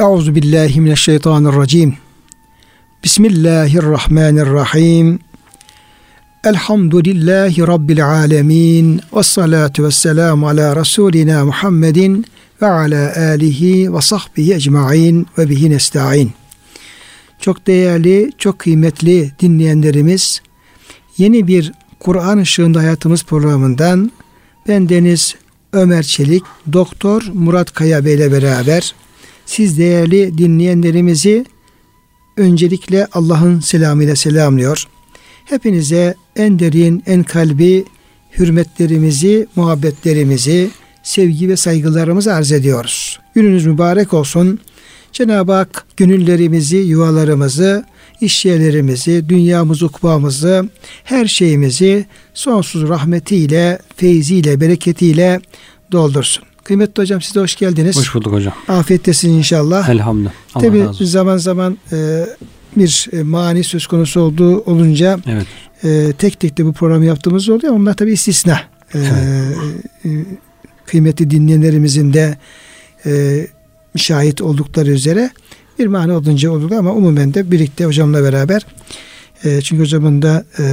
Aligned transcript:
Euzu 0.00 0.34
billahi 0.34 0.80
mineşşeytanirracim. 0.80 1.94
Bismillahirrahmanirrahim. 3.04 5.18
Elhamdülillahi 6.44 7.66
Rabbil 7.66 8.06
alemin. 8.06 9.00
Ve 9.16 9.22
salatu 9.22 9.84
ve 9.84 9.90
selamu 9.90 10.48
ala 10.48 10.76
Resulina 10.76 11.44
Muhammedin 11.44 12.24
ve 12.62 12.66
ala 12.66 13.16
alihi 13.16 13.94
ve 13.94 14.00
sahbihi 14.00 14.54
ecma'in 14.54 15.26
ve 15.38 15.50
bihi 15.50 15.70
nesta'in. 15.70 16.32
Çok 17.40 17.66
değerli, 17.66 18.30
çok 18.38 18.58
kıymetli 18.58 19.32
dinleyenlerimiz, 19.40 20.40
yeni 21.16 21.46
bir 21.46 21.72
Kur'an 22.00 22.38
ışığında 22.38 22.78
hayatımız 22.78 23.24
programından 23.24 24.12
ben 24.68 24.88
Deniz 24.88 25.34
Ömer 25.72 26.02
Çelik, 26.02 26.42
Doktor 26.72 27.22
Murat 27.32 27.72
Kaya 27.72 28.04
Bey 28.04 28.14
ile 28.14 28.32
beraber 28.32 28.94
siz 29.48 29.78
değerli 29.78 30.38
dinleyenlerimizi 30.38 31.44
öncelikle 32.36 33.06
Allah'ın 33.12 33.60
selamıyla 33.60 34.16
selamlıyor. 34.16 34.84
Hepinize 35.44 36.14
en 36.36 36.58
derin, 36.58 37.02
en 37.06 37.22
kalbi 37.22 37.84
hürmetlerimizi, 38.38 39.46
muhabbetlerimizi, 39.56 40.70
sevgi 41.02 41.48
ve 41.48 41.56
saygılarımızı 41.56 42.34
arz 42.34 42.52
ediyoruz. 42.52 43.20
Gününüz 43.34 43.66
mübarek 43.66 44.14
olsun. 44.14 44.58
Cenab-ı 45.12 45.52
Hak 45.52 45.86
gönüllerimizi, 45.96 46.76
yuvalarımızı, 46.76 47.84
iş 48.20 48.44
yerlerimizi, 48.44 49.28
dünyamızı, 49.28 49.86
ukbamızı, 49.86 50.68
her 51.04 51.26
şeyimizi 51.26 52.06
sonsuz 52.34 52.88
rahmetiyle, 52.88 53.78
feyziyle, 53.96 54.60
bereketiyle 54.60 55.40
doldursun. 55.92 56.47
Kıymetli 56.68 57.02
hocam 57.02 57.22
size 57.22 57.40
hoş 57.40 57.56
geldiniz. 57.56 57.96
Hoş 57.96 58.14
bulduk 58.14 58.32
hocam. 58.32 58.54
Afiyettesin 58.68 59.30
inşallah. 59.30 59.88
Elhamdülillah. 59.88 60.32
Tabi 60.52 60.86
zaman 61.00 61.36
zaman 61.36 61.78
e, 61.92 62.26
bir 62.76 63.08
e, 63.12 63.22
mani 63.22 63.64
söz 63.64 63.86
konusu 63.86 64.20
olduğu 64.20 64.60
olunca 64.60 65.18
Evet. 65.26 65.46
e, 65.84 66.12
tek 66.12 66.40
tek 66.40 66.58
de 66.58 66.64
bu 66.64 66.72
programı 66.72 67.04
yaptığımız 67.04 67.48
oluyor. 67.48 67.72
Onlar 67.72 67.94
tabi 67.94 68.12
istisna. 68.12 68.60
E, 68.94 68.98
e, 68.98 70.08
kıymetli 70.86 71.30
dinleyenlerimizin 71.30 72.12
de 72.12 72.38
e, 73.06 73.46
şahit 73.96 74.42
oldukları 74.42 74.90
üzere 74.90 75.30
bir 75.78 75.86
mani 75.86 76.12
olunca 76.12 76.50
olur 76.50 76.70
ama 76.70 76.92
umumen 76.92 77.34
de 77.34 77.50
birlikte 77.50 77.84
hocamla 77.84 78.22
beraber 78.22 78.66
e, 79.44 79.60
çünkü 79.60 79.82
hocamın 79.82 80.22
da 80.22 80.44
e, 80.58 80.64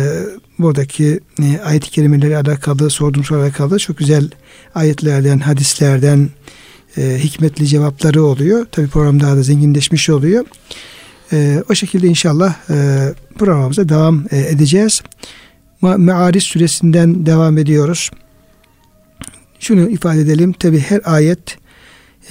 buradaki 0.60 1.20
e, 1.44 1.60
ayet-i 1.60 1.92
kerimeleri 1.92 2.38
alakalı 2.38 2.90
sorduğum 2.90 3.24
sorulara 3.24 3.46
alakalı 3.46 3.80
çok 3.80 3.98
güzel 3.98 4.30
ayetlerden, 4.76 5.40
hadislerden 5.40 6.30
e, 6.98 7.18
hikmetli 7.20 7.68
cevapları 7.68 8.24
oluyor. 8.24 8.66
Tabi 8.72 8.88
program 8.88 9.20
daha 9.20 9.36
da 9.36 9.44
zenginleşmiş 9.44 10.10
oluyor. 10.10 10.46
E, 11.32 11.64
o 11.70 11.76
şekilde 11.76 12.08
inşallah 12.08 12.56
e, 12.70 13.10
programımıza 13.38 13.90
devam 13.90 14.26
e, 14.32 14.40
edeceğiz. 14.40 15.02
Me'aris 15.82 16.44
suresinden 16.44 17.26
devam 17.26 17.58
ediyoruz. 17.58 18.12
Şunu 19.60 19.90
ifade 19.90 20.20
edelim. 20.20 20.54
Tabi 20.54 20.80
her 20.80 21.02
ayet 21.06 21.58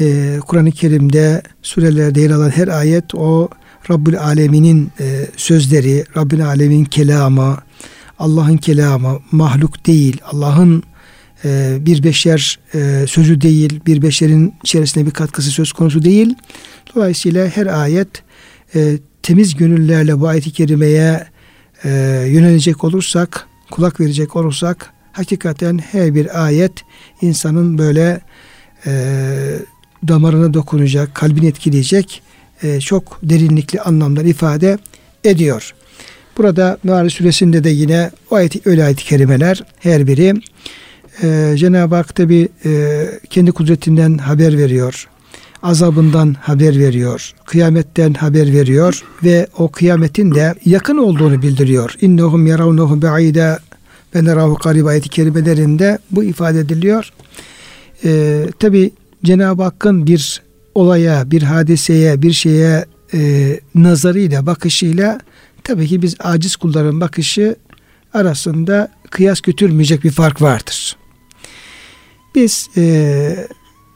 e, 0.01 0.39
Kur'an-ı 0.47 0.71
Kerim'de 0.71 1.43
surelerde 1.63 2.21
yer 2.21 2.31
alan 2.31 2.51
her 2.51 2.69
ayet 2.69 3.15
o 3.15 3.49
Rabbül 3.91 4.19
Alemin'in 4.19 4.93
e, 5.01 5.27
sözleri, 5.37 6.05
Rabbül 6.17 6.47
Alemin 6.47 6.85
kelamı, 6.85 7.59
Allah'ın 8.19 8.57
kelamı, 8.57 9.19
mahluk 9.31 9.87
değil, 9.87 10.21
Allah'ın 10.33 10.83
e, 11.45 11.77
bir 11.81 12.03
beşer 12.03 12.59
e, 12.75 13.05
sözü 13.09 13.41
değil, 13.41 13.81
bir 13.87 14.03
beşerin 14.03 14.55
içerisinde 14.65 15.07
bir 15.07 15.11
katkısı 15.11 15.51
söz 15.51 15.73
konusu 15.73 16.03
değil. 16.03 16.35
Dolayısıyla 16.95 17.49
her 17.49 17.67
ayet 17.67 18.09
e, 18.75 18.99
temiz 19.23 19.55
gönüllerle 19.57 20.21
bu 20.21 20.29
ayet-i 20.29 20.51
kerimeye 20.51 21.27
e, 21.85 21.91
yönelecek 22.29 22.85
olursak, 22.85 23.47
kulak 23.71 24.01
verecek 24.01 24.37
olursak, 24.37 24.93
hakikaten 25.13 25.79
her 25.79 26.15
bir 26.15 26.45
ayet 26.45 26.73
insanın 27.23 27.79
böyle 27.79 28.21
e, 28.87 28.93
damarına 30.09 30.55
dokunacak, 30.55 31.15
kalbini 31.15 31.47
etkileyecek 31.47 32.23
e, 32.63 32.81
çok 32.81 33.19
derinlikli 33.23 33.81
anlamlar 33.81 34.25
ifade 34.25 34.79
ediyor. 35.25 35.75
Burada 36.39 36.79
Meali 36.85 37.11
suresinde 37.11 37.65
de 37.65 37.71
yine 37.71 38.11
o 38.31 38.35
ayet, 38.35 38.67
öyle 38.67 38.85
ayet-i 38.85 39.05
kerimeler 39.05 39.65
her 39.79 40.07
biri 40.07 40.35
e, 41.23 41.55
Cenab-ı 41.57 41.95
Hak 41.95 42.15
tabi 42.15 42.49
e, 42.65 43.05
kendi 43.31 43.53
kudretinden 43.53 44.19
haber 44.19 44.59
veriyor. 44.59 45.09
Azabından 45.63 46.37
haber 46.41 46.79
veriyor. 46.79 47.35
Kıyametten 47.47 48.15
haber 48.15 48.53
veriyor. 48.53 49.05
Ve 49.25 49.47
o 49.59 49.69
kıyametin 49.69 50.35
de 50.35 50.55
yakın 50.65 50.99
olduğunu 50.99 51.43
bildiriyor. 51.43 51.95
İnnehum 52.01 52.47
yaravnehu 52.47 53.03
be'ide 53.03 53.59
ve 54.15 54.25
nerahu 54.25 54.55
karib 54.55 54.87
ayet-i 54.87 55.09
kerimelerinde 55.09 55.99
bu 56.11 56.25
ifade 56.25 56.61
ediliyor. 56.61 57.11
E, 58.05 58.43
tabi 58.59 58.91
Cenab-ı 59.25 59.63
Hakk'ın 59.63 60.07
bir 60.07 60.43
olaya, 60.75 61.31
bir 61.31 61.43
hadiseye, 61.43 62.23
bir 62.23 62.33
şeye 62.33 62.85
e, 63.15 63.61
nazarıyla, 63.75 64.47
bakışıyla 64.47 65.21
tabii 65.65 65.87
ki 65.87 66.03
biz 66.03 66.17
aciz 66.21 66.57
kulların 66.57 67.01
bakışı 67.01 67.57
arasında 68.15 68.89
kıyas 69.11 69.41
götürmeyecek 69.41 70.05
bir 70.05 70.11
fark 70.11 70.43
vardır. 70.43 70.97
Biz 72.35 72.69
e, 72.77 73.47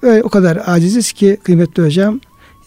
öyle 0.02 0.22
o 0.22 0.28
kadar 0.28 0.62
aciziz 0.66 1.12
ki 1.12 1.38
kıymetli 1.44 1.82
hocam 1.82 2.20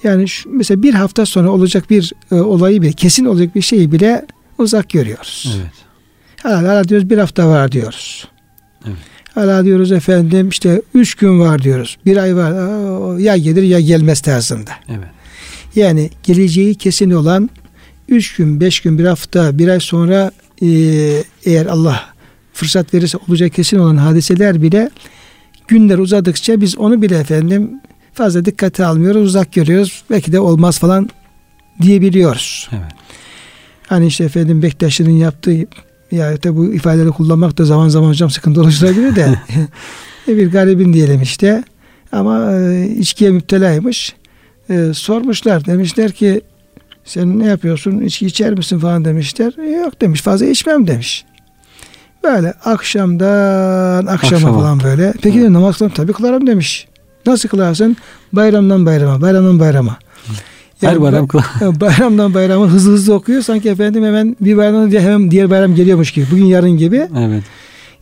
yani 0.04 0.28
şu, 0.28 0.50
mesela 0.50 0.84
bir 0.84 0.94
hafta 0.94 1.26
sonra 1.26 1.50
olacak 1.50 1.90
bir 1.90 2.14
e, 2.32 2.36
olayı 2.36 2.82
bile 2.82 2.94
kesin 2.94 3.26
olacak 3.26 3.56
bir 3.56 3.62
şeyi 3.62 3.92
bile 3.92 4.26
uzak 4.58 4.90
görüyoruz. 4.90 5.58
Evet. 5.62 5.72
Hala, 6.44 6.58
hala 6.58 6.88
diyoruz 6.88 7.10
bir 7.10 7.18
hafta 7.18 7.48
var 7.48 7.72
diyoruz. 7.72 8.28
Evet. 8.86 8.98
Hala 9.34 9.66
diyoruz 9.66 9.92
efendim 9.92 10.50
işte 10.50 10.82
üç 10.94 11.16
gün 11.16 11.40
var 11.40 11.64
diyoruz. 11.64 11.98
Bir 12.06 12.18
ay 12.18 12.36
var 12.36 13.18
ya 13.18 13.38
gelir 13.38 13.64
ya 13.64 13.80
gelmez 13.80 14.22
tarzında. 14.22 14.72
Evet. 14.90 15.10
Yani 15.76 16.10
geleceği 16.24 16.76
kesin 16.76 17.12
olan 17.12 17.50
üç 18.12 18.36
gün, 18.36 18.60
beş 18.62 18.80
gün, 18.80 19.00
bir 19.00 19.06
hafta, 19.06 19.58
bir 19.58 19.68
ay 19.68 19.80
sonra 19.80 20.32
e, 20.62 20.68
eğer 21.46 21.66
Allah 21.66 22.04
fırsat 22.54 22.94
verirse 22.94 23.18
olacak 23.28 23.54
kesin 23.54 23.80
olan 23.80 23.98
hadiseler 23.98 24.62
bile 24.62 24.90
günler 25.68 25.98
uzadıkça 25.98 26.62
biz 26.62 26.78
onu 26.78 27.02
bile 27.02 27.18
efendim 27.18 27.72
fazla 28.14 28.46
dikkate 28.46 28.86
almıyoruz, 28.86 29.26
uzak 29.26 29.54
görüyoruz. 29.54 30.04
Belki 30.10 30.32
de 30.32 30.40
olmaz 30.40 30.80
falan 30.80 31.10
diyebiliyoruz. 31.82 32.70
Evet. 32.72 32.92
Hani 33.88 34.08
işte 34.08 34.24
efendim 34.24 34.62
Bektaş'ın 34.62 35.10
yaptığı 35.10 35.66
ya 36.12 36.38
tabi 36.38 36.58
bu 36.58 36.74
ifadeleri 36.74 37.10
kullanmak 37.10 37.58
da 37.58 37.66
zaman 37.66 37.90
zaman 37.90 38.10
hocam 38.10 38.30
sıkıntı 38.30 38.62
oluşturabilir 38.62 39.16
de 39.16 39.40
E, 40.28 40.38
bir 40.38 40.52
garibin 40.52 40.94
diyelim 40.94 41.22
işte 41.22 41.64
ama 42.12 42.52
e, 42.52 42.88
içkiye 42.98 43.32
müptelaymış 43.32 44.16
E, 44.70 44.94
sormuşlar 44.94 45.66
demişler 45.66 46.12
ki 46.12 46.42
sen 47.12 47.40
ne 47.40 47.46
yapıyorsun? 47.46 48.02
İçki 48.02 48.26
içer 48.26 48.54
misin 48.54 48.80
falan 48.80 49.06
demişler. 49.06 49.54
E, 49.68 49.70
yok 49.70 50.02
demiş 50.02 50.22
fazla 50.22 50.46
içmem 50.46 50.88
demiş. 50.88 51.26
Böyle 52.24 52.54
akşamdan 52.66 54.06
akşama, 54.06 54.36
Akşama. 54.38 54.60
falan 54.60 54.84
böyle. 54.84 55.14
Peki 55.22 55.42
de 55.42 55.54
namaz 55.54 55.78
kılarım 55.78 55.94
tabi 55.96 56.14
kılarım 56.14 56.48
demiş. 56.48 56.88
Nasıl 57.26 57.50
kılarsın? 57.50 57.98
Bayramdan 58.34 58.86
bayrama 58.86 59.22
bayramdan 59.22 59.60
bayrama. 59.60 59.98
Her 60.82 61.02
bayram 61.02 61.26
ba- 61.26 61.80
bayramdan 61.82 62.34
bayrama 62.34 62.68
hızlı 62.68 62.92
hızlı 62.92 63.14
okuyor. 63.14 63.42
Sanki 63.42 63.70
efendim 63.70 64.04
hemen 64.06 64.36
bir 64.42 64.58
bayramdan 64.58 64.92
diye 64.92 65.02
hemen 65.02 65.32
diğer 65.32 65.50
bayram 65.50 65.76
geliyormuş 65.76 66.12
gibi. 66.12 66.26
Bugün 66.32 66.46
yarın 66.46 66.78
gibi. 66.78 67.08
Evet. 67.20 67.44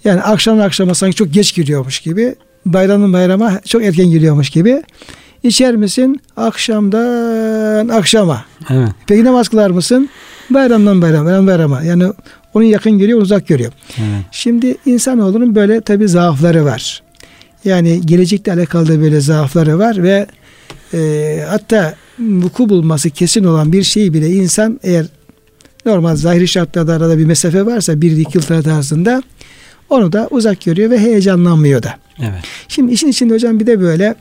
yani 0.03 0.21
akşamdan 0.21 0.65
akşama 0.65 0.95
sanki 0.95 1.15
çok 1.15 1.33
geç 1.33 1.55
giriyormuş 1.55 1.99
gibi. 1.99 2.35
Bayramın 2.65 3.13
bayrama 3.13 3.59
çok 3.65 3.83
erken 3.83 4.05
giriyormuş 4.05 4.49
gibi. 4.49 4.83
İçer 5.43 5.75
misin? 5.75 6.21
Akşamdan 6.37 6.99
akşama. 7.69 8.45
Evet. 8.69 8.89
Peki 9.07 9.23
namaz 9.23 9.49
kılar 9.49 9.69
mısın? 9.69 10.09
Bayramdan 10.49 11.01
bayrama, 11.01 11.25
bayram 11.25 11.47
bayrama. 11.47 11.83
Yani 11.83 12.13
onun 12.53 12.65
yakın 12.65 12.97
görüyor, 12.97 13.21
uzak 13.21 13.47
görüyor. 13.47 13.71
Evet. 13.97 14.25
Şimdi 14.31 14.77
insanoğlunun 14.85 15.55
böyle 15.55 15.81
tabi 15.81 16.07
zaafları 16.07 16.65
var. 16.65 17.03
Yani 17.65 18.01
gelecekle 18.05 18.53
alakalı 18.53 18.87
da 18.87 19.01
böyle 19.01 19.21
zaafları 19.21 19.79
var 19.79 20.03
ve 20.03 20.27
e, 20.93 21.43
hatta 21.49 21.95
vuku 22.19 22.69
bulması 22.69 23.09
kesin 23.09 23.43
olan 23.43 23.73
bir 23.73 23.83
şeyi 23.83 24.13
bile 24.13 24.29
insan 24.29 24.79
eğer 24.83 25.05
normal 25.85 26.15
zahiri 26.15 26.47
şartlarda 26.47 26.93
arada 26.93 27.17
bir 27.17 27.25
mesafe 27.25 27.65
varsa 27.65 28.01
bir 28.01 28.17
iki 28.17 28.37
yıl 28.37 28.43
tarzında 28.63 29.23
onu 29.89 30.11
da 30.11 30.27
uzak 30.31 30.61
görüyor 30.61 30.89
ve 30.89 30.99
heyecanlanmıyor 30.99 31.83
da. 31.83 31.95
Evet. 32.19 32.43
Şimdi 32.67 32.93
işin 32.93 33.07
içinde 33.07 33.33
hocam 33.33 33.59
bir 33.59 33.67
de 33.67 33.79
böyle 33.81 34.15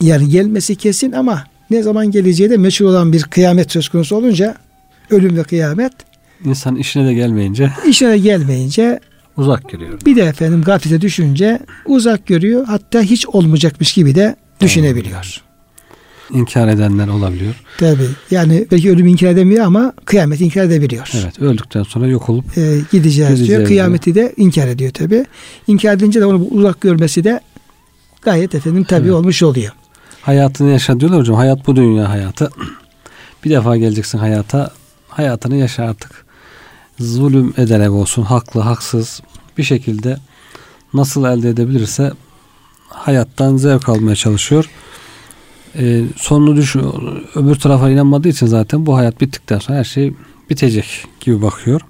yani 0.00 0.28
gelmesi 0.28 0.76
kesin 0.76 1.12
ama 1.12 1.44
ne 1.70 1.82
zaman 1.82 2.10
geleceği 2.10 2.50
de 2.50 2.56
meçhul 2.56 2.86
olan 2.86 3.12
bir 3.12 3.22
kıyamet 3.22 3.72
söz 3.72 3.88
konusu 3.88 4.16
olunca 4.16 4.54
ölüm 5.10 5.36
ve 5.36 5.42
kıyamet 5.42 5.92
İnsan 6.44 6.76
işine 6.76 7.06
de 7.06 7.14
gelmeyince 7.14 7.72
işine 7.86 8.18
gelmeyince 8.18 9.00
uzak 9.36 9.68
görüyor. 9.70 9.98
bir 10.06 10.16
de 10.16 10.22
efendim 10.22 10.62
gaflete 10.62 11.00
düşünce 11.00 11.58
uzak 11.86 12.26
görüyor 12.26 12.64
hatta 12.66 13.02
hiç 13.02 13.26
olmayacakmış 13.26 13.92
gibi 13.92 14.14
de 14.14 14.36
düşünebiliyor. 14.60 15.42
inkar 16.32 16.68
edenler 16.68 17.08
olabiliyor. 17.08 17.54
Tabi. 17.78 18.02
Yani 18.30 18.66
belki 18.70 18.90
ölüm 18.90 19.06
inkar 19.06 19.26
edemiyor 19.28 19.64
ama 19.64 19.92
kıyameti 20.04 20.44
inkar 20.44 20.64
edebiliyor. 20.64 21.10
Evet. 21.22 21.38
Öldükten 21.42 21.82
sonra 21.82 22.06
yok 22.06 22.28
olup 22.28 22.44
Ee, 22.58 22.78
gideceğiz, 22.92 23.30
Gideceğiz 23.34 23.48
diyor. 23.48 23.64
Kıyameti 23.64 24.14
de 24.14 24.32
inkar 24.36 24.68
ediyor 24.68 24.92
tabi. 24.92 25.24
İnkar 25.66 25.94
edince 25.94 26.20
de 26.20 26.26
onu 26.26 26.44
uzak 26.50 26.80
görmesi 26.80 27.24
de 27.24 27.40
gayet 28.22 28.54
efendim 28.54 28.84
tabi 28.84 29.02
Evet. 29.04 29.12
olmuş 29.14 29.42
oluyor. 29.42 29.72
Hayatını 30.28 30.70
yaşa 30.70 31.00
diyorlar 31.00 31.20
hocam. 31.20 31.36
Hayat 31.36 31.66
bu 31.66 31.76
dünya 31.76 32.10
hayatı. 32.10 32.50
Bir 33.44 33.50
defa 33.50 33.76
geleceksin 33.76 34.18
hayata. 34.18 34.70
Hayatını 35.08 35.56
yaşa 35.56 35.84
artık. 35.84 36.26
Zulüm 36.98 37.54
ederek 37.56 37.90
olsun, 37.90 38.22
haklı, 38.22 38.60
haksız 38.60 39.20
bir 39.58 39.62
şekilde 39.62 40.16
nasıl 40.94 41.24
elde 41.24 41.48
edebilirse 41.48 42.12
hayattan 42.88 43.56
zevk 43.56 43.88
almaya 43.88 44.16
çalışıyor. 44.16 44.70
Ee, 45.78 46.04
sonunu 46.16 46.56
düşün, 46.56 46.82
öbür 47.34 47.54
tarafa 47.54 47.90
inanmadığı 47.90 48.28
için 48.28 48.46
zaten 48.46 48.86
bu 48.86 48.96
hayat 48.96 49.20
bittikten 49.20 49.58
sonra 49.58 49.78
her 49.78 49.84
şey 49.84 50.14
bitecek 50.50 51.04
gibi 51.20 51.42
bakıyor. 51.42 51.80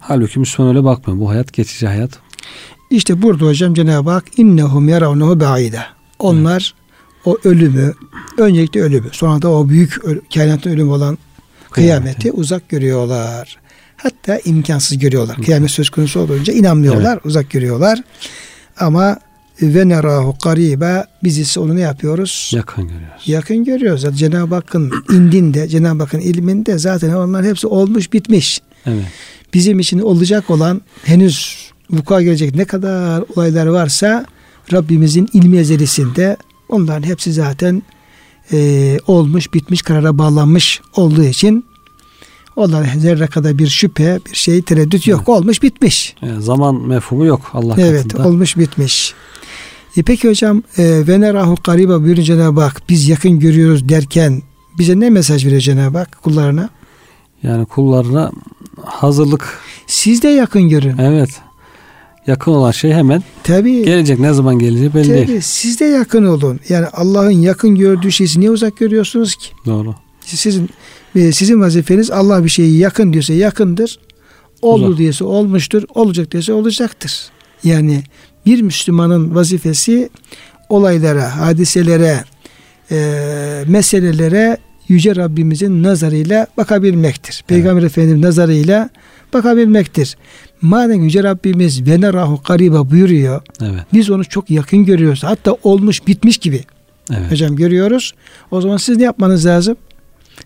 Halbuki 0.00 0.38
Müslüman 0.38 0.76
öyle 0.76 0.84
bakmıyor. 0.84 1.20
Bu 1.20 1.30
hayat 1.30 1.52
geçici 1.52 1.86
hayat. 1.86 2.18
İşte 2.90 3.22
burada 3.22 3.44
hocam 3.44 3.74
Cenab-ı 3.74 4.10
Hak 4.10 4.38
innehum 4.38 4.88
yaravnehu 4.88 5.40
ba'ide. 5.40 5.80
Onlar 6.18 6.74
o 7.24 7.38
ölümü, 7.44 7.94
öncelikle 8.38 8.82
ölümü, 8.82 9.08
sonra 9.12 9.42
da 9.42 9.50
o 9.50 9.68
büyük 9.68 9.96
kainatın 10.34 10.70
ölümü 10.70 10.90
olan 10.90 11.18
kıyameti, 11.70 12.18
Kıyameti. 12.18 12.32
uzak 12.32 12.68
görüyorlar. 12.68 13.58
Hatta 13.96 14.38
imkansız 14.44 14.98
görüyorlar. 14.98 15.36
Kıyamet 15.36 15.70
söz 15.70 15.90
konusu 15.90 16.20
olunca 16.20 16.52
inanmıyorlar, 16.52 17.18
uzak 17.24 17.50
görüyorlar. 17.50 18.00
Ama 18.78 19.16
ve 19.62 19.88
nerahu 19.88 20.36
garibe 20.44 21.04
biz 21.24 21.38
ise 21.38 21.60
onu 21.60 21.76
ne 21.76 21.80
yapıyoruz? 21.80 22.50
Yakın 22.54 22.88
görüyoruz. 22.88 23.22
Yakın 23.28 23.64
görüyoruz. 23.64 24.00
Zaten 24.00 24.16
Cenab-ı 24.16 24.54
Hakk'ın 24.54 24.92
indinde, 25.10 25.68
Cenab-ı 25.68 26.02
Hakk'ın 26.02 26.20
ilminde 26.20 26.78
zaten 26.78 27.12
onlar 27.14 27.44
hepsi 27.44 27.66
olmuş 27.66 28.12
bitmiş. 28.12 28.60
Evet. 28.86 29.04
Bizim 29.54 29.78
için 29.80 29.98
olacak 29.98 30.50
olan 30.50 30.80
henüz 31.04 31.56
vuku'a 31.90 32.22
gelecek 32.22 32.54
ne 32.54 32.64
kadar 32.64 33.24
olaylar 33.36 33.66
varsa 33.66 34.26
Rabbimizin 34.72 35.28
ilmi 35.32 35.58
ezelisinde 35.58 36.36
onların 36.72 37.02
hepsi 37.08 37.32
zaten 37.32 37.82
e, 38.52 38.98
olmuş, 39.06 39.54
bitmiş, 39.54 39.82
karara 39.82 40.18
bağlanmış 40.18 40.80
olduğu 40.96 41.24
için 41.24 41.64
onlara 42.56 42.86
zerre 42.98 43.26
kadar 43.26 43.58
bir 43.58 43.66
şüphe, 43.68 44.20
bir 44.30 44.36
şey, 44.36 44.62
tereddüt 44.62 45.06
yok. 45.06 45.28
Olmuş, 45.28 45.62
bitmiş. 45.62 46.14
Yani 46.22 46.42
zaman 46.42 46.74
mefhumu 46.74 47.26
yok 47.26 47.50
Allah 47.54 47.74
Evet, 47.78 48.02
katında. 48.02 48.28
olmuş, 48.28 48.56
bitmiş. 48.56 49.14
E 49.96 50.02
peki 50.02 50.28
hocam, 50.28 50.62
e, 50.78 51.06
ve 51.08 51.20
nerahu 51.20 51.56
gariba 51.64 52.02
buyurun 52.02 52.22
Cenab-ı 52.22 52.60
Hak, 52.60 52.82
biz 52.88 53.08
yakın 53.08 53.38
görüyoruz 53.38 53.88
derken 53.88 54.42
bize 54.78 55.00
ne 55.00 55.10
mesaj 55.10 55.46
veriyor 55.46 55.60
Cenab-ı 55.60 55.98
Hak 55.98 56.22
kullarına? 56.22 56.70
Yani 57.42 57.66
kullarına 57.66 58.32
hazırlık. 58.84 59.58
Siz 59.86 60.22
de 60.22 60.28
yakın 60.28 60.68
görün. 60.68 60.98
Evet. 60.98 61.30
Yakın 62.26 62.52
olan 62.52 62.70
şey 62.70 62.92
hemen 62.92 63.22
Tabii. 63.44 63.84
gelecek. 63.84 64.18
Ne 64.18 64.32
zaman 64.32 64.58
geleceği 64.58 64.94
belli 64.94 65.08
değil. 65.08 65.26
Tabii 65.26 65.42
siz 65.42 65.80
de 65.80 65.84
yakın 65.84 66.24
olun. 66.24 66.60
Yani 66.68 66.86
Allah'ın 66.86 67.30
yakın 67.30 67.74
gördüğü 67.74 68.12
şeyi 68.12 68.28
niye 68.36 68.50
uzak 68.50 68.76
görüyorsunuz 68.76 69.34
ki? 69.34 69.46
Doğru. 69.66 69.94
Sizin 70.20 70.70
e, 71.16 71.32
sizin 71.32 71.60
vazifeniz 71.60 72.10
Allah 72.10 72.44
bir 72.44 72.48
şeyi 72.48 72.78
yakın 72.78 73.12
diyorsa 73.12 73.32
yakındır. 73.32 73.98
Oldu 74.62 74.86
Uzak. 74.86 74.98
diyorsa 74.98 75.24
olmuştur. 75.24 75.82
Olacak 75.94 76.32
diyorsa 76.32 76.52
olacaktır. 76.52 77.30
Yani 77.64 78.02
bir 78.46 78.62
Müslümanın 78.62 79.34
vazifesi 79.34 80.10
olaylara, 80.68 81.36
hadiselere, 81.36 82.24
e, 82.90 83.64
meselelere 83.66 84.58
Yüce 84.88 85.16
Rabbimizin 85.16 85.82
nazarıyla 85.82 86.46
bakabilmektir. 86.56 87.44
Peygamber 87.46 87.82
Efendimiz 87.82 88.22
nazarıyla 88.22 88.90
bakabilmektir. 89.34 90.16
Madem 90.62 91.02
Yüce 91.04 91.22
Rabbimiz 91.22 91.86
ve 91.86 92.00
nerahu 92.00 92.40
gariba 92.48 92.90
buyuruyor. 92.90 93.42
Evet. 93.60 93.80
Biz 93.92 94.10
onu 94.10 94.24
çok 94.24 94.50
yakın 94.50 94.84
görüyoruz. 94.84 95.24
Hatta 95.24 95.56
olmuş 95.62 96.06
bitmiş 96.06 96.38
gibi 96.38 96.60
Evet. 97.10 97.30
hocam 97.32 97.56
görüyoruz. 97.56 98.12
O 98.50 98.60
zaman 98.60 98.76
siz 98.76 98.96
ne 98.96 99.02
yapmanız 99.04 99.46
lazım? 99.46 99.76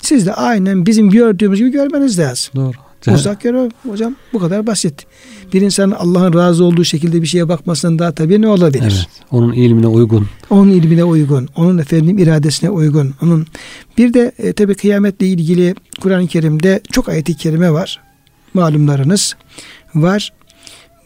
Siz 0.03 0.27
de 0.27 0.35
aynen 0.35 0.87
bizim 0.87 1.11
gördüğümüz 1.11 1.59
gibi 1.59 1.71
görmeniz 1.71 2.19
lazım. 2.19 2.53
Doğru. 2.57 2.73
Uzak 3.15 3.41
görüyor 3.41 3.71
hocam 3.89 4.15
bu 4.33 4.39
kadar 4.39 4.67
basit. 4.67 5.07
Bir 5.53 5.61
insanın 5.61 5.93
Allah'ın 5.93 6.35
razı 6.35 6.65
olduğu 6.65 6.85
şekilde 6.85 7.23
bir 7.23 7.27
şeye 7.27 7.49
bakmasından 7.49 7.99
daha 7.99 8.13
tabii 8.13 8.43
ne 8.43 8.49
olabilir? 8.49 8.83
Evet. 8.83 9.07
Onun 9.31 9.53
ilmine 9.53 9.87
uygun. 9.87 10.27
Onun 10.51 10.71
ilmine 10.71 11.05
uygun, 11.05 11.49
onun 11.57 11.79
efendim 11.79 12.19
iradesine 12.19 12.71
uygun. 12.71 13.15
Onun 13.23 13.47
bir 13.99 14.15
de 14.15 14.33
e, 14.39 14.53
tabii 14.53 14.75
kıyametle 14.75 15.27
ilgili 15.27 15.75
Kur'an-ı 16.01 16.27
Kerim'de 16.27 16.81
çok 16.93 17.09
ayet-i 17.09 17.37
kerime 17.37 17.73
var. 17.73 18.01
Malumlarınız 18.55 19.37
var. 20.03 20.33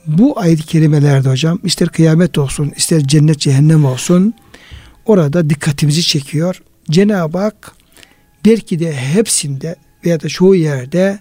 Bu 0.06 0.40
ayet-i 0.40 0.66
kerimelerde 0.66 1.28
hocam 1.28 1.58
ister 1.64 1.88
kıyamet 1.88 2.38
olsun, 2.38 2.72
ister 2.76 3.00
cennet 3.00 3.38
cehennem 3.38 3.84
olsun 3.84 4.34
orada 5.06 5.50
dikkatimizi 5.50 6.02
çekiyor. 6.02 6.62
Cenab-ı 6.90 7.38
Hak 7.38 7.72
belki 8.44 8.78
de 8.78 8.92
hepsinde 8.92 9.76
veya 10.04 10.20
da 10.20 10.28
çoğu 10.28 10.54
yerde 10.54 11.20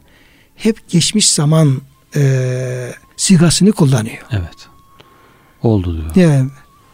hep 0.56 0.90
geçmiş 0.90 1.30
zaman 1.30 1.82
e, 2.16 2.92
sigasını 3.18 3.72
kullanıyor. 3.72 4.26
Evet. 4.32 4.68
Oldu 5.64 5.98
diyor. 5.98 6.28
Yani 6.28 6.50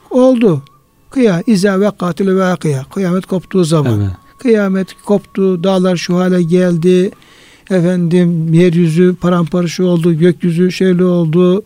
oldu. 0.09 0.63
Kıya 1.09 1.43
izâ 1.47 1.79
ve 1.79 1.91
katil 1.99 2.27
ve 2.27 2.55
kıya. 2.55 2.83
Kıyamet 2.83 3.25
koptuğu 3.25 3.63
zaman. 3.63 4.01
Evet. 4.01 4.11
Kıyamet 4.39 4.93
koptu. 4.93 5.63
Dağlar 5.63 5.95
şu 5.95 6.17
hale 6.17 6.43
geldi. 6.43 7.11
Efendim 7.71 8.53
yeryüzü 8.53 9.15
paramparça 9.21 9.83
oldu. 9.83 10.13
Gökyüzü 10.13 10.71
şöyle 10.71 11.03
oldu. 11.03 11.63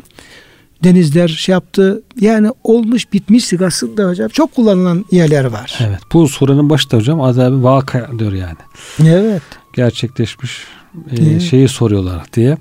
Denizler 0.84 1.28
şey 1.28 1.54
yaptı. 1.54 2.02
Yani 2.22 2.50
olmuş 2.64 3.14
bitmiş 3.14 3.46
sigasında 3.46 4.10
hocam 4.10 4.30
çok 4.30 4.56
kullanılan 4.56 5.06
yerler 5.12 5.46
var. 5.46 5.80
Evet. 5.88 6.00
Bu 6.14 6.28
surenin 6.28 6.70
başında 6.70 6.98
hocam 6.98 7.22
azabı 7.22 7.64
vaka 7.64 8.10
diyor 8.20 8.34
yani. 8.34 8.58
Evet. 9.06 9.42
Gerçekleşmiş 9.76 10.64
e, 11.12 11.16
Evet. 11.22 11.42
şeyi 11.42 11.68
soruyorlar 11.68 12.24
diye. 12.34 12.58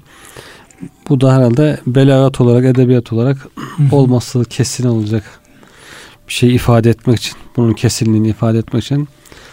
Bu 1.08 1.20
da 1.20 1.34
herhalde 1.36 1.80
belagat 1.86 2.40
olarak, 2.40 2.64
edebiyat 2.64 3.12
olarak 3.12 3.48
olması 3.92 4.44
kesin 4.44 4.88
olacak 4.88 5.24
bir 6.28 6.32
şey 6.32 6.54
ifade 6.54 6.90
etmek 6.90 7.16
için, 7.16 7.36
bunun 7.56 7.72
kesinliğini 7.72 8.28
ifade 8.28 8.58
etmek 8.58 8.84
için 8.84 9.08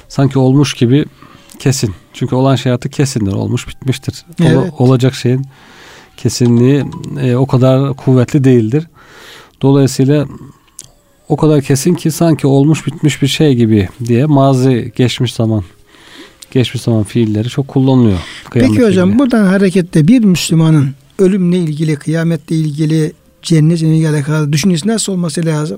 sanki 0.08 0.40
olmuş 0.40 0.74
gibi 0.74 1.06
kesin. 1.66 1.94
Çünkü 2.14 2.36
olan 2.36 2.56
şey 2.56 2.72
artık 2.72 2.94
kesindir, 2.94 3.34
olmuş 3.34 3.68
bitmiştir. 3.68 4.26
Ola- 4.42 4.50
Evet. 4.50 4.74
olacak 4.78 5.16
şeyin 5.16 5.46
kesinliği 6.18 6.84
e, 7.22 7.36
o 7.36 7.48
kadar 7.48 7.94
kuvvetli 7.94 8.44
değildir. 8.44 8.88
Dolayısıyla 9.62 10.28
o 11.30 11.38
kadar 11.38 11.62
kesin 11.62 11.94
ki 11.96 12.12
sanki 12.12 12.48
olmuş 12.48 12.88
bitmiş 12.88 13.22
bir 13.22 13.28
şey 13.28 13.56
gibi 13.56 13.90
diye 14.06 14.26
mazi 14.26 14.92
geçmiş 14.96 15.34
zaman 15.34 15.64
geçmiş 16.52 16.82
zaman 16.82 17.04
fiilleri 17.04 17.50
çok 17.50 17.68
kullanılıyor. 17.68 18.20
Peki 18.52 18.84
hocam 18.86 19.10
ilgili. 19.10 19.20
buradan 19.20 19.46
hareketle 19.46 20.08
bir 20.08 20.24
Müslümanın 20.24 20.90
ölümle 21.20 21.58
ilgili, 21.58 21.96
kıyametle 21.96 22.56
ilgili, 22.56 23.14
cennetle 23.42 23.88
ilgili 23.88 24.10
alakalı 24.10 24.54
düşüncesi 24.54 24.88
nasıl 24.88 25.14
olması 25.14 25.46
lazım? 25.46 25.78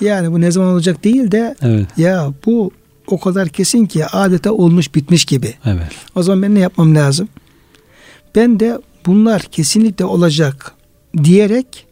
Yani 0.00 0.32
bu 0.32 0.40
ne 0.40 0.50
zaman 0.50 0.72
olacak 0.72 1.04
değil 1.04 1.30
de 1.30 1.54
Evet, 1.62 1.86
ya 1.96 2.32
bu 2.46 2.70
o 3.10 3.20
kadar 3.20 3.48
kesin 3.48 3.86
ki 3.86 4.06
adeta 4.06 4.52
olmuş 4.52 4.94
bitmiş 4.94 5.24
gibi. 5.24 5.54
evet, 5.64 5.92
O 6.14 6.22
zaman 6.22 6.42
ben 6.42 6.54
ne 6.54 6.58
yapmam 6.58 6.94
lazım? 6.94 7.28
Ben 8.34 8.60
de 8.60 8.78
bunlar 9.06 9.42
kesinlikle 9.42 10.04
olacak 10.04 10.72
diyerek 11.24 11.86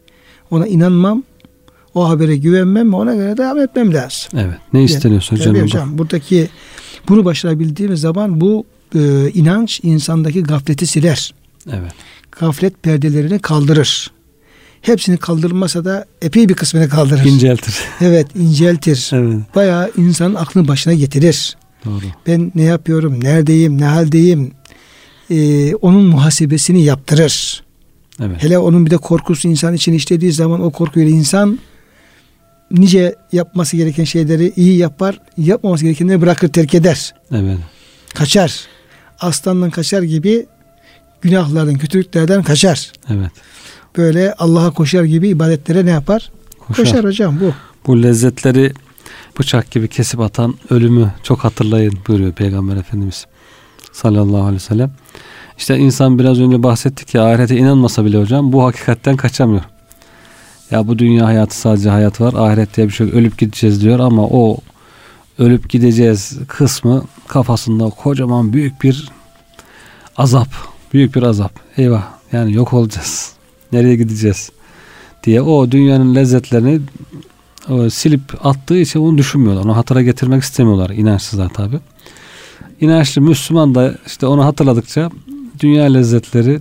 ona 0.51 0.67
inanmam, 0.67 1.23
o 1.93 2.09
habere 2.09 2.35
güvenmem 2.37 2.91
ve 2.91 2.95
ona 2.95 3.15
göre 3.15 3.37
devam 3.37 3.59
etmem 3.59 3.93
lazım. 3.93 4.29
evet. 4.39 4.57
Ne 4.73 4.83
isteniyorsa 4.83 5.35
Tabii 5.35 5.49
hocam. 5.49 5.63
hocam 5.65 5.97
buradaki 5.97 6.47
bunu 7.09 7.25
başarabildiğimiz 7.25 7.99
zaman 8.01 8.41
bu 8.41 8.65
e, 8.95 9.29
inanç 9.33 9.79
insandaki 9.83 10.43
gafleti 10.43 10.87
siler. 10.87 11.33
Evet, 11.69 11.91
Gaflet 12.39 12.83
perdelerini 12.83 13.39
kaldırır. 13.39 14.11
Hepsini 14.87 15.17
kaldırmasa 15.17 15.85
da 15.85 16.05
epey 16.21 16.49
bir 16.49 16.53
kısmını 16.53 16.89
kaldırır. 16.89 17.25
inceltir. 17.25 17.75
Evet 18.01 18.27
inceltir. 18.35 19.09
evet, 19.13 19.55
Bayağı 19.55 19.91
insanın 19.97 20.35
aklını 20.35 20.67
başına 20.67 20.93
getirir. 20.93 21.57
doğru. 21.85 22.01
Ben 22.27 22.51
ne 22.55 22.63
yapıyorum, 22.63 23.23
neredeyim, 23.23 23.81
ne 23.81 23.85
haldeyim 23.85 24.51
e, 25.29 25.75
onun 25.75 26.03
muhasebesini 26.05 26.83
yaptırır. 26.83 27.63
Evet, 28.23 28.43
Hele 28.43 28.57
onun 28.57 28.85
bir 28.85 28.91
de 28.91 28.97
korkusu 28.97 29.47
insan 29.47 29.73
için 29.73 29.93
işlediği 29.93 30.31
zaman 30.31 30.61
o 30.61 30.71
korkuyla 30.71 31.09
insan 31.09 31.59
nice 32.71 33.15
yapması 33.31 33.77
gereken 33.77 34.03
şeyleri 34.03 34.53
iyi 34.55 34.77
yapar, 34.77 35.19
yapmaması 35.37 35.83
gerekenleri 35.83 36.21
bırakır, 36.21 36.47
terk 36.47 36.75
eder. 36.75 37.13
evet, 37.31 37.57
Kaçar. 38.13 38.61
Aslandan 39.19 39.69
kaçar 39.69 40.01
gibi 40.01 40.45
günahlardan, 41.21 41.75
kötülüklerden 41.77 42.43
kaçar. 42.43 42.91
evet. 43.09 43.31
Böyle 43.97 44.33
Allah'a 44.33 44.71
koşar 44.71 45.03
gibi 45.03 45.27
ibadetlere 45.27 45.85
ne 45.85 45.89
yapar? 45.89 46.31
Koşar. 46.59 46.85
Koşar 46.85 47.05
hocam 47.05 47.39
bu. 47.39 47.53
Bu 47.87 48.03
lezzetleri 48.03 48.73
bıçak 49.39 49.71
gibi 49.71 49.87
kesip 49.87 50.19
atan 50.19 50.55
ölümü 50.69 51.11
çok 51.23 51.39
hatırlayın 51.39 51.93
buyuruyor 52.07 52.31
Peygamber 52.31 52.77
Efendimiz 52.77 53.25
sallallahu 53.91 54.41
aleyhi 54.41 54.55
ve 54.55 54.59
sellem. 54.59 54.91
İşte 55.57 55.77
insan 55.77 56.19
biraz 56.19 56.39
önce 56.39 56.63
bahsettik 56.63 57.13
ya 57.13 57.25
ahirete 57.25 57.57
inanmasa 57.57 58.05
bile 58.05 58.17
hocam 58.17 58.53
bu 58.53 58.63
hakikatten 58.63 59.17
kaçamıyor. 59.17 59.63
Ya 60.71 60.87
bu 60.87 60.99
dünya 60.99 61.25
hayatı 61.25 61.57
sadece 61.57 61.89
hayat 61.89 62.21
var. 62.21 62.33
Ahiret 62.33 62.77
diye 62.77 62.87
bir 62.87 62.93
şey 62.93 63.07
yok. 63.07 63.15
Ölüp 63.15 63.37
gideceğiz 63.37 63.81
diyor 63.81 63.99
ama 63.99 64.23
o 64.27 64.57
ölüp 65.39 65.69
gideceğiz 65.69 66.39
kısmı 66.47 67.03
kafasında 67.27 67.89
kocaman 67.89 68.53
büyük 68.53 68.83
bir 68.83 69.09
azap. 70.17 70.49
Büyük 70.93 71.15
bir 71.15 71.23
azap. 71.23 71.51
Eyvah 71.77 72.03
yani 72.31 72.53
yok 72.53 72.73
olacağız. 72.73 73.36
Nereye 73.71 73.95
gideceğiz 73.95 74.51
diye 75.23 75.41
o 75.41 75.71
dünyanın 75.71 76.15
lezzetlerini 76.15 76.81
o, 77.69 77.89
silip 77.89 78.45
attığı 78.45 78.77
için 78.77 78.99
onu 78.99 79.17
düşünmüyorlar. 79.17 79.63
Onu 79.63 79.77
hatıra 79.77 80.01
getirmek 80.01 80.43
istemiyorlar. 80.43 80.89
İnançsızlar 80.89 81.49
tabi. 81.49 81.79
İnançlı 82.81 83.21
Müslüman 83.21 83.75
da 83.75 83.95
işte 84.05 84.27
onu 84.27 84.45
hatırladıkça 84.45 85.09
dünya 85.59 85.83
lezzetleri 85.83 86.59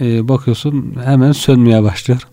e, 0.00 0.28
bakıyorsun 0.28 0.94
hemen 1.04 1.32
sönmeye 1.32 1.82
başlıyor. 1.82 2.26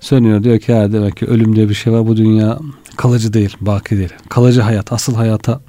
Sönüyor 0.00 0.42
diyor 0.42 0.58
ki 0.58 0.72
ya 0.72 0.92
demek 0.92 1.16
ki 1.16 1.26
ölüm 1.26 1.56
diye 1.56 1.68
bir 1.68 1.74
şey 1.74 1.92
var. 1.92 2.06
Bu 2.06 2.16
dünya 2.16 2.58
kalıcı 2.96 3.32
değil, 3.32 3.56
baki 3.60 3.96
değil. 3.96 4.12
Kalıcı 4.28 4.60
hayat, 4.60 4.92
asıl 4.92 5.14
hayata 5.14 5.60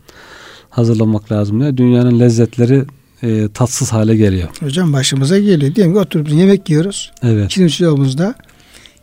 hazırlanmak 0.69 1.31
lazım 1.31 1.59
diyor. 1.59 1.77
Dünyanın 1.77 2.19
lezzetleri 2.19 2.85
e, 3.23 3.47
tatsız 3.53 3.93
hale 3.93 4.15
geliyor. 4.15 4.49
Hocam 4.59 4.93
başımıza 4.93 5.39
geliyor. 5.39 5.75
Diyelim 5.75 5.93
ki 5.93 5.99
oturup 5.99 6.29
yemek 6.29 6.69
yiyoruz. 6.69 7.11
Evet. 7.23 7.45
İkinci 7.45 7.83
yolumuzda 7.83 8.35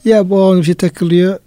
ya 0.05 0.31
bu 0.31 0.57
bir 0.57 0.63
şey 0.63 0.75
takılıyor 0.75 1.39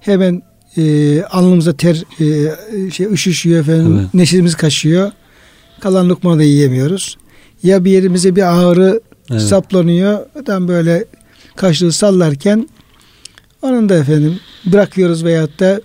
hemen 0.00 0.42
e, 0.76 1.22
alnımıza 1.22 1.72
ter 1.72 2.02
e, 2.20 2.90
şey 2.90 3.06
üşüşüyor 3.06 3.60
efendim 3.60 3.98
Evet. 4.00 4.14
neşemiz 4.14 4.54
kaçıyor 4.54 5.10
kalan 5.80 6.08
lokmanı 6.08 6.38
da 6.38 6.42
yiyemiyoruz 6.42 7.16
ya 7.62 7.84
bir 7.84 7.90
yerimize 7.90 8.36
bir 8.36 8.42
ağrı 8.42 9.00
Evet. 9.30 9.42
saplanıyor 9.42 10.26
tam 10.46 10.68
böyle 10.68 11.04
kaşığı 11.56 11.92
sallarken 11.92 12.68
onun 13.62 13.88
da 13.88 13.94
efendim 13.94 14.38
bırakıyoruz 14.66 15.24
veyahut 15.24 15.60
da 15.60 15.80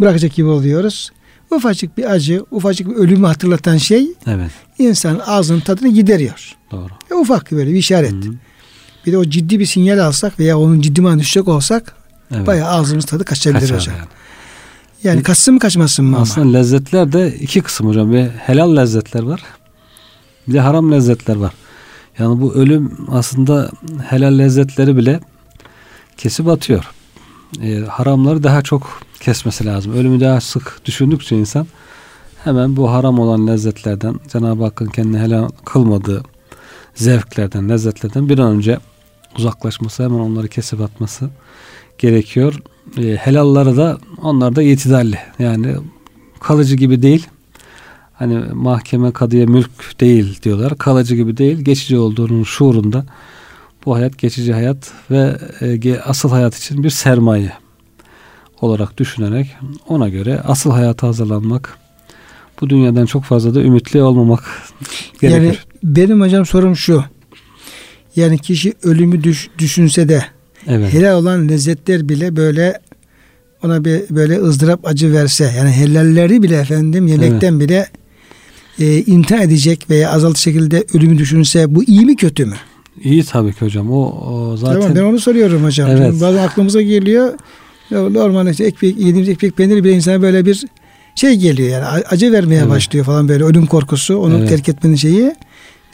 bırakacak 0.00 0.34
gibi 0.34 0.48
oluyoruz 0.48 1.10
ufacık 1.50 1.98
bir 1.98 2.10
acı 2.10 2.44
ufacık 2.50 2.88
bir 2.90 2.94
ölümü 2.94 3.26
hatırlatan 3.26 3.76
şey 3.76 4.06
Evet. 4.26 4.50
insan 4.78 5.20
ağzının 5.26 5.60
tadını 5.60 5.88
gideriyor 5.88 6.56
Doğru. 6.70 6.88
E, 7.10 7.14
ufak 7.14 7.52
böyle 7.52 7.70
bir 7.72 7.78
işaret 7.78 8.12
Hı. 8.12 8.20
bir 9.06 9.12
de 9.12 9.18
o 9.18 9.24
ciddi 9.24 9.58
bir 9.58 9.66
sinyal 9.66 9.98
alsak 9.98 10.38
veya 10.40 10.58
onun 10.58 10.80
ciddi 10.80 11.00
manada 11.00 11.18
düşecek 11.18 11.48
olsak 11.48 11.94
Evet. 12.34 12.46
bayağı 12.46 12.68
ağzımız 12.70 13.04
tadı 13.04 13.24
kaçabilir 13.24 13.60
Kaçar 13.60 13.76
hocam. 13.78 13.96
yani. 13.96 14.06
Yani 15.04 15.22
kaçsın 15.22 15.54
mı 15.54 15.60
kaçmasın 15.60 16.04
mı 16.04 16.16
ama? 16.16 16.22
Aslında 16.22 16.58
lezzetler 16.58 17.12
de 17.12 17.34
iki 17.40 17.60
kısım 17.60 17.86
hocam. 17.88 18.12
Bir 18.12 18.26
helal 18.28 18.76
lezzetler 18.76 19.22
var. 19.22 19.42
Bir 20.48 20.52
de 20.54 20.60
haram 20.60 20.92
lezzetler 20.92 21.36
var. 21.36 21.52
Yani 22.18 22.40
bu 22.40 22.54
ölüm 22.54 22.92
aslında 23.10 23.70
helal 24.08 24.38
lezzetleri 24.38 24.96
bile 24.96 25.20
kesip 26.16 26.48
atıyor. 26.48 26.84
Ee, 27.62 27.80
haramları 27.88 28.42
daha 28.42 28.62
çok 28.62 29.00
kesmesi 29.20 29.66
lazım. 29.66 29.92
Ölümü 29.92 30.20
daha 30.20 30.40
sık 30.40 30.80
düşündükçe 30.84 31.36
insan 31.36 31.66
hemen 32.44 32.76
bu 32.76 32.92
haram 32.92 33.18
olan 33.18 33.46
lezzetlerden 33.46 34.14
Cenab-ı 34.32 34.64
Hakk'ın 34.64 34.86
kendine 34.86 35.20
helal 35.20 35.48
kılmadığı 35.64 36.22
zevklerden, 36.94 37.68
lezzetlerden 37.68 38.28
bir 38.28 38.38
an 38.38 38.56
önce 38.56 38.78
uzaklaşması, 39.38 40.04
hemen 40.04 40.18
onları 40.18 40.48
kesip 40.48 40.80
atması 40.80 41.30
gerekiyor. 41.98 42.62
E, 42.98 43.16
helalları 43.16 43.76
da 43.76 43.98
onlar 44.22 44.56
da 44.56 44.62
itidalli. 44.62 45.18
Yani 45.38 45.76
kalıcı 46.40 46.76
gibi 46.76 47.02
değil. 47.02 47.26
Hani 48.14 48.38
mahkeme 48.52 49.12
kadıya 49.12 49.46
mülk 49.46 50.00
değil 50.00 50.42
diyorlar. 50.42 50.78
Kalıcı 50.78 51.14
gibi 51.14 51.36
değil. 51.36 51.58
Geçici 51.58 51.98
olduğunun 51.98 52.42
şuurunda 52.42 53.04
bu 53.86 53.94
hayat 53.94 54.18
geçici 54.18 54.52
hayat 54.52 54.92
ve 55.10 55.36
e, 55.60 56.00
asıl 56.00 56.30
hayat 56.30 56.58
için 56.58 56.84
bir 56.84 56.90
sermaye 56.90 57.52
olarak 58.60 58.98
düşünerek 58.98 59.56
ona 59.88 60.08
göre 60.08 60.40
asıl 60.44 60.70
hayata 60.70 61.08
hazırlanmak 61.08 61.78
bu 62.60 62.70
dünyadan 62.70 63.06
çok 63.06 63.24
fazla 63.24 63.54
da 63.54 63.60
ümitli 63.60 64.02
olmamak 64.02 64.44
gerekir. 65.20 65.42
Yani 65.42 65.56
benim 65.84 66.20
hocam 66.20 66.46
sorum 66.46 66.76
şu. 66.76 67.04
Yani 68.16 68.38
kişi 68.38 68.72
ölümü 68.82 69.24
düş- 69.24 69.50
düşünse 69.58 70.08
de 70.08 70.24
evet. 70.68 70.92
helal 70.92 71.18
olan 71.18 71.48
lezzetler 71.48 72.08
bile 72.08 72.36
böyle 72.36 72.80
ona 73.62 73.84
bir 73.84 74.02
böyle 74.10 74.38
ızdırap 74.38 74.86
acı 74.86 75.12
verse 75.12 75.54
yani 75.56 75.70
helalleri 75.70 76.42
bile 76.42 76.56
efendim 76.56 77.06
yemekten 77.06 77.60
bile 77.60 77.86
e, 78.78 79.02
imtihan 79.02 79.42
edecek 79.42 79.90
veya 79.90 80.10
azaltı 80.10 80.40
şekilde 80.40 80.84
ölümü 80.94 81.18
düşünse 81.18 81.74
bu 81.74 81.84
iyi 81.84 82.06
mi 82.06 82.16
kötü 82.16 82.46
mü? 82.46 82.54
İyi 83.02 83.24
tabii 83.24 83.52
ki 83.52 83.60
hocam. 83.60 83.92
O, 83.92 84.30
o 84.30 84.56
zaten 84.56 84.80
Tamam 84.80 84.96
ben 84.96 85.02
onu 85.02 85.18
soruyorum 85.18 85.64
hocam. 85.64 85.90
Evet. 85.90 86.20
Bazen 86.20 86.42
aklımıza 86.42 86.82
geliyor. 86.82 87.32
Normal 87.90 88.48
işte 88.50 88.64
ekmek, 88.64 88.96
yediğimiz 88.98 89.28
ekmek 89.28 89.56
peyniri 89.56 89.84
bile 89.84 89.92
insana 89.92 90.22
böyle 90.22 90.46
bir 90.46 90.64
şey 91.14 91.34
geliyor 91.36 91.68
yani 91.68 91.84
acı 91.86 92.32
vermeye 92.32 92.60
Evet. 92.60 92.68
başlıyor 92.70 93.04
falan 93.04 93.28
böyle 93.28 93.44
ölüm 93.44 93.66
korkusu 93.66 94.16
onu 94.18 94.38
Evet. 94.38 94.48
terk 94.48 94.68
etmenin 94.68 94.94
şeyi. 94.96 95.34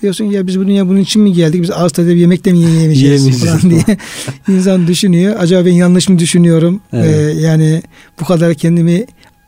Diyorsun 0.03 0.25
ya 0.25 0.47
biz 0.47 0.55
dünya 0.55 0.89
bunun 0.89 1.01
için 1.01 1.23
mi 1.23 1.33
geldik? 1.33 1.63
Biz 1.63 1.71
ağız 1.71 1.93
tadı 1.93 2.09
bir 2.09 2.15
yemek 2.17 2.45
de 2.45 2.53
mi 2.53 2.59
yiyemeyeceğiz 2.59 3.45
falan 3.45 3.71
diye 3.71 3.85
insan 4.49 4.87
düşünüyor. 4.87 5.37
Acaba 5.39 5.67
ben 5.67 5.73
yanlış 5.73 6.09
mı 6.09 6.19
düşünüyorum? 6.19 6.81
Evet. 6.93 7.37
Ee, 7.37 7.41
yani 7.41 7.83
bu 8.21 8.25
kadar 8.25 8.55
kendimi 8.55 9.05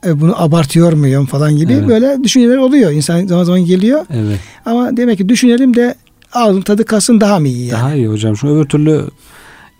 e, 0.07 0.21
bunu 0.21 0.43
abartıyor 0.43 0.93
muyum 0.93 1.27
falan 1.27 1.57
gibi 1.57 1.73
Evet. 1.73 1.89
böyle 1.89 2.25
düşünceler 2.25 2.57
oluyor. 2.57 2.91
İnsan 2.93 3.27
zaman 3.27 3.45
zaman 3.45 3.65
geliyor. 3.65 4.07
evet. 4.11 4.39
Ama 4.67 4.97
demek 4.97 5.19
ki 5.19 5.29
düşünelim 5.29 5.77
de 5.77 5.95
ağzın 6.33 6.61
tadı 6.63 6.85
kalsın 6.85 7.21
daha 7.21 7.39
mı 7.41 7.49
iyi 7.49 7.67
yani? 7.67 7.73
Daha 7.81 7.95
iyi 7.95 8.07
hocam. 8.07 8.37
Şu 8.37 8.49
öbür 8.49 8.65
türlü 8.69 9.05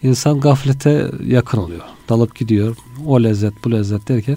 insan 0.05 0.41
gaflete 0.41 1.11
yakın 1.27 1.59
oluyor. 1.59 1.83
Dalıp 2.09 2.37
gidiyor. 2.37 2.77
O 3.07 3.23
lezzet 3.23 3.65
bu 3.65 3.73
lezzet 3.73 4.09
derken 4.09 4.37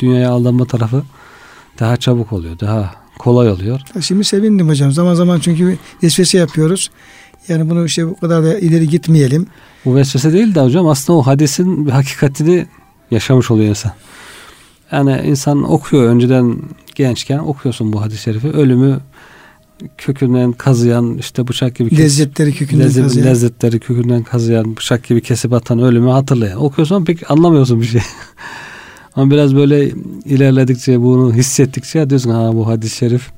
dünyaya 0.00 0.30
aldanma 0.30 0.64
tarafı 0.64 1.02
daha 1.78 1.96
çabuk 1.96 2.32
oluyor. 2.32 2.60
Daha 2.60 2.94
kolay 3.18 3.50
oluyor. 3.50 3.80
Şimdi 4.00 4.24
sevindim 4.24 4.68
hocam. 4.68 4.92
Zaman 4.92 5.14
zaman 5.14 5.40
çünkü 5.40 5.78
vesvese 6.02 6.38
yapıyoruz. 6.38 6.90
Yani 7.48 7.70
bunu 7.70 7.84
işte 7.84 8.06
bu 8.06 8.16
kadar 8.16 8.44
da 8.44 8.58
ileri 8.58 8.88
gitmeyelim. 8.88 9.46
Bu 9.84 9.96
vesvese 9.96 10.32
değil 10.32 10.54
de 10.54 10.60
hocam 10.60 10.86
aslında 10.86 11.18
o 11.18 11.22
hadisin 11.22 11.86
bir 11.86 11.90
hakikatini 11.90 12.66
yaşamış 13.10 13.50
oluyor 13.50 13.68
insan. 13.68 13.92
Yani 14.92 15.20
insan 15.24 15.70
okuyor 15.70 16.04
önceden 16.04 16.56
gençken 16.94 17.38
okuyorsun 17.38 17.92
bu 17.92 18.02
hadis-i 18.02 18.22
şerifi. 18.22 18.48
Ölümü 18.48 19.00
kökünden 19.98 20.52
kazıyan 20.52 21.18
işte 21.18 21.48
bıçak 21.48 21.74
gibi 21.76 21.98
Lezzetleri 21.98 22.52
kökünden 22.54 22.86
Lezzet- 22.86 23.02
kazıyan. 23.02 23.26
lezzetleri 23.26 23.80
kökünden 23.80 24.22
kazıyan, 24.22 24.76
bıçak 24.76 25.04
gibi 25.04 25.22
kesip 25.22 25.52
atan 25.52 25.78
ölümü 25.78 26.10
hatırlayan. 26.10 26.62
Okuyorsun 26.64 27.04
pek 27.04 27.30
anlamıyorsun 27.30 27.80
bir 27.80 27.86
şey. 27.86 28.00
ama 29.14 29.30
biraz 29.30 29.56
böyle 29.56 29.92
ilerledikçe, 30.24 31.00
bunu 31.00 31.34
hissettikçe 31.34 32.10
diyorsun 32.10 32.30
ha 32.30 32.50
bu 32.54 32.66
hadis-i 32.68 32.96
şerif 32.96 33.30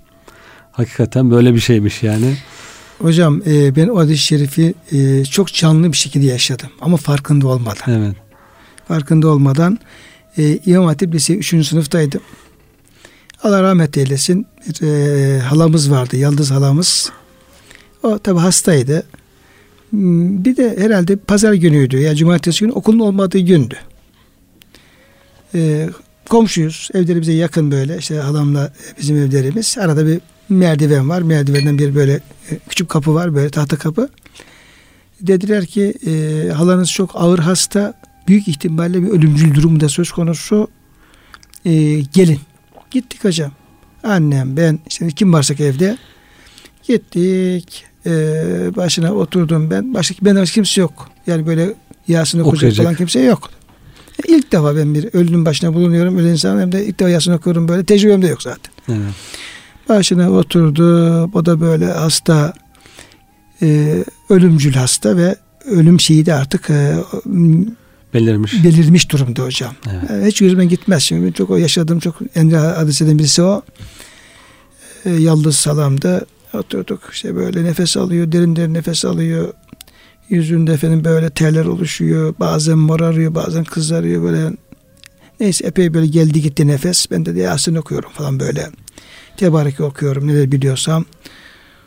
hakikaten 0.73 1.31
böyle 1.31 1.55
bir 1.55 1.61
şeymiş 1.61 2.03
yani. 2.03 2.37
Hocam 2.99 3.43
e, 3.47 3.77
ben 3.77 3.89
o 3.89 3.99
hadis-i 3.99 4.19
şerifi 4.23 4.75
e, 4.93 5.25
çok 5.25 5.53
canlı 5.53 5.93
bir 5.93 5.97
şekilde 5.97 6.27
yaşadım. 6.27 6.69
Ama 6.81 6.97
farkında 6.97 7.47
olmadan. 7.49 7.93
Evet. 7.99 8.17
Farkında 8.89 9.29
olmadan 9.29 9.79
e, 10.39 10.59
İmam 10.67 10.85
Hatip 10.87 11.15
Lise 11.15 11.35
3. 11.37 11.67
sınıftaydım. 11.67 12.21
Allah 13.43 13.63
rahmet 13.63 13.97
eylesin. 13.99 14.47
Bir 14.67 14.87
e, 14.87 15.39
halamız 15.41 15.91
vardı. 15.91 16.17
Yıldız 16.17 16.51
halamız. 16.51 17.13
O 18.03 18.19
tabi 18.19 18.39
hastaydı. 18.39 19.07
Hmm, 19.91 20.45
Bir 20.45 20.57
de 20.57 20.77
herhalde 20.79 21.17
pazar 21.17 21.53
günüydü. 21.53 21.99
Ya 21.99 22.15
cumartesi 22.15 22.61
günü 22.61 22.73
okulun 22.73 22.99
olmadığı 22.99 23.39
gündü. 23.39 23.77
E, 25.55 25.89
komşuyuz. 26.29 26.89
Evleri 26.95 27.21
bize 27.21 27.33
yakın 27.33 27.71
böyle. 27.71 27.99
İşte 27.99 28.17
halamla 28.19 28.73
bizim 28.99 29.17
evlerimiz. 29.17 29.79
Arada 29.79 30.07
bir 30.07 30.21
merdiven 30.49 31.09
var. 31.09 31.23
Merdivenden 31.23 31.79
bir 31.79 31.95
böyle 31.95 32.13
e, 32.51 32.59
küçük 32.69 32.89
kapı 32.89 33.15
var. 33.15 33.35
Böyle 33.35 33.51
tahta 33.51 33.77
kapı. 33.77 34.09
Dediler 35.21 35.67
ki 35.67 35.95
e, 36.07 36.49
halanız 36.53 36.91
çok 36.91 37.11
ağır 37.15 37.39
hasta. 37.39 37.95
Büyük 38.29 38.49
ihtimalle 38.49 39.03
bir 39.03 39.09
ölümcül 39.09 39.55
durumu 39.55 39.81
da 39.81 39.89
söz 39.89 40.13
konusu. 40.13 40.69
E, 41.65 41.73
gelin. 42.01 42.39
Gittik 42.93 43.25
hocam. 43.25 43.53
Annem, 44.05 44.57
ben, 44.57 44.79
işte 44.89 45.09
kim 45.09 45.33
varsak 45.33 45.61
evde. 45.61 45.99
Gittik. 46.87 47.85
E, 48.07 48.11
başına 48.77 49.15
oturdum 49.15 49.71
ben. 49.71 49.95
Başka 49.95 50.15
ben 50.23 50.37
başka 50.37 50.55
kimse 50.55 50.81
yok. 50.81 51.11
Yani 51.27 51.47
böyle 51.47 51.75
Yasin 52.09 52.41
okuyacak 52.41 52.85
falan 52.85 52.95
kimse 52.95 53.21
yok. 53.21 53.51
E, 54.25 54.35
İlk 54.35 54.53
defa 54.53 54.77
ben 54.77 54.95
bir 54.95 55.09
ölünün 55.13 55.45
başına 55.45 55.75
bulunuyorum. 55.75 56.19
Öyle 56.19 56.31
insan 56.31 56.61
hem 56.61 56.73
de 56.73 56.87
ilk 56.87 56.99
defa 57.01 57.11
Yasin 57.11 57.33
okuyorum 57.33 57.69
böyle. 57.69 57.85
Tecrübem 57.85 58.23
de 58.23 58.27
yok 58.27 58.43
zaten. 58.43 58.73
Evet. 58.89 59.15
Başına 59.89 60.31
oturdu. 60.31 61.23
O 61.35 61.47
da 61.47 61.61
böyle 61.61 61.87
hasta 61.87 62.53
e, 63.63 63.97
ölümcül 64.31 64.75
hasta 64.75 65.17
ve 65.17 65.37
ölüm 65.65 66.01
şeyi 66.01 66.27
de 66.27 66.35
artık 66.35 66.71
e, 66.71 66.95
belirmiş. 68.15 68.65
Belirmiş 68.65 69.11
durumda 69.11 69.43
hocam. 69.43 69.75
Evet. 69.91 70.11
Yani 70.11 70.27
hiç 70.27 70.41
yüzüme 70.41 70.67
gitmez. 70.67 71.03
Şimdi 71.03 71.33
çok 71.33 71.51
o 71.51 71.57
yaşadığım 71.57 71.99
çok 71.99 72.17
en 72.35 72.51
hadiseden 72.51 73.19
birisi 73.19 73.43
o. 73.43 73.63
E, 75.05 75.11
Yaldız 75.11 75.57
Salam'da 75.57 76.27
oturduk. 76.55 77.01
İşte 77.13 77.35
böyle 77.37 77.65
nefes 77.65 77.97
alıyor. 77.97 78.33
Derin 78.33 78.57
derin 78.57 78.75
nefes 78.75 79.05
alıyor. 79.05 79.53
Yüzünde 80.29 80.73
efendim 80.73 81.05
böyle 81.05 81.31
terler 81.31 81.65
oluşuyor. 81.65 82.35
Bazen 82.41 82.79
morarıyor, 82.79 83.35
bazen 83.35 83.65
kızarıyor 83.65 84.23
böyle. 84.23 84.57
Neyse 85.41 85.67
epey 85.67 85.95
böyle 85.95 86.07
geldi 86.07 86.43
gitti 86.43 86.67
nefes. 86.67 87.11
Ben 87.11 87.27
de 87.27 87.41
Yasin 87.41 87.75
okuyorum 87.75 88.11
falan 88.13 88.41
böyle. 88.41 88.71
Tebarek 89.37 89.81
okuyorum 89.81 90.27
neler 90.29 90.53
biliyorsam. 90.53 91.05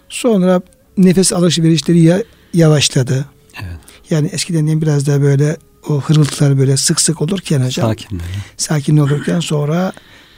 Sonra 0.10 0.62
nefes 0.98 1.34
alışverişleri 1.34 2.24
yavaşladı. 2.54 3.26
Evet. 3.64 3.78
Yani 4.10 4.28
eskiden 4.28 4.82
biraz 4.82 5.08
daha 5.08 5.22
böyle 5.22 5.58
o 5.90 6.02
hırıltılar 6.02 6.58
böyle 6.58 6.78
sık 6.78 7.02
sık 7.02 7.22
olurken 7.22 7.62
hocam. 7.62 7.90
Sakin. 7.90 8.22
Sakin 8.58 8.98
olurken 8.98 9.40
sonra 9.40 9.94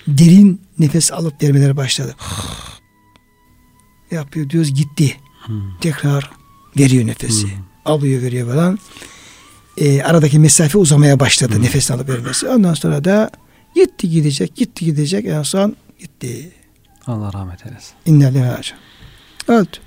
derin 0.07 0.61
nefes 0.79 1.11
alıp 1.11 1.43
vermeleri 1.43 1.77
başladı. 1.77 2.15
Yapıyor 4.11 4.49
diyoruz 4.49 4.73
gitti. 4.73 5.17
Hmm. 5.45 5.77
Tekrar 5.81 6.31
veriyor 6.77 7.07
nefesi. 7.07 7.43
Hmm. 7.43 7.63
Alıyor 7.85 8.21
veriyor 8.21 8.53
falan. 8.53 8.79
Ee, 9.77 10.01
aradaki 10.01 10.39
mesafe 10.39 10.77
uzamaya 10.77 11.19
başladı 11.19 11.55
hmm. 11.55 11.63
nefes 11.63 11.91
alıp 11.91 12.09
vermesi. 12.09 12.47
Ondan 12.47 12.73
sonra 12.73 13.03
da 13.03 13.31
gitti 13.75 14.09
gidecek 14.09 14.55
gitti 14.55 14.85
gidecek 14.85 15.25
en 15.25 15.43
son 15.43 15.75
gitti. 15.99 16.51
Allah 17.07 17.33
rahmet 17.33 17.65
eylesin. 17.65 17.93
İnne 18.05 18.57
Öldü. 19.47 19.77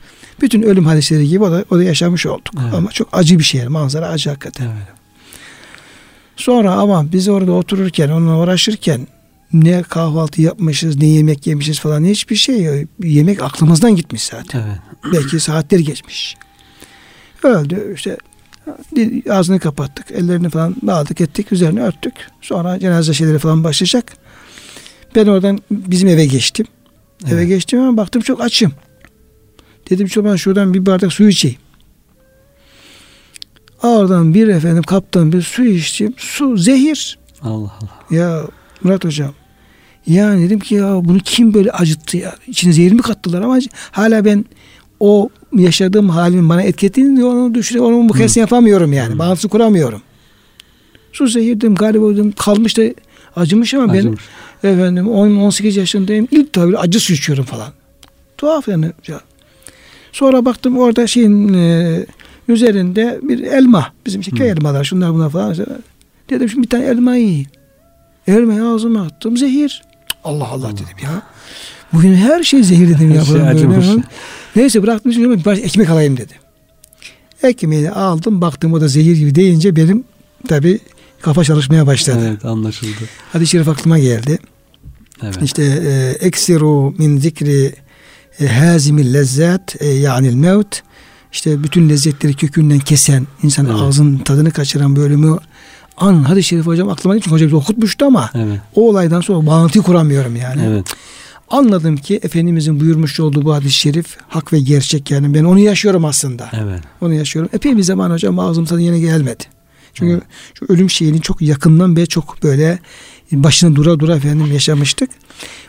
Bütün 0.41 0.63
ölüm 0.63 0.87
hadisleri 0.87 1.29
gibi 1.29 1.45
o 1.45 1.53
da, 1.53 1.65
o 1.71 1.79
da 1.79 1.85
yaşamış 1.85 2.27
olduk. 2.27 2.55
Evet. 2.63 2.75
Ama 2.75 2.91
çok 2.91 3.09
acı 3.13 3.39
bir 3.39 3.45
şey. 3.45 3.69
Manzara 3.69 4.09
acı 4.09 4.31
hakikaten. 4.31 4.67
Evet. 4.67 5.00
Sonra 6.41 6.73
ama 6.73 7.13
biz 7.13 7.29
orada 7.29 7.53
otururken, 7.53 8.09
onunla 8.09 8.39
uğraşırken 8.39 9.07
ne 9.53 9.83
kahvaltı 9.83 10.43
yapmışız, 10.43 10.97
ne 10.97 11.07
yemek 11.07 11.47
yemişiz 11.47 11.81
falan 11.81 12.05
hiçbir 12.05 12.37
şey 12.37 12.63
yok. 12.63 12.89
Yemek 13.03 13.43
aklımızdan 13.43 13.97
gitmiş 13.97 14.23
zaten. 14.23 14.63
Evet. 14.67 15.13
Belki 15.13 15.41
saatler 15.41 15.79
geçmiş. 15.79 16.37
Öldü 17.43 17.95
işte 17.95 18.17
ağzını 19.31 19.61
kapattık, 19.61 20.11
ellerini 20.11 20.51
falan 20.51 20.77
bağladık 20.83 21.21
ettik, 21.21 21.53
üzerine 21.53 21.83
örttük. 21.83 22.15
Sonra 22.41 22.79
cenaze 22.79 23.15
şeyleri 23.15 23.39
falan 23.39 23.65
başlayacak. 23.65 24.13
Ben 25.15 25.27
oradan 25.27 25.59
bizim 25.71 26.09
eve 26.09 26.27
geçtim. 26.27 26.67
Evet. 27.23 27.33
Eve 27.33 27.45
geçtim 27.45 27.81
ama 27.81 27.97
baktım 27.97 28.23
çok 28.23 28.41
açım. 28.41 28.73
Dedim 29.91 30.07
çoban 30.07 30.37
şuradan 30.37 30.75
bir 30.75 30.87
bardak 30.87 31.13
su 31.13 31.29
içeyim. 31.29 31.59
Oradan 33.83 34.35
bir 34.35 34.49
efendim 34.49 34.83
kaptan 34.83 35.33
bir 35.33 35.43
su 35.43 35.65
içtim. 35.65 36.15
Su 36.17 36.57
zehir. 36.57 37.19
Allah 37.43 37.73
Allah. 37.81 38.19
Ya 38.19 38.43
Murat 38.83 39.05
hocam. 39.05 39.33
Yani 40.07 40.45
dedim 40.45 40.59
ki 40.61 40.75
ya 40.75 41.05
bunu 41.05 41.19
kim 41.19 41.55
böyle 41.55 41.71
acıttı 41.71 42.17
ya? 42.17 42.35
İçine 42.47 42.73
zehir 42.73 42.93
mi 42.93 43.03
kattılar 43.03 43.43
ama 43.43 43.59
hala 43.91 44.25
ben 44.25 44.45
o 45.01 45.29
yaşadığım 45.57 46.09
halin 46.09 46.49
bana 46.49 46.63
etkilediğini 46.63 47.25
onu 47.25 47.55
düşünüyorum. 47.55 47.95
Onun 47.95 48.07
mukayesini 48.07 48.41
yapamıyorum 48.41 48.93
yani. 48.93 49.19
Bağlantısı 49.19 49.49
kuramıyorum. 49.49 50.03
Su 51.13 51.27
zehir 51.27 51.57
dedim 51.57 51.75
galiba 51.75 52.13
dedim 52.13 52.33
kalmış 52.33 52.79
da 52.79 52.83
acımış 53.37 53.75
ama 53.75 53.93
acımış. 53.93 54.21
ben 54.65 54.69
efendim 54.69 55.07
10-18 55.07 55.79
yaşındayım. 55.79 56.29
İlk 56.31 56.53
tabi 56.53 56.79
acı 56.79 57.01
su 57.01 57.13
içiyorum 57.13 57.45
falan. 57.45 57.73
Tuhaf 58.39 58.69
yani. 58.69 58.93
Ya. 59.09 59.21
Sonra 60.13 60.45
baktım 60.45 60.79
orada 60.79 61.07
şeyin 61.07 61.55
e, 61.55 62.07
üzerinde 62.51 63.21
bir 63.23 63.39
elma. 63.43 63.93
Bizim 64.07 64.21
işte 64.21 64.37
köy 64.37 64.51
elmalar 64.51 64.85
şunlar 64.85 65.15
bunlar 65.15 65.31
falan. 65.31 65.57
Dedim 66.31 66.49
şimdi 66.49 66.63
bir 66.63 66.71
tane 66.71 66.85
elma 66.85 67.17
yiyeyim. 67.17 67.47
Elmayı 68.27 68.65
ağzıma 68.65 69.03
attım 69.03 69.37
zehir. 69.37 69.83
Allah 70.25 70.49
Allah, 70.49 70.67
Allah. 70.67 70.73
dedim 70.73 70.97
ya. 71.03 71.23
Bugün 71.93 72.15
her 72.15 72.43
şey 72.43 72.63
zehir 72.63 72.89
dedim 72.89 73.15
ya. 73.15 73.25
Şey 73.25 73.99
Neyse 74.57 74.83
bıraktım 74.83 75.13
şimdi 75.13 75.45
baş 75.45 75.59
ekmek 75.59 75.91
alayım 75.91 76.17
dedim. 76.17 76.37
Ekmeği 77.43 77.91
aldım 77.91 78.41
baktım 78.41 78.73
o 78.73 78.81
da 78.81 78.89
zehir 78.89 79.17
gibi 79.17 79.35
deyince 79.35 79.77
benim 79.77 80.05
tabi 80.49 80.79
kafa 81.23 81.45
çalışmaya 81.45 81.87
başladı. 81.87 82.27
Evet 82.29 82.45
anlaşıldı. 82.45 82.91
Hadi 83.33 83.47
şerif 83.47 83.69
aklıma 83.69 83.99
geldi. 83.99 84.39
Evet. 85.23 85.43
İşte 85.43 85.63
e, 85.63 86.27
eksiru 86.27 86.95
min 86.99 87.19
zikri 87.19 87.75
e, 88.41 88.47
hazimil 88.47 89.15
lezzet 89.15 89.83
e, 89.83 89.89
yani 89.89 90.31
mevt 90.31 90.83
işte 91.33 91.65
bütün 91.65 91.89
lezzetleri 91.89 92.35
kökünden 92.35 92.79
kesen 92.79 93.27
insan 93.43 93.67
evet. 93.67 93.81
ağzın 93.81 94.19
tadını 94.19 94.51
kaçıran 94.51 94.97
bölümü 94.97 95.37
an 95.97 96.23
hadis 96.23 96.47
şerif 96.47 96.67
hocam 96.67 96.89
aklıma 96.89 97.17
için 97.17 97.31
hocam 97.31 97.53
okutmuştu 97.53 98.05
ama 98.05 98.31
evet. 98.35 98.61
o 98.75 98.89
olaydan 98.89 99.21
sonra 99.21 99.47
bağlantıyı 99.47 99.85
kuramıyorum 99.85 100.37
yani. 100.37 100.63
Evet. 100.67 100.87
Anladım 101.51 101.97
ki 101.97 102.21
Efendimizin 102.23 102.81
buyurmuş 102.81 103.21
olduğu 103.21 103.45
bu 103.45 103.55
hadis-i 103.55 103.73
şerif 103.73 104.17
hak 104.29 104.53
ve 104.53 104.61
gerçek 104.61 105.11
yani 105.11 105.35
ben 105.35 105.45
onu 105.45 105.59
yaşıyorum 105.59 106.05
aslında. 106.05 106.51
Evet. 106.53 106.81
Onu 107.01 107.15
yaşıyorum. 107.15 107.51
Epey 107.55 107.77
bir 107.77 107.83
zaman 107.83 108.11
hocam 108.11 108.39
ağzım 108.39 108.65
tadı 108.65 108.81
yine 108.81 109.01
gelmedi. 109.01 109.45
Çünkü 109.95 110.13
evet. 110.13 110.23
şu 110.55 110.67
ölüm 110.69 110.91
şeyini 110.91 111.21
çok 111.21 111.43
yakından 111.43 111.97
ve 111.97 112.07
çok 112.07 112.43
böyle 112.43 112.79
başına 113.33 113.77
dura 113.77 114.01
dura 114.01 114.17
efendim 114.17 114.53
yaşamıştık. 114.53 115.11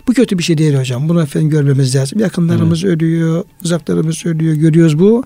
Bu 0.08 0.14
kötü 0.14 0.38
bir 0.38 0.44
şey 0.44 0.58
değil 0.58 0.76
hocam. 0.76 1.10
Bunu 1.10 1.22
efendim 1.22 1.50
görmemiz 1.50 1.96
lazım. 1.96 2.20
Yakınlarımız 2.20 2.84
evet. 2.84 2.96
ölüyor, 2.96 3.44
uzaklarımız 3.64 4.26
ölüyor. 4.26 4.54
Görüyoruz 4.54 5.00
bu. 5.00 5.24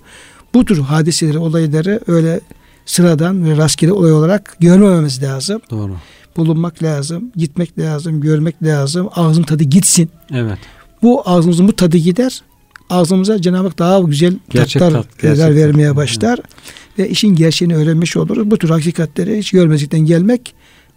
Bu 0.53 0.65
tür 0.65 0.79
hadiseleri, 0.79 1.37
olayları 1.37 1.99
öyle 2.07 2.39
sıradan 2.85 3.45
ve 3.45 3.57
rastgele 3.57 3.91
olay 3.91 4.11
olarak 4.11 4.57
görmememiz 4.59 5.23
lazım. 5.23 5.61
Doğru. 5.71 5.95
Bulunmak 6.37 6.83
lazım, 6.83 7.31
gitmek 7.35 7.79
lazım, 7.79 8.21
görmek 8.21 8.63
lazım. 8.63 9.09
Ağzın 9.15 9.43
tadı 9.43 9.63
gitsin. 9.63 10.09
Evet. 10.31 10.57
Bu 11.01 11.29
ağzımızın 11.29 11.67
bu 11.67 11.75
tadı 11.75 11.97
gider. 11.97 12.41
Ağzımıza 12.89 13.41
Cenab-ı 13.41 13.67
Hak 13.67 13.79
daha 13.79 13.99
güzel 13.99 14.33
gerçek 14.49 14.79
tatlar 14.79 15.03
tat, 15.03 15.21
gerçek 15.21 15.55
vermeye 15.55 15.87
tat. 15.87 15.95
başlar. 15.95 16.39
Evet. 16.39 16.99
Ve 16.99 17.09
işin 17.09 17.35
gerçeğini 17.35 17.75
öğrenmiş 17.75 18.17
oluruz. 18.17 18.51
Bu 18.51 18.57
tür 18.57 18.69
hakikatleri 18.69 19.37
hiç 19.37 19.51
görmezlikten 19.51 19.99
gelmek 19.99 20.53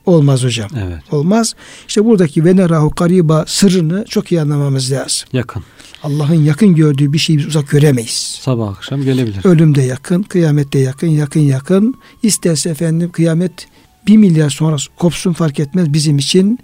Olmaz 0.08 0.44
hocam. 0.44 0.70
Evet. 0.76 1.12
Olmaz. 1.12 1.54
İşte 1.88 2.04
buradaki 2.04 2.44
ve 2.44 2.56
nerahu 2.56 2.90
kariba 2.90 3.44
sırrını 3.46 4.04
çok 4.08 4.32
iyi 4.32 4.40
anlamamız 4.40 4.92
lazım. 4.92 5.28
Yakın. 5.32 5.64
Allah'ın 6.02 6.34
yakın 6.34 6.74
gördüğü 6.74 7.12
bir 7.12 7.18
şeyi 7.18 7.38
biz 7.38 7.46
uzak 7.46 7.68
göremeyiz. 7.68 8.38
Sabah 8.40 8.68
akşam 8.68 9.02
gelebilir. 9.02 9.44
Ölümde 9.44 9.82
yakın, 9.82 10.22
kıyamette 10.22 10.78
yakın, 10.78 11.06
yakın 11.06 11.40
yakın. 11.40 11.94
İsterse 12.22 12.70
efendim 12.70 13.10
kıyamet 13.12 13.68
bir 14.06 14.16
milyar 14.16 14.50
sonra 14.50 14.76
kopsun 14.96 15.32
fark 15.32 15.60
etmez 15.60 15.92
bizim 15.92 16.18
için 16.18 16.58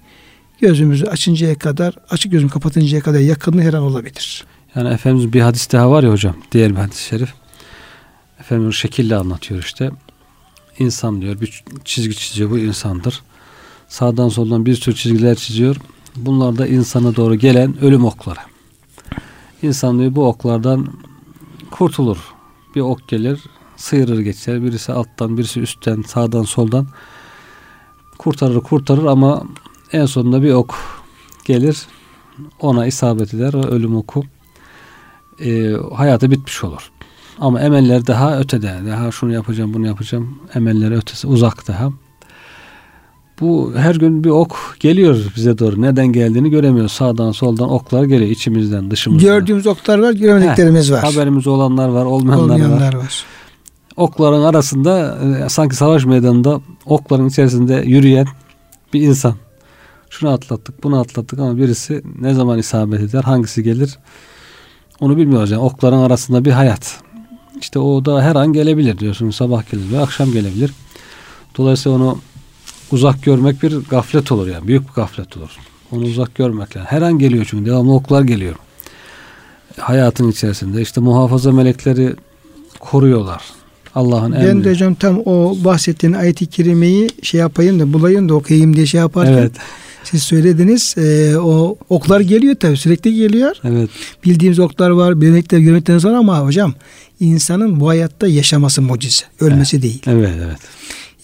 gözümüzü 0.61 1.07
açıncaya 1.07 1.59
kadar, 1.59 1.94
açık 2.11 2.33
gözümü 2.33 2.50
kapatıncaya 2.50 3.02
kadar 3.02 3.18
yakınlığı 3.18 3.62
her 3.62 3.74
an 3.74 3.83
olabilir. 3.83 4.44
Yani 4.74 4.88
Efendimiz 4.88 5.33
bir 5.33 5.40
hadis 5.40 5.72
daha 5.72 5.90
var 5.90 6.02
ya 6.02 6.11
hocam, 6.11 6.37
diğer 6.52 6.70
bir 6.70 6.76
hadis-i 6.76 7.04
şerif. 7.04 7.35
Efendimiz 8.40 8.74
şekille 8.74 9.16
anlatıyor 9.16 9.62
işte. 9.62 9.90
İnsan 10.78 11.20
diyor 11.20 11.40
bir 11.40 11.64
çizgi 11.85 12.16
çiziyor 12.16 12.50
bu 12.50 12.59
insandır. 12.59 13.22
Sağdan 13.88 14.29
soldan 14.29 14.66
bir 14.66 14.75
sürü 14.75 14.94
çizgiler 14.94 15.35
çiziyor. 15.35 15.77
Bunlar 16.16 16.59
da 16.59 16.66
insana 16.66 17.16
doğru 17.16 17.35
gelen 17.35 17.81
ölüm 17.81 18.05
okları. 18.05 18.38
İnsan 19.62 19.99
diyor 19.99 20.14
bu 20.14 20.27
oklardan 20.27 20.87
kurtulur. 21.70 22.18
Bir 22.75 22.81
ok 22.81 23.09
gelir 23.09 23.40
sıyırır 23.77 24.18
geçer. 24.18 24.62
Birisi 24.62 24.92
alttan 24.92 25.38
birisi 25.38 25.61
üstten 25.61 26.03
sağdan 26.03 26.42
soldan 26.42 26.87
kurtarır 28.18 28.61
kurtarır 28.61 29.05
ama 29.05 29.44
en 29.92 30.07
sonunda 30.07 30.42
bir 30.42 30.53
ok 30.53 30.75
gelir 31.44 31.87
ona 32.61 32.87
isabet 32.87 33.35
eder 33.35 33.55
o 33.55 33.62
ölüm 33.62 33.97
oku 33.97 34.23
e, 35.40 35.73
hayatı 35.94 36.31
bitmiş 36.31 36.64
olur. 36.64 36.90
Ama 37.38 37.61
emeller 37.61 38.07
daha 38.07 38.38
ötede. 38.38 38.81
Daha 38.87 39.11
şunu 39.11 39.33
yapacağım, 39.33 39.75
bunu 39.75 39.87
yapacağım. 39.87 40.38
Emelleri 40.55 40.94
ötesi, 40.94 41.27
uzak 41.27 41.68
daha. 41.68 41.90
Bu 43.40 43.73
her 43.77 43.94
gün 43.94 44.25
bir 44.25 44.31
ok 44.31 44.77
geliyor 44.81 45.16
bize 45.37 45.59
doğru. 45.59 45.83
Neden 45.83 46.07
geldiğini 46.07 46.51
göremiyoruz. 46.51 46.92
Sağdan 46.92 47.33
soldan 47.33 47.70
oklar 47.70 48.05
geliyor 48.05 48.31
içimizden, 48.31 48.90
dışımızdan. 48.90 49.29
Gördüğümüz 49.29 49.66
oklar 49.66 49.99
var, 49.99 50.12
göremediklerimiz 50.12 50.92
var. 50.92 51.01
Haberimiz 51.01 51.47
olanlar 51.47 51.88
var, 51.88 52.05
olmayanlar, 52.05 52.55
olmayanlar 52.55 52.94
var. 52.94 52.94
var. 52.94 53.25
Okların 53.97 54.42
arasında 54.42 55.18
e, 55.44 55.49
sanki 55.49 55.77
savaş 55.77 56.05
meydanında 56.05 56.61
okların 56.87 57.29
içerisinde 57.29 57.83
yürüyen 57.87 58.27
bir 58.92 59.01
insan. 59.01 59.35
Şunu 60.11 60.31
atlattık, 60.31 60.85
bunu 60.85 61.01
atlattık 61.01 61.38
ama 61.38 61.57
birisi 61.57 62.03
ne 62.20 62.35
zaman 62.35 62.59
isabet 62.59 63.01
eder, 63.01 63.23
hangisi 63.23 63.62
gelir 63.62 63.99
onu 65.01 65.16
bilmiyoruz. 65.16 65.51
Yani 65.51 65.62
okların 65.62 65.99
arasında 65.99 66.44
bir 66.44 66.51
hayat. 66.51 67.01
İşte 67.61 67.79
o 67.79 68.05
da 68.05 68.23
her 68.23 68.37
an 68.37 68.53
gelebilir 68.53 68.99
diyorsun. 68.99 69.31
Sabah 69.31 69.62
ve 69.73 70.01
akşam 70.01 70.33
gelebilir. 70.33 70.73
Dolayısıyla 71.59 71.99
onu 71.99 72.18
uzak 72.92 73.23
görmek 73.23 73.62
bir 73.62 73.77
gaflet 73.77 74.33
olur 74.33 74.47
yani. 74.49 74.68
Büyük 74.68 74.88
bir 74.88 74.92
gaflet 74.92 75.37
olur. 75.37 75.51
Onu 75.92 76.05
uzak 76.05 76.35
görmek 76.35 76.77
yani. 76.77 76.87
Her 76.87 77.03
an 77.03 77.18
geliyor 77.18 77.47
çünkü. 77.51 77.70
Devamlı 77.70 77.92
oklar 77.92 78.23
geliyor. 78.23 78.55
Hayatın 79.79 80.31
içerisinde 80.31 80.83
işte 80.83 81.01
muhafaza 81.01 81.53
melekleri 81.53 82.14
koruyorlar. 82.81 83.42
Allah'ın 83.94 84.33
emri. 84.33 84.49
Ben 84.49 84.64
de 84.64 84.70
hocam 84.70 84.94
tam 84.94 85.23
o 85.25 85.57
bahsettiğin 85.64 86.12
ayet-i 86.12 86.47
kerimeyi 86.47 87.09
şey 87.23 87.40
yapayım 87.40 87.81
da 87.81 87.92
bulayım 87.92 88.29
da 88.29 88.35
okuyayım 88.35 88.77
diye 88.77 88.87
şey 88.87 89.01
yaparken 89.01 89.33
evet. 89.33 89.53
siz 90.05 90.23
söylediniz. 90.23 90.94
E, 90.99 91.38
o 91.38 91.77
oklar 91.88 92.20
geliyor 92.20 92.55
tabii 92.55 92.77
sürekli 92.77 93.14
geliyor. 93.14 93.57
Evet. 93.64 93.90
Bildiğimiz 94.25 94.59
oklar 94.59 94.90
var, 94.90 95.20
bilmekler, 95.20 95.59
görmekler 95.59 96.05
var 96.05 96.12
ama 96.12 96.40
hocam 96.40 96.75
insanın 97.20 97.81
bu 97.81 97.88
hayatta 97.88 98.29
yaşaması 98.29 98.83
mucize. 98.83 99.25
Ölmesi 99.40 99.77
evet. 99.77 99.83
değil. 99.83 100.03
Evet, 100.07 100.31
evet. 100.44 100.59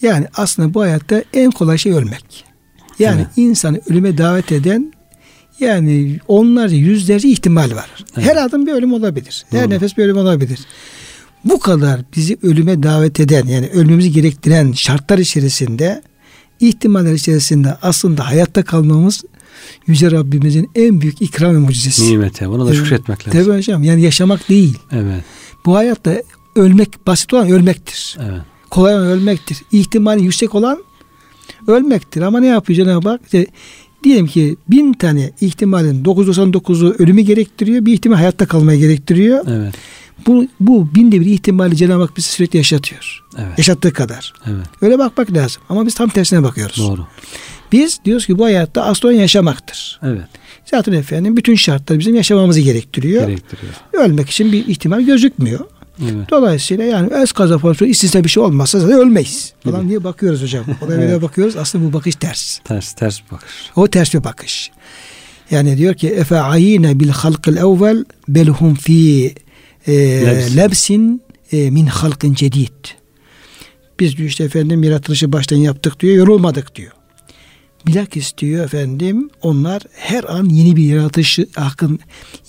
Yani 0.01 0.27
aslında 0.35 0.73
bu 0.73 0.81
hayatta 0.81 1.23
en 1.33 1.51
kolay 1.51 1.77
şey 1.77 1.91
ölmek. 1.93 2.45
Yani 2.99 3.21
evet. 3.21 3.37
insanı 3.37 3.81
ölüme 3.89 4.17
davet 4.17 4.51
eden 4.51 4.93
yani 5.59 6.19
onlarca 6.27 6.75
yüzlerce 6.75 7.27
ihtimal 7.27 7.71
var. 7.75 7.89
Evet. 8.17 8.27
Her 8.27 8.35
adım 8.35 8.67
bir 8.67 8.71
ölüm 8.71 8.93
olabilir. 8.93 9.45
Her 9.49 9.63
Doğru. 9.63 9.69
nefes 9.69 9.97
bir 9.97 10.03
ölüm 10.03 10.17
olabilir. 10.17 10.59
Bu 11.45 11.59
kadar 11.59 12.01
bizi 12.15 12.37
ölüme 12.43 12.83
davet 12.83 13.19
eden 13.19 13.45
yani 13.45 13.67
ölmemizi 13.67 14.11
gerektiren 14.11 14.71
şartlar 14.71 15.17
içerisinde 15.17 16.01
ihtimaller 16.59 17.13
içerisinde 17.13 17.77
aslında 17.81 18.27
hayatta 18.27 18.63
kalmamız 18.63 19.23
Yüce 19.87 20.11
Rabbimizin 20.11 20.69
en 20.75 21.01
büyük 21.01 21.21
ikram 21.21 21.55
ve 21.55 21.59
mucizesi. 21.59 22.11
Nimete. 22.11 22.49
Buna 22.49 22.65
da 22.65 22.69
evet. 22.69 22.83
şükretmek 22.83 23.27
lazım. 23.27 23.43
Tabii 23.43 23.57
hocam. 23.57 23.83
Yani 23.83 24.01
yaşamak 24.01 24.49
değil. 24.49 24.77
Evet. 24.91 25.23
Bu 25.65 25.75
hayatta 25.75 26.21
ölmek 26.55 27.07
basit 27.07 27.33
olan 27.33 27.49
ölmektir. 27.49 28.17
Evet. 28.21 28.41
Kolay 28.71 28.95
olan 28.95 29.07
ölmektir. 29.07 29.57
İhtimali 29.71 30.23
yüksek 30.23 30.55
olan 30.55 30.83
ölmektir. 31.67 32.21
Ama 32.21 32.39
ne 32.39 32.47
yapıyor 32.47 32.77
Cenab-ı 32.77 33.09
Hak? 33.09 33.21
İşte 33.25 33.47
diyelim 34.03 34.27
ki 34.27 34.55
bin 34.69 34.93
tane 34.93 35.31
ihtimalin 35.41 36.03
999'u 36.03 36.95
ölümü 36.99 37.21
gerektiriyor. 37.21 37.85
Bir 37.85 37.93
ihtimal 37.93 38.17
hayatta 38.17 38.45
kalmayı 38.45 38.79
gerektiriyor. 38.79 39.45
Evet. 39.47 39.73
Bu, 40.27 40.47
bu 40.59 40.95
binde 40.95 41.21
bir 41.21 41.25
ihtimali 41.25 41.77
Cenab-ı 41.77 42.01
Hak 42.01 42.17
bizi 42.17 42.27
sürekli 42.27 42.57
yaşatıyor. 42.57 43.23
Evet. 43.37 43.57
Yaşattığı 43.57 43.93
kadar. 43.93 44.33
Evet. 44.47 44.65
Öyle 44.81 44.99
bakmak 44.99 45.33
lazım. 45.33 45.61
Ama 45.69 45.85
biz 45.85 45.95
tam 45.95 46.09
tersine 46.09 46.43
bakıyoruz. 46.43 46.77
Doğru. 46.77 47.07
Biz 47.71 47.99
diyoruz 48.05 48.25
ki 48.25 48.37
bu 48.37 48.45
hayatta 48.45 48.83
aslan 48.83 49.11
yaşamaktır. 49.11 49.99
Evet. 50.03 50.27
Zaten 50.65 50.93
efendim 50.93 51.37
bütün 51.37 51.55
şartlar 51.55 51.99
bizim 51.99 52.15
yaşamamızı 52.15 52.59
gerektiriyor. 52.59 53.27
Gerektiriyor. 53.27 53.73
Ölmek 53.93 54.29
için 54.29 54.51
bir 54.51 54.67
ihtimal 54.67 55.01
gözükmüyor. 55.01 55.59
Evet. 56.01 56.29
Dolayısıyla 56.29 56.83
yani 56.83 57.07
öz 57.07 57.31
kaza 57.31 57.57
falan 57.57 57.75
istisna 57.89 58.23
bir 58.23 58.29
şey 58.29 58.43
olmazsa 58.43 58.79
zaten 58.79 58.97
ölmeyiz 58.97 59.53
falan 59.63 59.89
diye 59.89 60.03
bakıyoruz 60.03 60.41
hocam. 60.41 60.65
Olaya 60.81 61.01
evet. 61.01 61.21
bakıyoruz. 61.21 61.57
Aslında 61.57 61.85
bu 61.85 61.93
bakış 61.93 62.15
ters. 62.15 62.59
Ters, 62.59 62.93
ters 62.93 63.19
bir 63.25 63.31
bakış. 63.31 63.71
O 63.75 63.87
ters 63.87 64.13
bir 64.13 64.23
bakış. 64.23 64.71
Yani 65.51 65.77
diyor 65.77 65.93
ki 65.93 66.09
efe 66.09 66.39
ayine 66.39 66.99
bil 66.99 67.09
halkil 67.09 67.57
evvel 67.57 68.05
belhum 68.27 68.75
fi 68.75 69.35
e, 69.87 69.93
lebsin 70.55 71.21
e, 71.51 71.71
min 71.71 71.85
halkın 71.85 72.33
cedid. 72.33 72.85
Biz 73.99 74.17
diyor 74.17 74.29
işte 74.29 74.43
efendim 74.43 74.83
yaratılışı 74.83 75.33
baştan 75.33 75.57
yaptık 75.57 75.99
diyor, 75.99 76.15
yorulmadık 76.15 76.75
diyor. 76.75 76.91
Bilakis 77.87 78.37
diyor 78.37 78.65
efendim 78.65 79.29
onlar 79.41 79.81
her 79.93 80.23
an 80.23 80.45
yeni 80.45 80.75
bir 80.75 80.83
yaratış 80.83 81.39
hakkın 81.55 81.99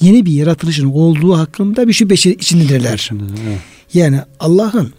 yeni 0.00 0.26
bir 0.26 0.32
yaratılışın 0.32 0.86
olduğu 0.86 1.38
hakkında 1.38 1.88
bir 1.88 1.92
şüphe 1.92 2.14
içindedirler. 2.14 3.10
Evet. 3.12 3.58
Yani 3.94 4.20
Allah'ın 4.40 4.92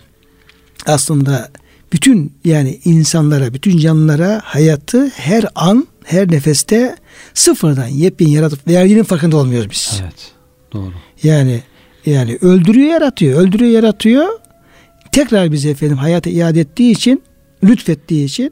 aslında 0.86 1.52
bütün 1.94 2.34
yani 2.46 2.80
insanlara, 2.86 3.54
bütün 3.54 3.78
canlılara 3.78 4.42
hayatı 4.44 5.08
her 5.08 5.46
an, 5.56 5.88
her 6.04 6.32
nefeste 6.32 6.96
sıfırdan 7.34 7.88
yepyeni 7.88 8.34
yaratıp 8.34 8.68
verdiğinin 8.68 9.04
farkında 9.04 9.38
olmuyoruz 9.38 9.70
biz. 9.70 10.02
Evet. 10.04 10.32
Doğru. 10.74 10.94
Yani 11.24 11.64
yani 12.06 12.38
öldürüyor, 12.42 12.90
yaratıyor, 12.90 13.42
öldürüyor, 13.42 13.72
yaratıyor. 13.72 14.28
Tekrar 15.12 15.52
bize 15.52 15.70
efendim 15.70 15.98
hayata 15.98 16.30
iade 16.30 16.60
ettiği 16.60 16.92
için, 16.92 17.24
lütfettiği 17.64 18.26
için 18.26 18.50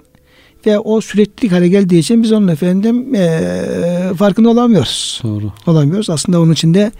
ve 0.66 0.80
o 0.80 1.02
süreklilik 1.02 1.52
hale 1.52 1.68
geldiği 1.68 2.00
için 2.00 2.24
biz 2.24 2.32
onun 2.32 2.48
efendim 2.48 3.16
e, 3.16 4.14
farkında 4.18 4.50
olamıyoruz. 4.50 5.22
Doğru. 5.24 5.52
Olamıyoruz. 5.68 6.10
Aslında 6.10 6.42
onun 6.42 6.54
içinde 6.54 6.92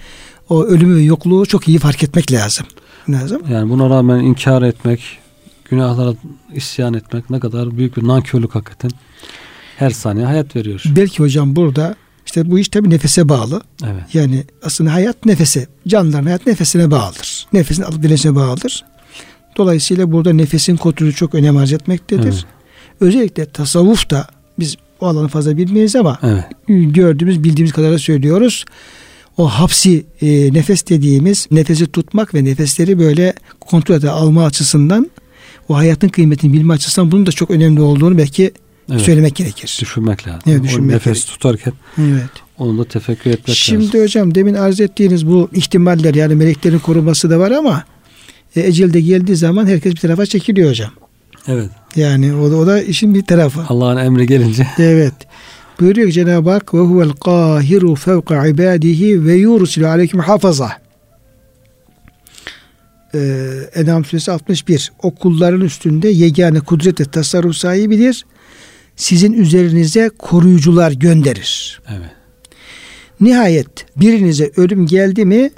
o 0.50 0.64
ölümü 0.64 0.96
ve 0.96 1.02
yokluğu 1.02 1.46
çok 1.46 1.68
iyi 1.68 1.80
fark 1.80 2.04
etmek 2.04 2.32
lazım. 2.32 2.66
Lazım. 3.10 3.42
Yani 3.52 3.70
buna 3.70 3.90
rağmen 3.90 4.20
inkar 4.20 4.62
etmek, 4.62 5.20
günahlara 5.70 6.14
isyan 6.54 6.94
etmek 6.94 7.30
ne 7.30 7.40
kadar 7.40 7.78
büyük 7.78 7.98
bir 7.98 8.08
nankörlük 8.08 8.56
hakikaten. 8.56 8.92
Her 9.78 9.90
saniye 9.90 10.26
hayat 10.26 10.56
veriyor. 10.56 10.84
Belki 10.96 11.20
hocam 11.20 11.56
burada 11.56 11.96
işte 12.26 12.52
bu 12.52 12.60
iş 12.60 12.70
tabi 12.70 12.90
nefese 12.90 13.30
bağlı. 13.30 13.62
Evet. 13.84 14.04
Yani 14.14 14.44
aslında 14.64 14.94
hayat 14.94 15.26
nefese. 15.26 15.68
Canlıların 15.88 16.26
hayat 16.26 16.48
nefesine 16.48 16.92
bağlıdır. 16.92 17.48
Nefesin 17.54 17.84
alıp 17.84 18.00
verilmesine 18.00 18.36
bağlıdır. 18.36 18.86
Dolayısıyla 19.58 20.12
burada 20.12 20.34
nefesin 20.34 20.78
kontrolü 20.78 21.14
çok 21.14 21.36
önem 21.36 21.58
arz 21.58 21.74
etmektedir. 21.74 22.24
Evet. 22.24 22.46
Özellikle 23.02 23.46
tasavvuf 23.46 24.10
da 24.10 24.28
biz 24.60 24.78
o 25.00 25.08
alanı 25.08 25.28
fazla 25.28 25.58
bilmeyiz 25.58 25.96
ama 25.96 26.20
evet. 26.24 26.44
gördüğümüz 26.68 27.44
bildiğimiz 27.44 27.74
kadarıyla 27.74 28.00
söylüyoruz. 28.00 28.66
O 29.38 29.48
hapsi 29.48 30.06
e, 30.22 30.54
nefes 30.54 30.90
dediğimiz 30.90 31.48
nefesi 31.52 31.88
tutmak 31.88 32.34
ve 32.34 32.44
nefesleri 32.44 33.00
böyle 33.00 33.34
kontrol 33.60 33.96
ede 33.96 34.10
alma 34.10 34.46
açısından 34.46 35.12
o 35.70 35.78
hayatın 35.78 36.10
kıymetini 36.10 36.54
bilme 36.54 36.74
açısından 36.74 37.12
bunun 37.12 37.26
da 37.26 37.32
çok 37.32 37.52
önemli 37.52 37.82
olduğunu 37.82 38.18
belki 38.18 38.52
evet. 38.92 39.02
söylemek 39.02 39.36
gerekir. 39.36 39.78
Düşünmek 39.82 40.28
lazım. 40.28 40.42
Evet, 40.48 40.64
düşünmek 40.64 40.92
o 40.92 40.96
nefes 40.96 41.14
gerek. 41.14 41.28
tutarken 41.28 41.74
evet. 41.98 42.30
onu 42.58 42.78
da 42.78 42.84
tefekkür 42.84 43.32
etmek 43.32 43.58
Şimdi 43.58 43.80
lazım. 43.84 43.92
Şimdi 43.92 44.04
hocam 44.04 44.36
demin 44.36 44.54
arz 44.54 44.80
ettiğiniz 44.80 45.28
bu 45.28 45.50
ihtimaller 45.54 46.14
yani 46.14 46.36
meleklerin 46.36 46.80
koruması 46.80 47.30
da 47.30 47.40
var 47.40 47.52
ama 47.52 47.84
e, 48.56 48.62
ecel 48.62 48.94
de 48.94 49.02
geldiği 49.02 49.36
zaman 49.36 49.66
herkes 49.66 49.94
bir 49.94 50.00
tarafa 50.00 50.26
çekiliyor 50.26 50.70
hocam. 50.70 50.92
Evet. 51.48 51.70
Yani 51.96 52.34
o 52.34 52.52
da, 52.52 52.56
o 52.56 52.68
da 52.68 52.82
işin 52.82 53.16
bir 53.16 53.26
tarafı. 53.26 53.62
Allah'ın 53.70 53.98
emri 53.98 54.28
gelince. 54.28 54.68
Evet. 54.80 55.14
Buyuruyor 55.80 56.08
ki 56.08 56.14
Cenab-ı 56.14 56.50
Hak 56.50 56.74
ve 56.74 56.78
huvel 56.78 57.10
kahiru 57.10 57.96
fevka 57.96 58.48
ibadihi 58.48 59.26
ve 59.26 59.34
yursilu 59.34 59.88
aleyküm 59.88 60.20
hafaza. 60.20 60.72
Ee, 63.16 63.20
Enam 63.76 64.06
suresi 64.06 64.32
61. 64.32 64.92
O 65.04 65.16
kulların 65.16 65.62
üstünde 65.62 66.10
yegane 66.10 66.60
kudret 66.60 67.00
ve 67.00 67.06
tasarruf 67.06 67.56
sahibidir. 67.56 68.26
Sizin 68.96 69.34
üzerinize 69.34 70.10
koruyucular 70.20 70.92
gönderir. 70.92 71.82
Evet. 71.90 72.12
Nihayet 73.22 73.86
birinize 73.98 74.52
ölüm 74.56 74.86
geldi 74.86 75.26
mi? 75.26 75.52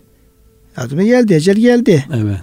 Adıma 0.77 1.03
geldi, 1.03 1.33
ecel 1.33 1.55
geldi. 1.55 2.05
Evet. 2.13 2.37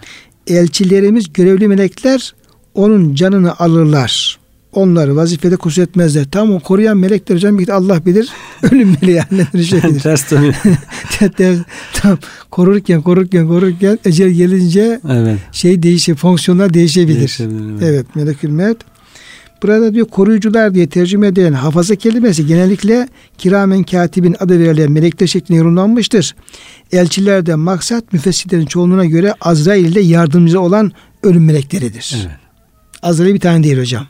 Elçilerimiz, 0.47 1.33
görevli 1.33 1.69
melekler 1.69 2.35
onun 2.75 3.15
canını 3.15 3.59
alırlar. 3.59 4.41
Onları 4.73 5.17
vazifede 5.17 5.57
kusur 5.57 5.83
etmezler. 5.83 6.25
Tam 6.31 6.53
o 6.53 6.61
koruyan 6.61 6.97
melekler 6.97 7.37
hocam 7.37 7.59
bir 7.59 7.69
Allah 7.69 8.07
bilir. 8.07 8.29
Ölüm 8.73 8.97
meleği 9.01 9.21
yani 9.31 9.65
şey 9.65 9.83
bilir. 9.83 10.01
Ters 10.01 10.31
dönüyor. 10.31 10.55
tam 11.93 12.19
korurken 12.51 13.03
korurken 13.03 13.49
korurken 13.49 13.99
ecel 14.05 14.31
gelince 14.31 15.01
evet. 15.11 15.39
şey 15.53 15.83
değişir, 15.83 16.15
fonksiyonlar 16.15 16.75
değişebilir. 16.75 17.19
değişebilir 17.19 17.71
evet. 17.71 17.83
evet 17.83 18.17
melekül 18.17 18.51
mevt. 18.51 18.79
Burada 19.63 19.95
diyor 19.95 20.07
koruyucular 20.07 20.75
diye 20.75 20.89
tercüme 20.89 21.27
edilen 21.27 21.53
hafaza 21.53 21.95
kelimesi 21.95 22.47
genellikle 22.47 23.09
kiramen 23.39 23.83
katibin 23.83 24.37
adı 24.41 24.59
verilen 24.59 24.93
melekler 24.93 25.27
şeklinde 25.27 25.59
yorumlanmıştır. 25.59 26.35
Elçilerde 26.93 27.55
maksat 27.55 28.13
müfessirlerin 28.13 28.67
çoğunluğuna 28.67 29.05
göre 29.05 29.35
Azrail 29.41 29.85
ile 29.85 30.01
yardımcı 30.01 30.61
olan 30.61 30.93
ölüm 31.23 31.45
melekleridir. 31.45 32.17
Evet. 32.21 32.40
Azrail 33.03 33.35
bir 33.35 33.41
tane 33.41 33.65
değil 33.65 33.79
hocam. 33.79 34.07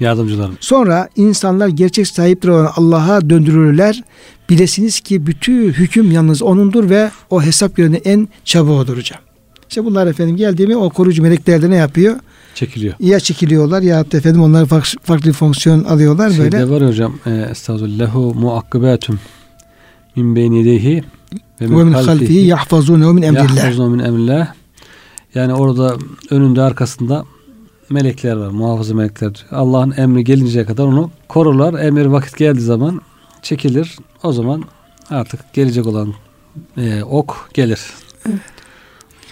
Yardımcılarım. 0.00 0.56
Sonra 0.60 1.08
insanlar 1.16 1.68
gerçek 1.68 2.06
sahipleri 2.06 2.52
olan 2.52 2.72
Allah'a 2.76 3.30
döndürülürler. 3.30 4.02
Bilesiniz 4.50 5.00
ki 5.00 5.26
bütün 5.26 5.72
hüküm 5.72 6.10
yalnız 6.10 6.42
O'nundur 6.42 6.90
ve 6.90 7.10
o 7.30 7.42
hesap 7.42 7.76
günü 7.76 7.96
en 7.96 8.28
çabuk 8.44 8.88
hocam. 8.88 9.20
İşte 9.68 9.84
bunlar 9.84 10.06
efendim 10.06 10.36
geldi 10.36 10.66
mi 10.66 10.76
o 10.76 10.90
koruyucu 10.90 11.22
melekler 11.22 11.62
de 11.62 11.70
ne 11.70 11.76
yapıyor? 11.76 12.16
Çekiliyor. 12.54 12.94
Ya 13.00 13.20
çekiliyorlar 13.20 13.82
ya 13.82 14.12
da 14.12 14.18
efendim 14.18 14.42
onlar 14.42 14.66
farklı, 14.66 15.00
farklı 15.02 15.32
fonksiyon 15.32 15.84
alıyorlar 15.84 16.30
Şeyde 16.30 16.52
böyle. 16.52 16.70
var 16.70 16.88
hocam 16.88 17.18
e, 17.26 17.30
estağfurullah 17.50 17.98
lehu 17.98 18.34
muakkibatun 18.34 19.18
min 20.16 20.36
beyni 20.36 20.58
yedeyhi 20.58 21.04
ve 21.60 21.66
min 21.66 21.92
halfihi 21.92 22.46
yahfazunehu 22.46 23.14
min 23.14 23.22
emrillah. 23.22 23.56
Yahfazunehu 23.56 23.90
min 23.90 23.98
emrillah. 23.98 24.54
Yani 25.34 25.54
orada 25.54 25.96
önünde 26.30 26.62
arkasında 26.62 27.24
melekler 27.90 28.36
var. 28.36 28.48
Muhafızı 28.48 28.94
melekler. 28.94 29.46
Allah'ın 29.50 29.94
emri 29.96 30.24
gelinceye 30.24 30.64
kadar 30.64 30.84
onu 30.84 31.10
korurlar. 31.28 31.84
Emir 31.84 32.06
vakit 32.06 32.36
geldiği 32.36 32.60
zaman 32.60 33.00
çekilir. 33.42 33.96
O 34.22 34.32
zaman 34.32 34.64
artık 35.10 35.52
gelecek 35.52 35.86
olan 35.86 36.14
e, 36.76 37.02
ok 37.02 37.50
gelir. 37.54 37.80
Evet. 38.28 38.38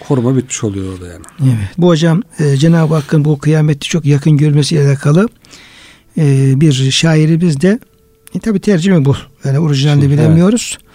Koruma 0.07 0.35
bitmiş 0.35 0.63
oluyor 0.63 0.93
orada 0.93 1.07
yani. 1.07 1.25
Evet. 1.43 1.69
Bu 1.77 1.87
hocam 1.87 2.21
e, 2.39 2.57
Cenab-ı 2.57 2.93
Hakk'ın 2.93 3.25
bu 3.25 3.39
kıyameti 3.39 3.87
çok 3.87 4.05
yakın 4.05 4.37
görmesiyle 4.37 4.87
alakalı 4.87 5.27
e, 6.17 6.53
bir 6.61 6.91
şairimiz 6.91 7.61
de 7.61 7.79
e, 8.35 8.39
tabi 8.39 8.59
tercüme 8.59 9.05
bu. 9.05 9.15
Yani 9.43 9.59
orijinalde 9.59 10.09
bilemiyoruz. 10.09 10.77
Evet. 10.81 10.87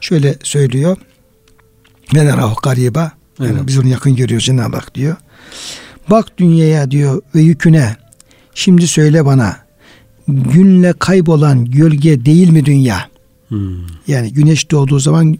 Şöyle 0.00 0.34
söylüyor. 0.42 0.96
Ve 2.14 2.24
nerahu 2.24 2.54
gariba. 2.62 3.12
Yani 3.38 3.52
evet. 3.52 3.66
biz 3.66 3.78
onu 3.78 3.88
yakın 3.88 4.16
görüyoruz 4.16 4.46
Cenab-ı 4.46 4.76
Hak 4.76 4.94
diyor. 4.94 5.16
Bak 6.10 6.38
dünyaya 6.38 6.90
diyor 6.90 7.22
ve 7.34 7.40
yüküne. 7.40 7.96
Şimdi 8.54 8.86
söyle 8.86 9.24
bana. 9.24 9.56
Günle 10.28 10.92
kaybolan 10.92 11.64
gölge 11.64 12.24
değil 12.24 12.50
mi 12.50 12.64
dünya? 12.64 13.08
Hmm. 13.48 13.76
Yani 14.06 14.32
güneş 14.32 14.70
doğduğu 14.70 14.98
zaman 14.98 15.38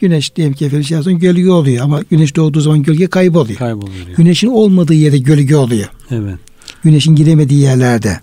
güneş 0.00 0.36
diyelim 0.36 0.54
ki 0.54 0.64
efendim 0.64 0.84
şey 0.84 1.14
gölge 1.14 1.50
oluyor 1.50 1.84
ama 1.84 2.02
güneş 2.10 2.36
doğduğu 2.36 2.60
zaman 2.60 2.82
gölge 2.82 3.06
kayboluyor. 3.06 3.58
Kayboluyor. 3.58 4.16
Güneşin 4.16 4.48
olmadığı 4.48 4.94
yerde 4.94 5.18
gölge 5.18 5.56
oluyor. 5.56 5.88
Evet. 6.10 6.38
Güneşin 6.82 7.14
giremediği 7.14 7.60
yerlerde. 7.60 8.20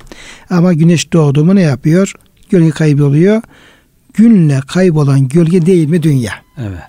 Ama 0.50 0.74
güneş 0.74 1.14
doğdu 1.14 1.46
mu 1.46 1.56
ne 1.56 1.62
yapıyor? 1.62 2.14
Gölge 2.50 2.70
kayboluyor. 2.70 3.42
Günle 4.14 4.62
kaybolan 4.68 5.28
gölge 5.28 5.66
değil 5.66 5.90
mi 5.90 6.04
dünya? 6.04 6.34
Evet. 6.58 6.80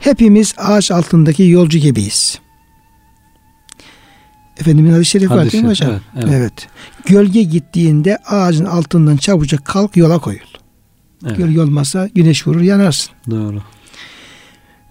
Hepimiz 0.00 0.54
ağaç 0.56 0.90
altındaki 0.90 1.42
yolcu 1.42 1.78
gibiyiz. 1.78 2.38
Efendimizin 4.60 4.94
hadis-i 4.94 5.10
şerifi 5.10 5.30
var 5.30 5.52
değil 5.52 5.64
mi 5.64 5.76
şerif, 5.76 5.92
hocam? 5.92 6.00
evet, 6.16 6.28
evet. 6.32 6.68
Gölge 7.06 7.42
gittiğinde 7.42 8.16
ağacın 8.16 8.64
altından 8.64 9.16
çabucak 9.16 9.64
kalk 9.64 9.96
yola 9.96 10.18
koyul. 10.18 10.38
Evet. 11.26 11.36
Gölge 11.36 11.60
olmazsa 11.60 12.08
güneş 12.14 12.46
vurur 12.46 12.60
yanarsın. 12.60 13.10
Doğru. 13.30 13.62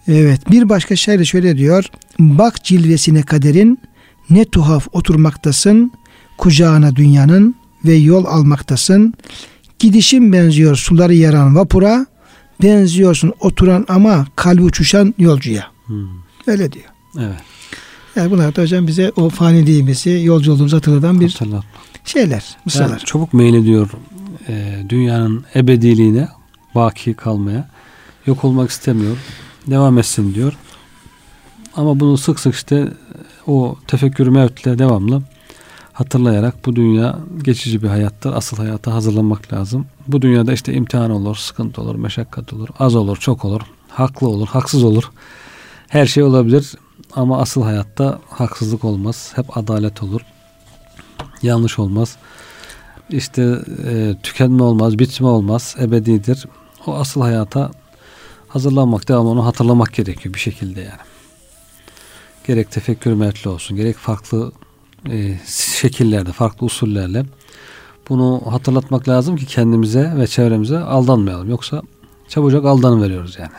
Evet 0.08 0.52
bir 0.52 0.70
başka 0.70 0.96
şair 0.96 1.20
de 1.20 1.26
şöyle 1.26 1.58
diyor. 1.58 1.86
Bak 2.20 2.64
cilvesine 2.64 3.22
kaderin 3.22 3.80
ne 4.30 4.46
tuhaf 4.46 4.88
oturmaktasın 4.92 5.92
kucağına 6.38 6.96
dünyanın 6.96 7.56
ve 7.86 7.94
yol 7.94 8.26
almaktasın. 8.26 9.14
Gidişin 9.80 10.34
benziyor 10.34 10.76
suları 10.76 11.14
yaran 11.14 11.56
vapura 11.56 12.06
benziyorsun 12.62 13.34
oturan 13.40 13.86
ama 13.90 14.28
kalbi 14.36 14.62
uçuşan 14.62 15.14
yolcuya. 15.18 15.68
Hmm. 15.86 16.08
Öyle 16.48 16.72
diyor. 16.72 16.86
Evet. 17.18 17.40
Yani 18.20 18.32
bunlar 18.32 18.56
da 18.56 18.62
hocam 18.62 18.88
bize 18.88 19.12
o 19.16 19.30
faniliğimizi, 19.30 20.22
yolculuğumuzu 20.24 20.78
hatırlatan 20.78 21.20
bir 21.20 21.32
Hatırlat. 21.32 21.64
şeyler, 22.06 22.58
mısralar. 22.66 23.00
çabuk 23.00 23.34
meylediyor 23.34 23.90
e, 24.48 24.84
dünyanın 24.90 25.46
ebediliğine, 25.56 26.28
baki 26.76 27.14
kalmaya. 27.14 27.70
Yok 28.26 28.46
olmak 28.46 28.70
istemiyor. 28.70 29.18
Devam 29.68 29.98
etsin 29.98 30.36
diyor. 30.36 30.54
Ama 31.76 32.00
bunu 32.00 32.18
sık 32.18 32.40
sık 32.40 32.54
işte 32.54 32.88
o 33.48 33.76
tefekkür 33.88 34.28
mevtle 34.28 34.80
devamlı 34.80 35.22
hatırlayarak 35.94 36.66
bu 36.66 36.76
dünya 36.76 37.20
geçici 37.44 37.84
bir 37.84 37.88
hayattır. 37.88 38.34
Asıl 38.34 38.58
hayata 38.58 38.94
hazırlanmak 38.94 39.54
lazım. 39.54 39.86
Bu 40.08 40.22
dünyada 40.22 40.54
işte 40.54 40.74
imtihan 40.74 41.12
olur, 41.12 41.36
sıkıntı 41.36 41.82
olur, 41.82 41.96
meşakkat 41.96 42.54
olur, 42.54 42.70
az 42.80 42.96
olur, 42.96 43.18
çok 43.18 43.46
olur, 43.46 43.62
haklı 43.90 44.28
olur, 44.28 44.48
haksız 44.48 44.84
olur. 44.84 45.12
Her 45.88 46.06
şey 46.06 46.24
olabilir 46.24 46.74
ama 47.20 47.42
asıl 47.42 47.64
hayatta 47.64 48.20
haksızlık 48.30 48.84
olmaz. 48.86 49.32
Hep 49.36 49.58
adalet 49.58 50.04
olur. 50.04 50.22
Yanlış 51.42 51.80
olmaz. 51.80 52.18
İşte 53.10 53.60
e, 53.88 54.16
tükenme 54.24 54.64
olmaz, 54.64 55.00
bitme 55.00 55.28
olmaz, 55.28 55.76
ebedidir. 55.80 56.46
O 56.88 56.96
asıl 56.96 57.22
hayata 57.22 57.72
hazırlanmak, 58.48 59.08
devamlı 59.08 59.30
onu 59.30 59.46
hatırlamak 59.46 59.94
gerekiyor 59.94 60.36
bir 60.36 60.40
şekilde 60.40 60.82
yani. 60.82 61.02
Gerek 62.48 62.72
tefekkür 62.72 63.14
metli 63.14 63.50
olsun, 63.50 63.78
gerek 63.78 63.98
farklı 63.98 64.52
e, 65.10 65.40
şekillerde, 65.80 66.32
farklı 66.32 66.66
usullerle 66.66 67.26
bunu 68.10 68.42
hatırlatmak 68.46 69.10
lazım 69.10 69.38
ki 69.38 69.46
kendimize 69.46 70.14
ve 70.18 70.28
çevremize 70.28 70.80
aldanmayalım. 70.80 71.50
Yoksa 71.50 71.82
çabucak 72.28 72.66
aldanıveriyoruz 72.66 73.40
yani. 73.40 73.52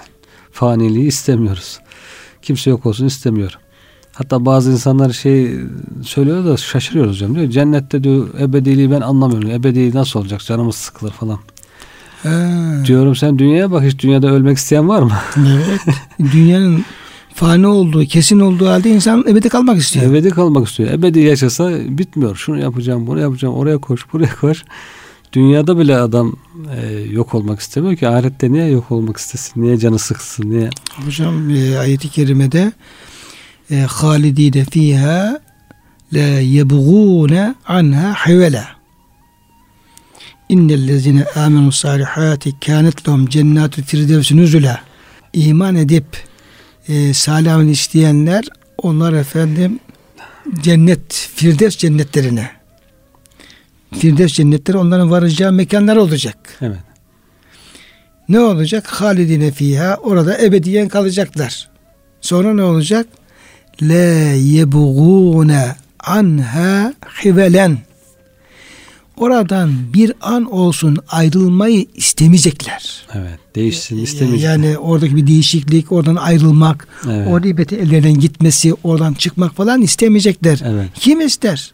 Faniliği 0.53 1.07
istemiyoruz. 1.07 1.81
Kimse 2.43 2.71
yok 2.71 2.87
olsun 2.87 3.07
istemiyor. 3.07 3.59
Hatta 4.13 4.45
bazı 4.45 4.71
insanlar 4.73 5.11
şey 5.13 5.55
söylüyor 6.03 6.45
da 6.45 6.57
şaşırıyoruz 6.57 7.13
hocam 7.13 7.35
diyor. 7.35 7.51
Cennette 7.51 8.05
diyor 8.05 8.29
ebediliği 8.41 8.91
ben 8.91 9.01
anlamıyorum. 9.01 9.51
Ebediliği 9.51 9.95
nasıl 9.95 10.21
olacak? 10.21 10.41
Canımız 10.41 10.77
sıkılır 10.77 11.11
falan. 11.11 11.39
Ha, 12.23 12.31
Diyorum 12.87 13.17
sen 13.17 13.39
dünyaya 13.39 13.71
bak 13.71 13.83
hiç 13.85 13.99
dünyada 13.99 14.29
ölmek 14.31 14.59
isteyen 14.59 14.89
var 14.89 15.03
mı? 15.03 15.13
evet. 15.37 15.81
Dünyanın 16.33 16.85
fani 17.35 17.67
olduğu, 17.67 18.05
kesin 18.05 18.41
olduğu 18.41 18.69
halde 18.69 18.91
insan 18.91 19.25
ebedi 19.29 19.49
kalmak 19.49 19.79
istiyor. 19.79 20.11
Ebedi 20.11 20.31
kalmak 20.31 20.69
istiyor. 20.69 20.91
Ebedi 20.91 21.21
yaşasa 21.21 21.71
bitmiyor. 21.89 22.37
Şunu 22.37 22.59
yapacağım, 22.61 23.07
bunu 23.07 23.21
yapacağım, 23.21 23.55
oraya 23.55 23.79
koş, 23.79 24.13
buraya 24.13 24.35
koş. 24.41 24.65
Dünyada 25.33 25.79
bile 25.79 25.97
adam 25.97 26.37
e, 26.77 26.91
yok 27.01 27.35
olmak 27.35 27.61
istemiyor 27.61 27.97
ki. 27.97 28.09
Ahirette 28.09 28.53
niye 28.53 28.67
yok 28.67 28.91
olmak 28.91 29.17
istesin? 29.17 29.63
Niye 29.63 29.79
canı 29.79 29.99
sıksın? 29.99 30.51
Niye? 30.51 30.71
Hocam 31.05 31.51
e, 31.51 31.79
ayeti 31.79 32.09
kerimede 32.09 32.73
e, 33.71 33.77
halidine 33.77 34.65
fiha 34.65 35.41
la 36.13 36.41
yebğune 36.41 37.55
anha 37.67 38.15
hevela 38.15 38.69
innellezine 40.49 41.25
amenu 41.25 41.73
salihati 41.73 42.61
kânet 42.61 43.09
lehum 43.09 43.27
cennâtu 43.27 43.83
firdevsi 43.83 44.37
nüzula 44.37 44.81
iman 45.33 45.77
edip 45.77 46.07
e, 46.89 47.15
salih 47.15 47.71
isteyenler 47.71 48.45
onlar 48.79 49.13
efendim 49.13 49.81
cennet 50.63 51.31
firdevs 51.35 51.77
cennetlerine 51.77 52.60
firdevs 53.99 54.33
cennetleri 54.33 54.79
onların 54.79 55.11
varacağı 55.11 55.53
mekanlar 55.53 55.97
olacak. 55.97 56.59
Evet. 56.61 56.79
Ne 58.29 58.41
olacak? 58.41 58.87
Halidine 58.87 59.51
fiha 59.51 59.97
orada 59.97 60.39
ebediyen 60.43 60.89
kalacaklar. 60.89 61.69
Sonra 62.21 62.55
ne 62.55 62.63
olacak? 62.63 63.07
La 63.83 64.33
yebğune 64.35 65.77
anha 66.01 66.95
hivelen. 67.25 67.79
Oradan 69.17 69.73
bir 69.95 70.13
an 70.21 70.53
olsun 70.53 70.99
ayrılmayı 71.09 71.87
istemeyecekler. 71.95 73.07
Evet. 73.15 73.39
Değişsin 73.55 73.99
istemeyecek. 73.99 74.45
Yani 74.45 74.79
oradaki 74.79 75.17
bir 75.17 75.27
değişiklik, 75.27 75.93
oradan 75.93 76.17
ayrılmak, 76.17 76.89
Evet. 77.07 77.29
o 77.31 77.43
nimeti 77.43 77.77
ellerden 77.77 78.15
gitmesi, 78.21 78.75
oradan 78.85 79.15
çıkmak 79.15 79.55
falan 79.55 79.83
istemeyecekler. 79.83 80.63
Evet. 80.67 80.89
Kim 80.95 81.21
ister? 81.21 81.73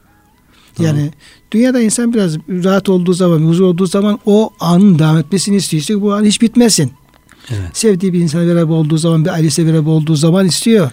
Yani 0.79 1.11
dünyada 1.53 1.81
insan 1.81 2.15
biraz 2.15 2.37
rahat 2.49 2.89
olduğu 2.89 3.13
zaman, 3.13 3.39
huzur 3.39 3.65
olduğu 3.65 3.87
zaman 3.87 4.19
o 4.27 4.51
anın 4.61 4.99
devam 4.99 5.19
etmesini 5.19 5.57
istiyorsa 5.57 6.01
bu 6.03 6.15
an 6.15 6.25
hiç 6.25 6.43
bitmesin. 6.43 6.93
Evet. 7.51 7.61
Sevdiği 7.73 8.13
bir 8.13 8.21
insan 8.21 8.49
beraber 8.49 8.73
olduğu 8.75 8.99
zaman, 8.99 9.25
bir 9.25 9.31
ailesi 9.31 9.67
beraber 9.67 9.91
olduğu 9.91 10.17
zaman 10.17 10.47
istiyor. 10.47 10.91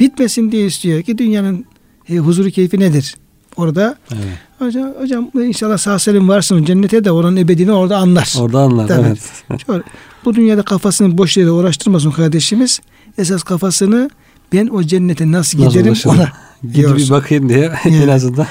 Bitmesin 0.00 0.52
diye 0.52 0.66
istiyor 0.66 1.02
ki 1.02 1.18
dünyanın 1.18 1.64
e, 2.08 2.16
huzuru 2.16 2.50
keyfi 2.50 2.80
nedir? 2.80 3.16
Orada 3.56 3.98
Evet. 4.12 4.24
hocam, 4.58 4.92
hocam 5.00 5.30
inşallah 5.34 5.78
sağ 5.78 5.98
salim 5.98 6.28
varsın 6.28 6.64
cennete 6.64 7.04
de 7.04 7.10
oranın 7.12 7.36
ebedini 7.36 7.72
orada 7.72 7.96
anlar. 7.96 8.34
Orada 8.40 8.58
anlar. 8.58 8.88
Tabii. 8.88 9.06
Evet. 9.06 9.82
Bu 10.24 10.34
dünyada 10.34 10.62
kafasını 10.62 11.18
boş 11.18 11.36
yere 11.36 11.50
uğraştırmasın 11.50 12.10
kardeşimiz. 12.10 12.80
Esas 13.18 13.42
kafasını 13.42 14.10
ben 14.52 14.66
o 14.66 14.82
cennete 14.82 15.32
nasıl, 15.32 15.58
Nasıl 15.58 15.70
giderim 15.70 15.88
ulaşırım? 15.92 16.16
ona. 16.16 16.28
Gidip 16.62 16.96
bir 16.96 17.10
bakayım 17.10 17.48
diye 17.48 17.72
en 17.84 17.92
Evet. 17.92 18.08
azından. 18.08 18.46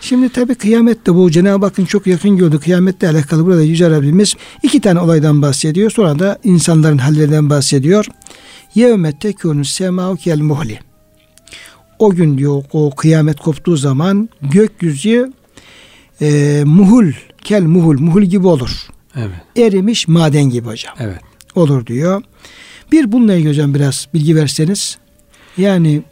Şimdi 0.00 0.28
tabi 0.28 0.54
kıyamette 0.54 1.14
bu 1.14 1.30
Cenab-ı 1.30 1.66
Hakk'ın 1.66 1.84
çok 1.84 2.06
yakın 2.06 2.36
gördüğü 2.36 2.60
kıyamette 2.60 3.08
alakalı 3.08 3.46
burada 3.46 3.62
Yüce 3.62 3.90
Rabbimiz 3.90 4.34
iki 4.62 4.80
tane 4.80 5.00
olaydan 5.00 5.42
bahsediyor. 5.42 5.90
Sonra 5.90 6.18
da 6.18 6.38
insanların 6.44 6.98
hallerinden 6.98 7.50
bahsediyor. 7.50 8.06
Yevme 8.74 9.18
tekûnü 9.18 9.64
semâhu 9.64 10.16
kel 10.16 10.40
muhli. 10.40 10.78
O 11.98 12.10
gün 12.10 12.38
diyor 12.38 12.64
o 12.72 12.90
kıyamet 12.90 13.40
koptuğu 13.40 13.76
zaman 13.76 14.28
gökyüzü 14.42 15.32
e, 16.20 16.62
muhul, 16.66 17.12
kel 17.44 17.62
muhul, 17.62 18.00
muhul 18.00 18.22
gibi 18.22 18.46
olur. 18.46 18.86
Evet. 19.16 19.66
Erimiş 19.66 20.08
maden 20.08 20.44
gibi 20.44 20.66
hocam. 20.68 20.94
Evet. 21.00 21.20
Olur 21.54 21.86
diyor. 21.86 22.22
Bir 22.92 23.12
bununla 23.12 23.34
ilgili 23.34 23.48
hocam 23.50 23.74
biraz 23.74 24.08
bilgi 24.14 24.36
verseniz. 24.36 24.98
Yani 25.56 26.02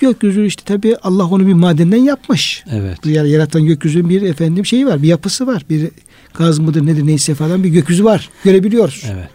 gökyüzü 0.00 0.46
işte 0.46 0.62
tabi 0.64 0.96
Allah 0.96 1.26
onu 1.26 1.46
bir 1.46 1.52
madenden 1.52 1.96
yapmış. 1.98 2.64
Evet. 2.72 2.98
Yani 3.06 3.30
yaratan 3.30 3.64
gökyüzünün 3.66 4.08
bir 4.08 4.22
efendim 4.22 4.66
şeyi 4.66 4.86
var, 4.86 5.02
bir 5.02 5.08
yapısı 5.08 5.46
var. 5.46 5.62
Bir 5.70 5.90
gaz 6.34 6.58
mıdır 6.58 6.86
nedir 6.86 7.06
neyse 7.06 7.34
falan 7.34 7.64
bir 7.64 7.68
gökyüzü 7.68 8.04
var. 8.04 8.30
Görebiliyoruz. 8.44 9.04
Evet. 9.12 9.30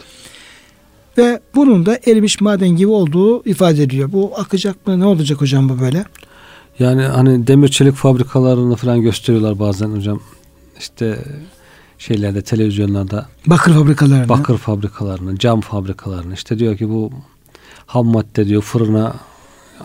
Ve 1.17 1.39
bunun 1.55 1.85
da 1.85 1.99
erimiş 2.07 2.41
maden 2.41 2.69
gibi 2.69 2.87
olduğu 2.87 3.43
ifade 3.49 3.83
ediliyor. 3.83 4.11
Bu 4.11 4.31
akacak 4.37 4.87
mı? 4.87 4.99
Ne 4.99 5.05
olacak 5.05 5.41
hocam 5.41 5.69
bu 5.69 5.79
böyle? 5.79 6.05
Yani 6.79 7.01
hani 7.01 7.47
demir 7.47 7.67
çelik 7.67 7.95
fabrikalarını 7.95 8.75
falan 8.75 9.01
gösteriyorlar 9.01 9.59
bazen 9.59 9.89
hocam. 9.89 10.19
İşte 10.79 11.19
şeylerde 11.97 12.41
televizyonlarda 12.41 13.29
Bakır 13.47 13.73
fabrikalarını. 13.73 14.29
bakır 14.29 14.57
fabrikalarını, 14.57 15.39
cam 15.39 15.61
fabrikalarını 15.61 16.33
işte 16.33 16.59
diyor 16.59 16.77
ki 16.77 16.89
bu 16.89 17.11
ham 17.85 18.05
madde 18.07 18.47
diyor 18.47 18.61
fırına 18.61 19.15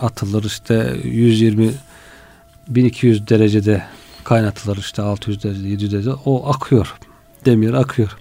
atılır 0.01 0.43
işte 0.43 0.95
120 1.03 1.71
1200 2.67 3.27
derecede 3.27 3.83
kaynatılır 4.23 4.77
işte 4.77 5.01
600 5.01 5.43
derecede 5.43 5.67
700 5.67 5.93
derecede 5.93 6.13
o 6.25 6.49
akıyor. 6.49 6.93
Demir 7.45 7.73
akıyor. 7.73 8.17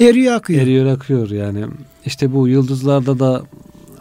Eriyor 0.00 0.34
akıyor. 0.34 0.62
Eriyor 0.62 0.86
akıyor 0.86 1.30
yani. 1.30 1.64
İşte 2.06 2.32
bu 2.32 2.48
yıldızlarda 2.48 3.18
da 3.18 3.42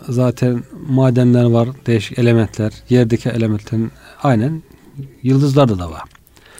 zaten 0.10 0.64
madenler 0.88 1.44
var, 1.44 1.70
değişik 1.88 2.20
elementler. 2.20 2.74
Yerdeki 2.90 3.30
elementlerin 3.30 3.92
aynen 4.24 4.64
yıldızlarda 5.24 5.80
da 5.80 5.92
var. 5.92 6.02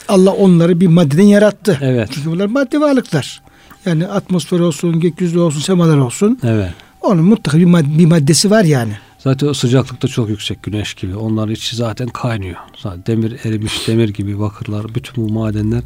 Allah 0.08 0.30
onları 0.30 0.80
bir 0.80 0.86
maddeden 0.86 1.22
yarattı. 1.22 1.78
Evet. 1.80 2.08
Çünkü 2.12 2.30
bunlar 2.30 2.46
madde 2.46 2.80
varlıklar. 2.80 3.42
Yani 3.86 4.06
atmosfer 4.06 4.60
olsun, 4.60 5.00
gökyüzü 5.00 5.38
olsun, 5.38 5.60
semalar 5.60 5.96
olsun. 5.98 6.38
Evet. 6.42 6.70
Onun 7.00 7.24
mutlaka 7.24 7.58
bir, 7.58 7.66
mad- 7.66 7.98
bir 7.98 8.06
maddesi 8.06 8.50
var 8.50 8.64
yani. 8.64 8.92
Zaten 9.24 9.46
o 9.46 9.54
sıcaklık 9.54 10.02
da 10.02 10.08
çok 10.08 10.28
yüksek 10.28 10.62
güneş 10.62 10.94
gibi. 10.94 11.16
Onların 11.16 11.54
içi 11.54 11.76
zaten 11.76 12.08
kaynıyor. 12.08 12.56
Zaten 12.82 13.04
demir 13.06 13.36
erimiş 13.44 13.88
demir 13.88 14.08
gibi 14.08 14.38
bakırlar 14.40 14.94
bütün 14.94 15.28
bu 15.28 15.32
madenler 15.32 15.82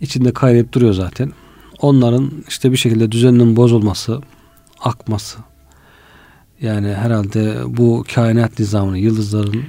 içinde 0.00 0.32
kaynayıp 0.32 0.72
duruyor 0.72 0.92
zaten. 0.92 1.32
Onların 1.80 2.30
işte 2.48 2.72
bir 2.72 2.76
şekilde 2.76 3.12
düzeninin 3.12 3.56
bozulması, 3.56 4.20
akması 4.80 5.38
yani 6.62 6.88
herhalde 6.88 7.56
bu 7.66 8.04
kainat 8.14 8.58
nizamını, 8.58 8.98
yıldızların 8.98 9.62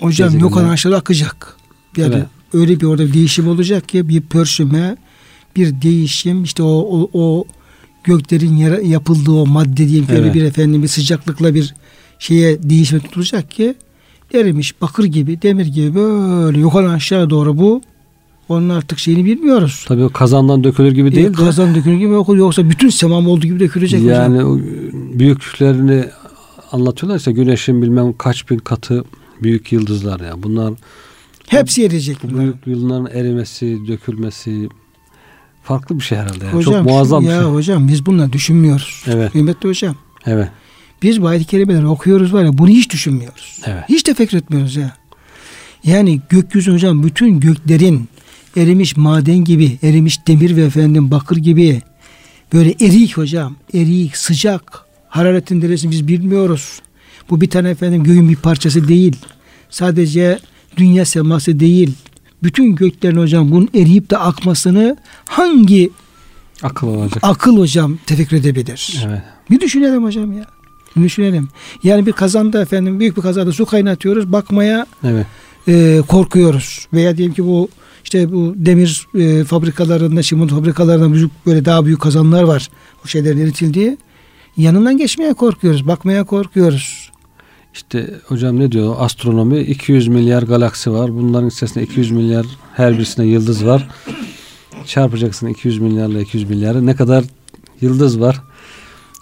Hocam 0.00 0.28
Gezegenler- 0.28 0.40
yok 0.40 0.56
olan 0.56 0.68
aşağıda 0.68 0.96
akacak. 0.96 1.56
Yani 1.96 2.14
Evet. 2.14 2.26
öyle 2.52 2.80
bir 2.80 2.86
orada 2.86 3.06
bir 3.06 3.12
değişim 3.14 3.48
olacak 3.48 3.88
ki 3.88 4.08
bir 4.08 4.20
pörsüme, 4.20 4.96
bir 5.56 5.82
değişim 5.82 6.42
işte 6.44 6.62
o 6.62 6.68
o, 7.02 7.10
o 7.12 7.44
göklerin 8.04 8.56
yara- 8.56 8.80
yapıldığı 8.82 9.30
o 9.32 9.46
madde 9.46 9.82
öyle 9.82 10.04
Evet. 10.08 10.34
bir 10.34 10.42
efendim 10.44 10.82
bir 10.82 10.88
sıcaklıkla 10.88 11.54
bir 11.54 11.74
şeye 12.24 12.62
değişme 12.62 12.98
tutulacak 13.00 13.50
ki 13.50 13.74
erimiş 14.34 14.80
bakır 14.80 15.04
gibi 15.04 15.42
demir 15.42 15.66
gibi 15.66 15.94
böyle 15.94 16.58
yukarı 16.58 16.90
aşağı 16.90 17.30
doğru 17.30 17.58
bu 17.58 17.82
onun 18.48 18.68
artık 18.68 18.98
şeyini 18.98 19.24
bilmiyoruz. 19.24 19.84
tabii 19.88 20.04
o 20.04 20.08
kazandan 20.08 20.64
dökülür 20.64 20.92
gibi 20.92 21.14
değil 21.14 21.26
E, 21.26 21.30
de 21.30 21.32
kazan 21.32 21.74
dökülür 21.74 21.96
gibi 21.96 22.12
yok 22.12 22.28
yoksa 22.36 22.70
bütün 22.70 22.88
semam 22.88 23.28
olduğu 23.28 23.46
gibi 23.46 23.60
dökülecek 23.60 24.00
hocam. 24.02 24.14
yani 24.14 24.44
o 24.44 24.58
büyüklüklerini 25.18 26.04
anlatıyorlar 26.72 27.18
işte 27.18 27.32
güneşin 27.32 27.82
bilmem 27.82 28.12
kaç 28.18 28.50
bin 28.50 28.58
katı 28.58 29.04
büyük 29.42 29.72
yıldızlar 29.72 30.20
ya. 30.20 30.42
Bunlar 30.42 30.72
Hepsi 31.48 31.84
eriyecek. 31.84 32.16
bu 32.22 32.28
bunlar. 32.28 32.40
büyük 32.42 32.66
yıldızların 32.66 33.06
erimesi, 33.06 33.78
dökülmesi 33.88 34.68
farklı 35.62 35.96
bir 35.98 36.04
şey 36.04 36.18
herhalde. 36.18 36.44
Yani. 36.44 36.54
Hocam 36.54 36.74
Çok 36.74 36.84
muazzam 36.84 37.24
bir 37.24 37.28
ya 37.30 37.40
şey. 37.42 37.50
hocam 37.50 37.88
biz 37.88 38.06
bunları 38.06 38.32
düşünmüyoruz. 38.32 39.04
Evet. 39.06 39.32
Kıymetli 39.32 39.68
hocam. 39.68 39.94
Evet. 40.26 40.48
Biz 41.04 41.22
bu 41.22 41.26
ayet-i 41.26 41.44
kerimeleri 41.44 41.86
okuyoruz 41.86 42.32
var 42.32 42.44
ya 42.44 42.58
bunu 42.58 42.68
hiç 42.68 42.90
düşünmüyoruz. 42.90 43.58
Evet. 43.66 43.84
Hiç 43.88 44.02
tefekkür 44.02 44.38
etmiyoruz 44.38 44.76
ya. 44.76 44.96
Yani 45.84 46.20
gökyüzü 46.28 46.72
hocam 46.72 47.02
bütün 47.02 47.40
göklerin 47.40 48.08
erimiş 48.56 48.96
maden 48.96 49.36
gibi, 49.36 49.78
erimiş 49.82 50.26
demir 50.26 50.56
ve 50.56 50.62
efendim 50.64 51.10
bakır 51.10 51.36
gibi 51.36 51.82
böyle 52.52 52.70
erik 52.80 53.16
hocam, 53.16 53.56
erik, 53.74 54.16
sıcak, 54.16 54.84
hararetin 55.08 55.62
derecesini 55.62 55.90
biz 55.90 56.08
bilmiyoruz. 56.08 56.80
Bu 57.30 57.40
bir 57.40 57.50
tane 57.50 57.70
efendim 57.70 58.04
göğün 58.04 58.28
bir 58.28 58.36
parçası 58.36 58.88
değil. 58.88 59.16
Sadece 59.70 60.38
dünya 60.76 61.04
seması 61.04 61.60
değil. 61.60 61.92
Bütün 62.42 62.74
göklerin 62.74 63.16
hocam 63.16 63.50
bunun 63.50 63.68
eriyip 63.74 64.10
de 64.10 64.16
akmasını 64.18 64.96
hangi 65.24 65.90
Akıl 66.62 66.86
olacak. 66.86 67.18
akıl 67.22 67.58
hocam 67.58 67.98
tefekkür 68.06 68.36
edebilir? 68.36 69.04
Evet. 69.06 69.22
Bir 69.50 69.60
düşünelim 69.60 70.04
hocam 70.04 70.38
ya. 70.38 70.44
Düşünelim. 71.02 71.48
Yani 71.82 72.06
bir 72.06 72.12
kazanda 72.12 72.62
efendim 72.62 73.00
büyük 73.00 73.16
bir 73.16 73.22
kazanda 73.22 73.52
su 73.52 73.66
kaynatıyoruz. 73.66 74.32
Bakmaya 74.32 74.86
Evet. 75.04 75.26
e, 75.68 76.02
korkuyoruz. 76.08 76.86
Veya 76.92 77.16
diyelim 77.16 77.34
ki 77.34 77.44
bu 77.44 77.68
işte 78.04 78.32
bu 78.32 78.54
demir 78.56 79.06
e, 79.14 79.44
fabrikalarında, 79.44 80.22
çimento 80.22 80.56
fabrikalarında 80.56 81.12
büyük, 81.14 81.46
böyle 81.46 81.64
daha 81.64 81.84
büyük 81.86 82.00
kazanlar 82.00 82.42
var. 82.42 82.68
Bu 83.04 83.08
şeylerin 83.08 83.38
eritildiği. 83.40 83.96
Yanından 84.56 84.96
geçmeye 84.96 85.34
korkuyoruz. 85.34 85.86
Bakmaya 85.86 86.24
korkuyoruz. 86.24 87.10
İşte 87.74 88.14
hocam 88.26 88.60
ne 88.60 88.72
diyor? 88.72 88.94
Astronomi 88.98 89.60
200 89.60 90.08
milyar 90.08 90.42
galaksi 90.42 90.92
var. 90.92 91.14
Bunların 91.14 91.48
içerisinde 91.48 91.84
200 91.84 92.10
milyar 92.10 92.46
her 92.74 92.92
birisinde 92.98 93.26
yıldız 93.26 93.66
var. 93.66 93.88
Çarpacaksın 94.86 95.46
200 95.46 95.78
milyarla 95.78 96.20
200 96.20 96.50
milyarı. 96.50 96.86
Ne 96.86 96.96
kadar 96.96 97.24
yıldız 97.80 98.20
var? 98.20 98.42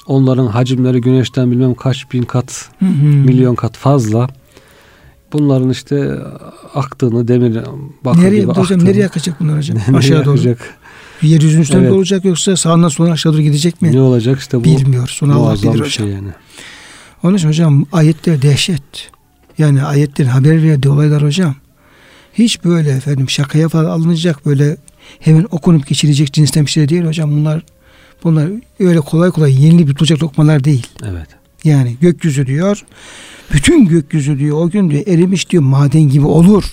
Onların 0.06 0.46
hacimleri 0.46 1.00
güneşten 1.00 1.50
bilmem 1.50 1.74
kaç 1.74 2.12
bin 2.12 2.22
kat, 2.22 2.68
Hı 2.78 2.86
hı. 2.86 2.90
milyon 3.04 3.54
kat 3.54 3.76
fazla. 3.76 4.28
Bunların 5.32 5.70
işte 5.70 6.18
aktığını, 6.74 7.28
demir 7.28 7.58
bakır 8.04 8.22
Nereye, 8.22 8.40
gibi 8.40 8.48
hocam 8.50 8.62
aktığını, 8.62 8.84
nereye 8.84 9.06
akacak 9.06 9.40
bunlar 9.40 9.58
hocam? 9.58 9.78
nereye 9.88 9.96
Aşağı 9.98 10.24
doğru. 10.24 10.34
akacak? 10.34 10.74
Yeryüzünün 11.22 11.62
üstüne 11.62 11.80
Evet. 11.82 11.92
olacak 11.92 12.24
yoksa 12.24 12.56
sağından 12.56 12.88
soluna 12.88 13.12
aşağı 13.12 13.32
doğru 13.32 13.42
gidecek 13.42 13.82
mi? 13.82 13.92
Ne 13.92 14.00
olacak 14.00 14.38
işte 14.38 14.60
bu 14.60 14.64
Bilmiyoruz. 14.64 15.20
Onu 15.22 15.34
Allah 15.34 15.54
bilir 15.54 15.62
bir 15.64 15.68
hocam. 15.68 15.88
şey 15.88 16.06
yani. 16.06 16.28
Onun 17.22 17.36
için 17.36 17.48
hocam 17.48 17.86
ayetler 17.92 18.42
dehşet. 18.42 19.10
Yani 19.58 19.82
ayetlerin 19.84 20.28
haber 20.28 20.62
verdiği 20.62 20.88
olaylar 20.88 21.22
hocam. 21.22 21.54
Hiç 22.34 22.64
böyle 22.64 22.90
efendim 22.90 23.30
şakaya 23.30 23.68
falan 23.68 23.84
alınacak 23.84 24.46
böyle 24.46 24.76
hemen 25.20 25.46
okunup 25.50 25.86
geçirecek 25.86 26.32
cinsten 26.32 26.66
bir 26.66 26.70
şey 26.70 26.88
değil 26.88 27.04
hocam. 27.04 27.30
Bunlar 27.30 27.62
bunlar 28.24 28.48
öyle 28.80 29.00
kolay 29.00 29.30
kolay 29.30 29.64
yenilip 29.64 29.88
tutulacak 29.88 30.22
lokmalar 30.22 30.64
değil. 30.64 30.86
Evet. 31.04 31.26
Yani 31.64 31.96
gökyüzü 32.00 32.46
diyor. 32.46 32.84
Bütün 33.52 33.86
gökyüzü 33.86 34.38
diyor 34.38 34.58
o 34.60 34.70
gün 34.70 34.90
diyor 34.90 35.06
erimiş 35.06 35.50
diyor 35.50 35.62
maden 35.62 36.02
gibi 36.02 36.26
olur. 36.26 36.64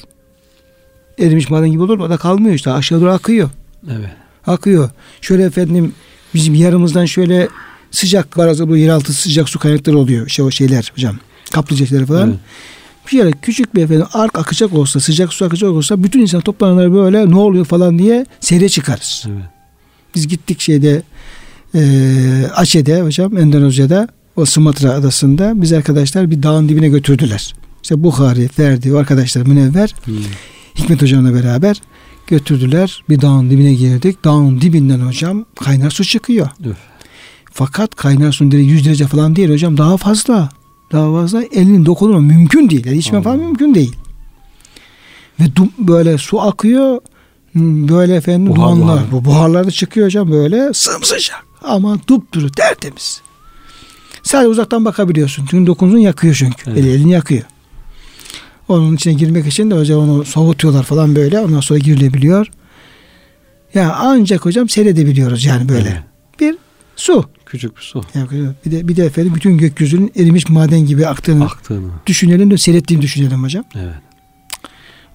Erimiş 1.20 1.50
maden 1.50 1.72
gibi 1.72 1.82
olur 1.82 1.98
mu? 1.98 2.04
O 2.04 2.10
da 2.10 2.18
kalmıyor 2.18 2.56
işte 2.56 2.72
aşağı 2.72 3.02
doğru 3.02 3.12
akıyor. 3.12 3.50
Evet. 3.92 4.10
Akıyor. 4.48 4.90
Şöyle 5.22 5.44
efendim 5.44 5.94
bizim 6.34 6.56
yarımızdan 6.56 7.06
şöyle 7.06 7.48
sıcak 7.92 8.38
var 8.38 8.68
bu 8.68 8.78
yeraltı 8.78 9.14
sıcak 9.14 9.50
su 9.50 9.60
kaynakları 9.60 9.98
oluyor. 9.98 10.28
Şey 10.28 10.46
o 10.46 10.52
şeyler 10.52 10.92
hocam. 10.96 11.16
Kaplıcalar 11.52 12.06
falan. 12.06 12.30
Evet. 12.30 12.40
Bir 13.12 13.18
yere 13.18 13.32
küçük 13.42 13.76
bir 13.76 13.84
efendim 13.84 14.06
ark 14.14 14.38
akacak 14.38 14.74
olsa 14.74 15.00
sıcak 15.00 15.34
su 15.34 15.46
akacak 15.46 15.70
olsa 15.70 16.04
bütün 16.04 16.20
insan 16.20 16.42
toplanırlar 16.42 16.94
böyle 16.94 17.30
ne 17.30 17.36
oluyor 17.36 17.66
falan 17.66 18.00
diye 18.00 18.26
seyre 18.40 18.70
çıkarız. 18.70 19.26
Evet. 19.28 19.44
Biz 20.16 20.28
gittik 20.28 20.60
şeyde 20.60 21.04
e, 21.76 21.82
Aceh'de 22.56 23.02
hocam 23.02 23.38
Endonezya'da 23.38 24.08
o 24.36 24.46
Sumatra 24.46 24.92
adasında 24.92 25.62
biz 25.62 25.74
arkadaşlar 25.74 26.32
bir 26.32 26.44
dağın 26.44 26.70
dibine 26.70 26.88
götürdüler. 26.90 27.54
İşte 27.84 28.04
Bukhari, 28.04 28.48
Ferdi, 28.48 28.98
arkadaşlar 28.98 29.42
Münevver, 29.48 29.96
Hmm. 30.06 30.16
Hikmet 30.78 31.02
hocamla 31.02 31.34
beraber 31.34 31.82
götürdüler. 32.28 33.04
Bir 33.10 33.22
dağın 33.22 33.50
dibine 33.50 33.74
girdik. 33.74 34.24
Dağın 34.24 34.62
dibinden 34.62 35.00
hocam 35.00 35.46
kaynar 35.60 35.90
su 35.90 36.04
çıkıyor. 36.04 36.50
Üf. 36.66 36.78
Fakat 37.52 37.96
kaynar 37.96 38.32
su 38.32 38.52
direkt 38.52 38.72
100 38.72 38.86
derece 38.86 39.08
falan 39.08 39.36
değil 39.36 39.50
hocam 39.50 39.78
daha 39.78 39.98
fazla. 39.98 40.50
Daha 40.92 41.12
fazla 41.22 41.44
elinin 41.44 41.86
dokunma 41.86 42.20
mümkün 42.20 42.70
değil. 42.70 42.86
Yani 42.86 42.98
içme 42.98 43.22
falan 43.22 43.40
mümkün 43.40 43.76
değil. 43.76 43.96
Ve 45.40 45.44
du- 45.44 45.70
böyle 45.80 46.18
su 46.18 46.42
akıyor. 46.42 47.00
hmm, 47.52 47.90
Böyle 47.90 48.16
efendim 48.16 48.48
Buhar, 48.48 48.58
dumanlar. 48.58 48.96
buhar. 48.98 49.12
Bu 49.12 49.26
buharlar 49.26 49.68
da 49.68 49.72
çıkıyor 49.72 50.06
hocam 50.08 50.32
böyle 50.32 50.74
sımsıcak. 50.74 51.46
Ama 51.64 51.98
dupduru 52.08 52.52
tertemiz. 52.52 53.22
Sadece 54.24 54.48
uzaktan 54.48 54.86
bakabiliyorsun. 54.86 55.46
Çünkü 55.50 55.68
dokunduğun 55.68 55.98
yakıyor 55.98 56.36
çünkü. 56.36 56.70
Evet. 56.72 56.78
Eli 56.80 56.90
elini 56.90 57.12
yakıyor. 57.12 57.44
Onun 58.68 58.96
içine 58.96 59.14
girmek 59.14 59.48
için 59.48 59.72
de 59.72 59.76
hocam 59.76 60.00
onu 60.00 60.26
soğutuyorlar 60.26 60.84
falan 60.84 61.16
böyle. 61.16 61.40
Ondan 61.40 61.60
sonra 61.60 61.80
girilebiliyor. 61.80 62.48
Ya 63.74 63.96
ancak 64.00 64.46
hocam 64.46 64.70
seyredebiliyoruz 64.70 65.46
yani 65.46 65.70
böyle. 65.70 65.90
Evet. 65.90 66.04
Bir 66.40 66.56
su. 66.96 67.26
Küçük 67.46 67.78
bir 67.78 67.82
su 67.82 68.02
Yani 68.16 68.28
bir 68.66 68.72
de 68.72 68.88
bir 68.88 68.96
de 68.96 69.06
efendim 69.06 69.36
bütün 69.36 69.58
gökyüzünün 69.58 70.12
erimiş 70.16 70.50
maden 70.50 70.80
gibi 70.80 71.08
aktığını 71.08 71.46
aktığını. 71.46 71.90
düşünelim 72.08 72.52
de 72.52 72.58
seyrettiğini 72.58 73.02
düşünelim 73.02 73.44
hocam. 73.44 73.64
Evet. 73.76 73.94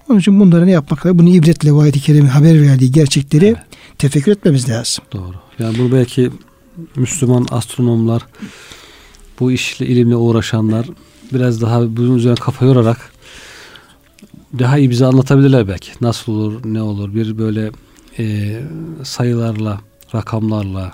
Onun 0.09 0.19
için 0.19 0.39
bunları 0.39 0.65
ne 0.67 0.71
yapmak 0.71 1.05
lazım? 1.05 1.19
Bunu 1.19 1.29
ibretle 1.29 1.73
bu 1.73 1.79
ayet-i 1.79 1.99
kerimin 1.99 2.27
haber 2.27 2.61
verdiği 2.61 2.91
gerçekleri 2.91 3.45
Evet. 3.45 3.57
tefekkür 3.97 4.31
etmemiz 4.31 4.69
lazım. 4.69 5.03
Doğru. 5.13 5.35
Yani 5.59 5.77
bunu 5.77 5.91
belki 5.91 6.31
Müslüman 6.95 7.45
astronomlar 7.51 8.25
bu 9.39 9.51
işle 9.51 9.85
ilimle 9.85 10.15
uğraşanlar 10.15 10.85
biraz 11.33 11.61
daha 11.61 11.97
bunun 11.97 12.15
üzerine 12.17 12.35
kafa 12.39 12.65
yorarak 12.65 13.11
daha 14.59 14.77
iyi 14.77 14.89
bize 14.89 15.05
anlatabilirler 15.05 15.67
belki. 15.67 15.91
Nasıl 16.01 16.31
olur, 16.31 16.61
ne 16.65 16.81
olur 16.81 17.15
bir 17.15 17.37
böyle 17.37 17.71
e, 18.19 18.55
sayılarla, 19.03 19.79
rakamlarla 20.15 20.93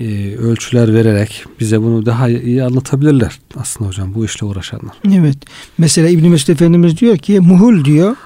e, 0.00 0.36
ölçüler 0.36 0.94
vererek 0.94 1.44
bize 1.60 1.82
bunu 1.82 2.06
daha 2.06 2.28
iyi 2.28 2.64
anlatabilirler 2.64 3.38
aslında 3.56 3.88
hocam 3.88 4.14
bu 4.14 4.24
işle 4.24 4.46
uğraşanlar. 4.46 4.96
Evet. 5.12 5.38
Mesela 5.78 6.08
İbn 6.08 6.28
Mesud 6.28 6.48
Efendimiz 6.48 6.98
diyor 6.98 7.16
ki 7.16 7.40
muhul 7.40 7.84
diyor. 7.84 8.16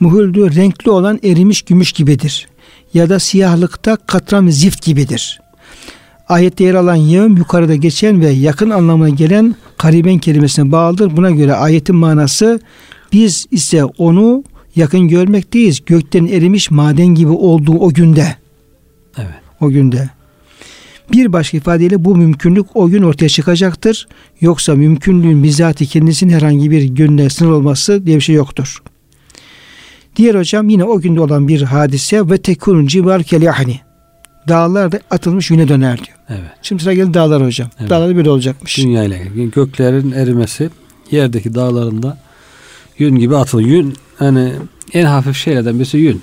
Muhul 0.00 0.34
diyor 0.34 0.54
renkli 0.54 0.90
olan 0.90 1.20
erimiş 1.22 1.62
gümüş 1.62 1.92
gibidir. 1.92 2.48
Ya 2.94 3.08
da 3.08 3.18
siyahlıkta 3.18 3.96
katran 3.96 4.46
zift 4.46 4.82
gibidir. 4.82 5.40
Ayette 6.28 6.64
yer 6.64 6.74
alan 6.74 6.94
yığım 6.94 7.36
yukarıda 7.36 7.74
geçen 7.74 8.20
ve 8.20 8.30
yakın 8.30 8.70
anlamına 8.70 9.08
gelen 9.08 9.54
kariben 9.78 10.18
kelimesine 10.18 10.72
bağlıdır. 10.72 11.16
Buna 11.16 11.30
göre 11.30 11.54
ayetin 11.54 11.96
manası 11.96 12.60
biz 13.12 13.46
ise 13.50 13.84
onu 13.84 14.44
yakın 14.76 15.08
görmekteyiz. 15.08 15.84
Gökten 15.84 16.26
erimiş 16.26 16.70
maden 16.70 17.06
gibi 17.06 17.30
olduğu 17.30 17.78
o 17.78 17.92
günde. 17.92 18.36
Evet. 19.18 19.34
O 19.60 19.68
günde. 19.68 20.10
Bir 21.12 21.32
başka 21.32 21.56
ifadeyle 21.56 22.04
bu 22.04 22.16
mümkünlük 22.16 22.66
o 22.76 22.88
gün 22.88 23.02
ortaya 23.02 23.28
çıkacaktır. 23.28 24.08
Yoksa 24.40 24.74
mümkünlüğün 24.74 25.42
bizzati 25.42 25.86
kendisinin 25.86 26.32
herhangi 26.32 26.70
bir 26.70 26.82
günde 26.82 27.30
sınır 27.30 27.50
olması 27.50 28.06
diye 28.06 28.16
bir 28.16 28.22
şey 28.22 28.34
yoktur. 28.34 28.82
Diğer 30.16 30.34
hocam 30.34 30.68
yine 30.68 30.84
o 30.84 31.00
günde 31.00 31.20
olan 31.20 31.48
bir 31.48 31.62
hadise 31.62 32.30
ve 32.30 32.38
tekunun 32.38 32.86
civar 32.86 33.22
kelyahni. 33.22 33.80
Dağlar 34.48 34.92
da 34.92 35.00
atılmış 35.10 35.50
yüne 35.50 35.68
döner 35.68 35.96
diyor. 35.96 36.18
Evet. 36.28 36.50
Şimdi 36.62 36.82
sıra 36.82 36.94
geldi 36.94 37.14
dağlar 37.14 37.44
hocam. 37.44 37.68
Evet. 37.80 37.90
Dağlar 37.90 38.16
böyle 38.16 38.30
olacakmış. 38.30 38.78
Dünya 38.78 39.04
ile 39.04 39.22
ilgili. 39.22 39.50
Göklerin 39.50 40.12
erimesi 40.12 40.70
yerdeki 41.10 41.54
dağlarında 41.54 42.18
yün 42.98 43.16
gibi 43.16 43.36
atılıyor. 43.36 43.68
Yün 43.68 43.94
hani 44.16 44.52
en 44.92 45.04
hafif 45.04 45.36
şeylerden 45.36 45.78
birisi 45.78 45.98
yün. 45.98 46.22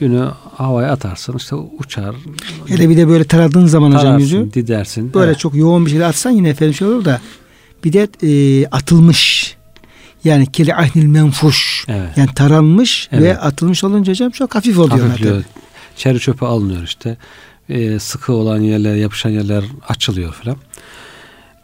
Yünü 0.00 0.28
havaya 0.62 0.92
atarsın 0.92 1.36
işte 1.36 1.56
uçar. 1.56 2.14
Hele 2.66 2.88
bir 2.88 2.96
de 2.96 3.08
böyle 3.08 3.24
taradığın 3.24 3.66
zaman 3.66 3.88
hocam 3.88 4.02
tararsın, 4.02 4.20
yüzü. 4.22 4.52
didersin. 4.54 5.14
Böyle 5.14 5.26
Evet. 5.30 5.38
çok 5.38 5.54
yoğun 5.54 5.86
bir 5.86 5.90
şey 5.90 6.04
atsan 6.04 6.30
yine 6.30 6.48
efendim 6.48 6.74
şey 6.74 6.88
olur 6.88 7.04
da 7.04 7.20
bir 7.84 7.92
de 7.92 8.08
e, 8.22 8.66
atılmış 8.66 9.54
yani 10.24 10.46
keli 10.52 10.74
ahnil 10.74 11.06
menfuş 11.06 11.84
Evet. 11.88 12.10
yani 12.16 12.34
taranmış 12.34 13.08
ve 13.12 13.16
Evet. 13.16 13.38
atılmış 13.42 13.84
olunca 13.84 14.12
hocam 14.12 14.30
çok 14.30 14.54
hafif 14.54 14.78
oluyor. 14.78 15.06
Hafifliyor. 15.06 15.42
Çeri 15.96 16.20
çöpe 16.20 16.46
alınıyor 16.46 16.82
işte. 16.82 17.16
Ee, 17.68 17.98
sıkı 17.98 18.32
olan 18.32 18.60
yerler, 18.60 18.94
yapışan 18.94 19.30
yerler 19.30 19.64
açılıyor 19.88 20.32
falan. 20.32 20.56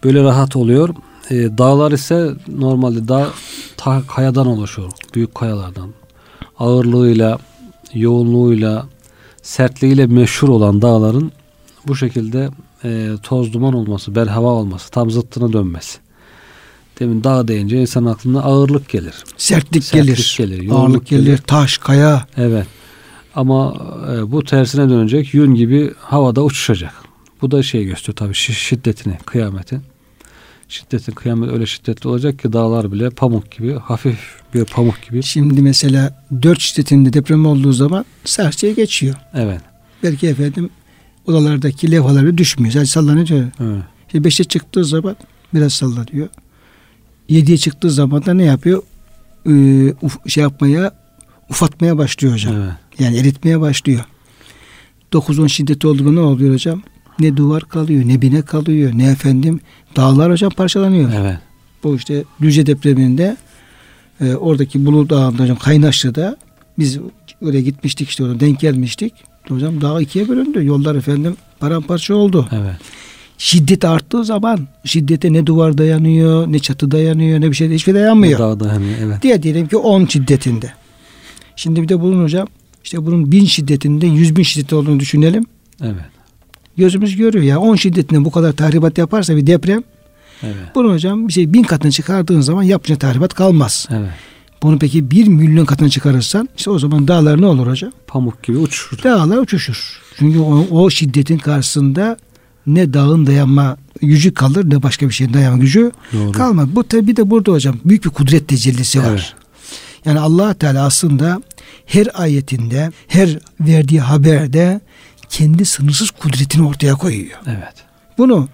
Böyle 0.05 0.22
rahat 0.22 0.57
oluyor. 0.57 0.88
Ee, 1.30 1.34
dağlar 1.59 1.92
ise 1.92 2.30
normalde 2.59 3.09
dağ 3.09 3.28
ta- 3.76 4.03
kayadan 4.14 4.46
oluşuyor. 4.46 4.90
Büyük 5.14 5.34
kayalardan. 5.34 5.90
Ağırlığıyla, 6.59 7.38
yoğunluğuyla, 7.95 8.86
sertliğiyle 9.43 10.07
meşhur 10.07 10.49
olan 10.49 10.82
dağların 10.82 11.32
bu 11.86 11.97
şekilde 11.97 12.49
e, 12.84 13.11
toz 13.22 13.53
duman 13.53 13.74
olması, 13.74 14.14
berhava 14.14 14.49
olması, 14.49 14.91
tam 14.91 15.11
zıttına 15.11 15.53
dönmesi. 15.53 15.99
Demin 17.01 17.24
dağ 17.24 17.49
deyince 17.49 17.80
insan 17.80 18.05
aklına 18.05 18.43
ağırlık 18.43 18.89
gelir. 18.89 19.14
Sertlik, 19.36 19.84
Sertlik 19.84 20.07
gelir, 20.07 20.34
gelir, 20.59 20.70
ağırlık 20.70 21.07
gelir, 21.07 21.24
gelir. 21.26 21.39
taş, 21.39 21.78
kaya. 21.78 22.26
Evet. 22.36 22.66
Ama 23.34 23.74
e, 24.12 24.32
bu 24.32 24.45
tersine 24.45 24.91
dönecek. 24.91 25.34
Yün 25.34 25.55
gibi 25.55 25.93
havada 26.01 26.43
uçuşacak. 26.45 26.93
Bu 27.43 27.51
da 27.51 27.62
şey 27.62 27.84
gösteriyor 27.84 28.16
tabii 28.16 28.32
şi- 28.32 28.53
şiddetini, 28.53 29.18
kıyametin. 29.26 29.82
Şiddetin, 30.69 31.12
kıyamet 31.12 31.51
öyle 31.53 31.66
şiddetli 31.66 32.09
olacak 32.09 32.39
ki 32.39 32.53
dağlar 32.53 32.93
bile 32.93 33.11
pamuk 33.11 33.51
gibi, 33.53 33.75
hafif 33.75 34.19
bir 34.55 34.64
pamuk 34.64 35.03
gibi. 35.09 35.23
Şimdi 35.23 35.62
mesela 35.62 36.25
4 36.43 36.61
şiddetinde 36.61 37.12
deprem 37.12 37.47
olduğu 37.47 37.73
zaman 37.73 38.05
serçeye 38.25 38.73
geçiyor. 38.73 39.14
Evet. 39.35 39.61
Belki 40.03 40.27
efendim 40.29 40.71
odalardaki 41.27 41.91
levhalar 41.91 42.25
bile 42.27 42.39
düşmüyor. 42.39 42.73
Sadece 42.73 42.91
sallanıyor. 42.91 43.29
evet. 43.61 43.83
İşte 44.07 44.19
5'e 44.19 44.45
çıktığı 44.45 44.85
zaman 44.85 45.16
biraz 45.55 45.73
sallanıyor. 45.73 46.29
7'ye 47.31 47.59
çıktığı 47.59 47.91
zaman 47.91 48.27
da 48.27 48.35
ne 48.35 48.45
yapıyor? 48.45 48.83
Ee, 49.47 49.51
uf- 50.03 50.29
şey 50.31 50.43
yapmaya 50.43 50.93
ufatmaya 51.51 51.99
başlıyor 51.99 52.35
hocam. 52.35 52.55
Evet. 52.57 52.73
Yani 52.99 53.16
eritmeye 53.19 53.61
başlıyor. 53.61 54.05
9-10 55.12 55.49
şiddeti 55.49 55.87
olduğunda 55.87 56.12
ne 56.12 56.21
oluyor 56.21 56.55
hocam? 56.55 56.83
Ne 57.21 57.37
duvar 57.37 57.62
kalıyor, 57.62 58.03
ne 58.07 58.23
bine 58.23 58.43
kalıyor, 58.43 58.93
ne 58.95 59.11
efendim 59.11 59.61
dağlar 59.97 60.33
hocam 60.33 60.51
parçalanıyor. 60.51 61.12
Evet. 61.16 61.39
Bu 61.85 61.97
işte 61.97 62.25
Düzce 62.43 62.66
depreminde 62.66 63.37
e, 64.21 64.35
oradaki 64.35 64.87
Bulu 64.87 65.11
Dağı'nda 65.11 65.43
hocam 65.43 65.57
Kaynaşlı'da 65.57 66.37
biz 66.79 66.99
oraya 67.43 67.61
gitmiştik 67.61 68.09
işte 68.09 68.25
orada 68.25 68.41
denk 68.41 68.61
gelmiştik. 68.61 69.12
Hocam 69.49 69.81
dağ 69.81 70.01
ikiye 70.01 70.29
bölündü. 70.29 70.64
Yollar 70.64 70.95
efendim 70.95 71.37
paramparça 71.61 72.14
oldu. 72.14 72.49
Evet. 72.53 72.75
Şiddet 73.39 73.85
arttığı 73.85 74.25
zaman 74.25 74.69
şiddete 74.85 75.33
ne 75.33 75.47
duvar 75.47 75.79
dayanıyor, 75.79 76.53
ne 76.53 76.59
çatı 76.59 76.91
dayanıyor, 76.91 77.41
ne 77.41 77.51
bir 77.51 77.57
şey 77.57 77.69
hiçbir 77.69 77.79
şey 77.79 77.95
dayanmıyor. 77.95 78.39
dağda 78.39 78.73
hani 78.73 78.87
evet. 79.03 79.23
Diye 79.23 79.43
diyelim 79.43 79.69
ki 79.69 79.77
10 79.77 80.07
şiddetinde. 80.07 80.73
Şimdi 81.57 81.83
bir 81.83 81.89
de 81.89 82.01
bunun 82.01 82.23
hocam 82.23 82.49
işte 82.85 83.07
bunun 83.07 83.33
1000 83.33 83.45
şiddetinde 83.45 84.07
100 84.07 84.37
bin 84.37 84.43
şiddeti 84.43 84.75
olduğunu 84.75 85.01
düşünelim. 85.01 85.47
Evet. 85.83 86.18
Gözümüz 86.79 87.16
görüyor 87.16 87.45
ya 87.45 87.61
10 87.61 87.76
şiddetinde 87.76 88.24
bu 88.24 88.31
kadar 88.31 88.53
tahribat 88.53 88.99
yaparsa 88.99 89.37
bir 89.37 89.47
deprem 89.47 89.83
Evet. 90.43 90.55
bunu 90.74 90.93
hocam 90.93 91.29
bir 91.29 91.33
şey 91.33 91.53
bin 91.53 91.62
katına 91.62 91.91
çıkardığın 91.91 92.41
zaman 92.41 92.62
yapacak 92.62 93.01
tahribat 93.01 93.35
kalmaz. 93.35 93.89
Evet. 93.91 94.11
Bunu 94.62 94.79
peki 94.79 95.11
1 95.11 95.29
milyon 95.29 95.64
katına 95.64 95.89
çıkarırsan 95.89 96.49
işte 96.57 96.70
o 96.70 96.79
zaman 96.79 97.09
dağlar 97.09 97.41
ne 97.41 97.47
olur 97.47 97.66
hocam? 97.66 97.93
Pamuk 98.07 98.43
gibi 98.43 98.59
uçuşur. 98.59 99.03
Dağlar 99.03 99.39
uçuşur. 99.39 100.01
Çünkü 100.18 100.39
o, 100.39 100.66
o 100.70 100.91
şiddetin 100.91 101.39
karşısında 101.39 102.16
ne 102.66 102.93
dağın 102.95 103.26
dayanma 103.26 103.76
gücü 104.03 104.35
kalır 104.35 104.70
ne 104.70 104.83
başka 104.83 105.09
bir 105.09 105.14
şeyin 105.14 105.35
dayanma 105.35 105.59
gücü 105.59 105.93
Doğru. 106.12 106.33
kalmaz. 106.33 106.68
Bu 106.72 106.85
tabi 106.85 107.16
de 107.16 107.31
burada 107.31 107.53
hocam 107.53 107.76
büyük 107.85 108.05
bir 108.05 108.11
kudret 108.11 108.49
tecellisi 108.49 108.99
var. 108.99 109.11
Evet. 109.11 109.35
Yani 110.05 110.20
allah 110.20 110.55
Teala 110.55 110.85
aslında 110.85 111.43
her 111.87 112.09
ayetinde, 112.14 112.93
her 113.09 113.39
verdiği 113.61 114.01
haberde 114.01 114.81
kendi 115.31 115.64
sınırsız 115.64 116.11
kudretini 116.11 116.66
ortaya 116.66 116.95
koyuyor. 116.95 117.39
Evet. 117.47 117.74
Bunu 118.18 118.49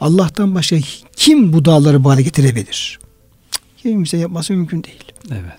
Allah'tan 0.00 0.54
başka 0.54 0.76
kim 1.16 1.52
bu 1.52 1.64
dağları 1.64 2.04
bu 2.04 2.10
hale 2.10 2.22
getirebilir? 2.22 2.98
Kimse 3.76 4.16
yapması 4.16 4.52
mümkün 4.52 4.84
değil. 4.84 5.04
Evet. 5.30 5.58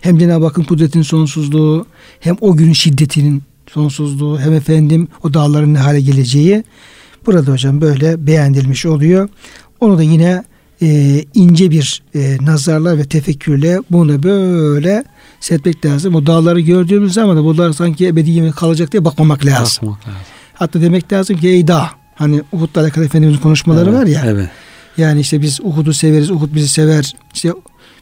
Hem 0.00 0.18
Cenab-ı 0.18 0.44
Hakk'ın 0.44 0.64
kudretinin 0.64 1.02
sonsuzluğu, 1.02 1.86
hem 2.20 2.36
o 2.40 2.56
günün 2.56 2.72
şiddetinin 2.72 3.42
sonsuzluğu, 3.70 4.40
hem 4.40 4.52
efendim 4.52 5.08
o 5.22 5.34
dağların 5.34 5.74
ne 5.74 5.78
hale 5.78 6.00
geleceği 6.00 6.64
burada 7.26 7.52
hocam 7.52 7.80
böyle 7.80 8.26
beğenilmiş 8.26 8.86
oluyor. 8.86 9.28
Onu 9.80 9.98
da 9.98 10.02
yine 10.02 10.44
e, 10.82 11.24
ince 11.34 11.70
bir 11.70 12.02
e, 12.14 12.36
nazarla 12.40 12.98
ve 12.98 13.04
tefekkürle 13.04 13.78
bunu 13.90 14.22
böyle 14.22 15.04
setmek 15.42 15.86
lazım. 15.86 16.14
O 16.14 16.26
dağları 16.26 16.60
gördüğümüz 16.60 17.12
zaman 17.12 17.36
da 17.36 17.44
bunlar 17.44 17.72
sanki 17.72 18.06
ebedi 18.06 18.50
kalacak 18.50 18.92
diye 18.92 19.04
bakmamak 19.04 19.46
lazım. 19.46 19.88
Bakmak 19.88 20.08
lazım. 20.08 20.20
Hatta 20.54 20.80
demek 20.80 21.12
lazım 21.12 21.36
ki 21.36 21.48
ey 21.48 21.68
dağ. 21.68 21.90
Hani 22.14 22.42
Uhud'la 22.52 22.80
alakalı 22.80 23.04
Efendimizin 23.04 23.40
konuşmaları 23.40 23.90
Evet, 23.90 23.98
var 24.00 24.06
ya. 24.06 24.22
Evet. 24.26 24.50
Yani 24.96 25.20
işte 25.20 25.42
biz 25.42 25.60
Uhud'u 25.60 25.92
severiz, 25.92 26.30
Uhud 26.30 26.54
bizi 26.54 26.68
sever. 26.68 27.12
İşte 27.34 27.52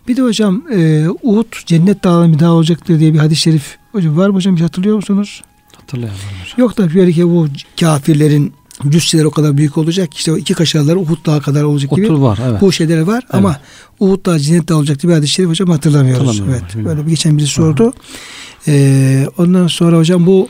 bir 0.09 0.17
de 0.17 0.23
hocam 0.23 0.63
e, 0.73 1.07
Uhud 1.23 1.67
cennet 1.67 2.05
dağının 2.05 2.33
bir 2.33 2.39
dağ 2.39 2.53
olacaktır 2.53 3.01
diye 3.01 3.15
bir 3.15 3.19
hadis-i 3.19 3.41
şerif 3.41 3.77
hocam 3.93 4.17
var 4.17 4.29
mı 4.29 4.35
hocam 4.35 4.57
hiç 4.57 4.63
hatırlıyor 4.63 4.97
musunuz? 4.97 5.43
Hatırlayalım 5.77 6.19
hocam. 6.19 6.55
Yok 6.57 6.79
da 6.79 6.95
böyle 6.95 7.13
ki 7.13 7.29
bu 7.29 7.49
kafirlerin 7.81 8.53
cüsseleri 8.89 9.27
o 9.27 9.31
kadar 9.31 9.57
büyük 9.57 9.79
olacak 9.79 10.15
işte 10.15 10.33
o 10.33 10.37
iki 10.37 10.55
kaşarları 10.55 10.99
Uhud 10.99 11.27
dağı 11.27 11.43
kadar 11.43 11.63
olacak 11.63 11.91
gibi. 11.97 12.07
Otur 12.07 12.19
var 12.19 12.39
evet. 12.49 12.61
Bu 12.61 12.73
şeyleri 12.73 13.07
var 13.07 13.27
ama 13.31 13.61
Uhud 14.01 14.27
dağı 14.27 14.39
cennet 14.39 14.69
dağı 14.69 14.77
olacak 14.77 15.03
diye 15.03 15.11
bir 15.11 15.17
hadis-i 15.17 15.33
şerif 15.33 15.51
hocam 15.51 15.69
hatırlamıyoruz. 15.69 16.27
Hatırlamıyorum, 16.29 16.63
Evet. 16.63 16.75
bilmiyorum. 16.75 16.97
Böyle 16.97 17.07
bir 17.07 17.11
geçen 17.11 17.39
birisi 17.39 17.53
sordu. 17.53 17.93
Ee, 18.69 19.27
ondan 19.39 19.67
sonra 19.67 19.99
hocam 19.99 20.27
bu 20.27 20.49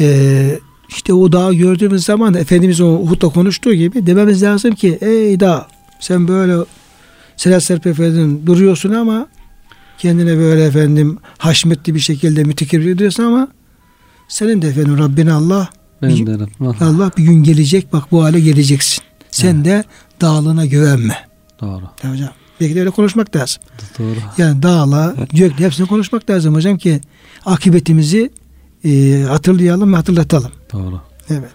e, 0.00 0.58
işte 0.88 1.12
o 1.12 1.32
dağı 1.32 1.54
gördüğümüz 1.54 2.04
zaman 2.04 2.34
da 2.34 2.38
Efendimiz 2.38 2.80
o 2.80 2.86
Uhud'da 2.86 3.28
konuştuğu 3.28 3.74
gibi 3.74 4.06
dememiz 4.06 4.42
lazım 4.42 4.74
ki 4.74 4.98
ey 5.00 5.40
dağ 5.40 5.68
sen 6.00 6.28
böyle 6.28 6.56
selat 7.36 7.62
serpe 7.62 7.90
efendim 7.90 8.42
duruyorsun 8.46 8.92
ama 8.92 9.28
kendine 9.98 10.38
böyle 10.38 10.64
efendim 10.64 11.18
haşmetli 11.38 11.94
bir 11.94 12.00
şekilde 12.00 12.44
mütekir 12.44 12.86
ediyorsun 12.86 13.22
ama 13.22 13.48
senin 14.28 14.62
de 14.62 14.68
efendim 14.68 14.98
Rabbin 14.98 15.26
Allah 15.26 15.68
Benim 16.02 16.26
de 16.26 16.32
Rabbim 16.34 16.66
Allah. 16.66 16.76
Allah 16.80 17.10
bir 17.18 17.22
gün 17.22 17.42
gelecek 17.42 17.92
bak 17.92 18.04
bu 18.12 18.22
hale 18.24 18.40
geleceksin. 18.40 19.04
Sen 19.30 19.64
de 19.64 19.84
dağlığına 20.20 20.66
güvenme. 20.66 21.14
Doğru. 21.60 21.82
Ya 22.04 22.12
hocam 22.12 22.28
belki 22.60 22.74
de 22.74 22.80
öyle 22.80 22.90
konuşmak 22.90 23.36
lazım. 23.36 23.62
Doğru. 23.98 24.16
Yani 24.38 24.62
dağla, 24.62 25.14
gökle 25.32 25.64
hepsini 25.64 25.86
konuşmak 25.86 26.30
lazım 26.30 26.54
hocam 26.54 26.78
ki 26.78 27.00
akıbetimizi 27.44 28.30
e, 28.84 29.22
hatırlayalım 29.28 29.92
ve 29.92 29.96
hatırlatalım. 29.96 30.52
Doğru. 30.72 31.00
Evet. 31.30 31.50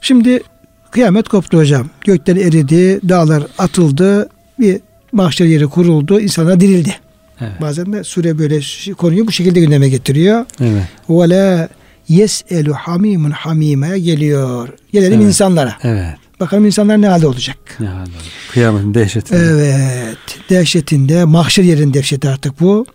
Şimdi 0.00 0.42
kıyamet 0.90 1.28
koptu 1.28 1.58
hocam. 1.58 1.90
Gökler 2.00 2.36
eridi, 2.36 3.00
dağlar 3.08 3.42
atıldı, 3.58 4.28
bir 4.58 4.80
mahşer 5.12 5.46
yeri 5.46 5.66
kuruldu, 5.66 6.20
insanlar 6.20 6.60
dirildi. 6.60 6.94
Evet. 7.40 7.60
Bazen 7.60 7.92
de 7.92 8.04
sure 8.04 8.38
böyle 8.38 8.60
şu- 8.62 8.94
konuyu 8.96 9.26
bu 9.26 9.32
şekilde 9.32 9.60
gündeme 9.60 9.88
getiriyor. 9.88 10.46
Evet. 10.60 10.82
Ve 11.10 11.68
yes'elu 12.08 12.74
hamimun 12.74 13.30
hamimeye 13.30 13.98
geliyor. 13.98 14.68
Gelelim 14.92 15.18
Evet. 15.18 15.26
insanlara. 15.28 15.74
Evet. 15.82 16.14
Bakalım 16.40 16.66
insanlar 16.66 17.00
ne 17.00 17.08
halde 17.08 17.26
olacak. 17.26 17.56
Ne 17.80 17.86
hal 17.86 18.00
oldu? 18.02 18.10
Kıyametin 18.52 18.94
dehşeti. 18.94 19.34
Evet. 19.34 20.18
Dehşetinde, 20.50 21.24
mahşer 21.24 21.62
yerin 21.62 21.94
dehşeti 21.94 22.28
artık 22.28 22.60
bu. 22.60 22.86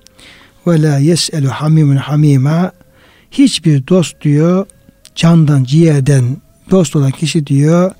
Ve 0.67 0.81
la 0.81 0.97
yes'elu 0.97 1.49
hamimun 1.49 1.95
hamima. 1.95 2.71
Hiçbir 3.31 3.87
dost 3.87 4.21
diyor, 4.21 4.65
candan, 5.15 5.63
ciğerden 5.63 6.37
dost 6.71 6.95
olan 6.95 7.11
kişi 7.11 7.47
diyor, 7.47 7.91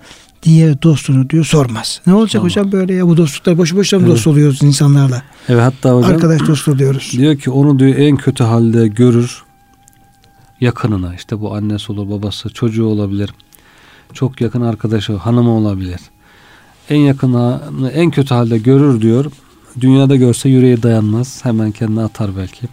diğer 0.44 0.82
dostunu 0.82 1.30
diyor 1.30 1.46
sormaz. 1.46 2.02
Ne 2.08 2.14
olacak 2.14 2.32
Sormaz. 2.32 2.52
hocam 2.52 2.72
böyle 2.72 2.94
ya 2.94 3.08
bu 3.08 3.18
dostluklar 3.18 3.58
boşu 3.58 3.76
boşuna 3.78 4.00
Evet. 4.00 4.10
dost 4.12 4.28
oluyoruz 4.28 4.64
insanlarla? 4.64 5.22
Evet 5.50 5.62
hatta 5.64 5.96
hocam 5.98 6.12
Arkadaş 6.12 6.40
dost 6.48 6.68
oluyoruz. 6.68 7.12
diyor 7.18 7.38
ki 7.38 7.50
onu 7.52 7.80
diyor 7.80 7.96
en 7.96 8.18
kötü 8.18 8.44
halde 8.44 8.88
görür. 8.88 9.44
Yakınına 10.62 11.16
işte 11.16 11.42
bu 11.42 11.56
annesi 11.56 11.92
olur 11.92 12.10
babası 12.10 12.50
çocuğu 12.50 12.86
olabilir 12.86 13.34
çok 14.14 14.42
yakın 14.42 14.62
arkadaşı 14.62 15.16
hanımı 15.16 15.52
olabilir 15.52 16.00
en 16.90 17.00
yakını 17.00 17.62
en 17.94 18.12
kötü 18.12 18.34
halde 18.34 18.58
görür 18.58 19.02
diyor 19.02 19.26
dünyada 19.82 20.16
görse 20.16 20.50
yüreği 20.50 20.84
dayanmaz 20.84 21.46
hemen 21.46 21.72
kendine 21.72 22.02
atar 22.02 22.38
belki 22.38 22.68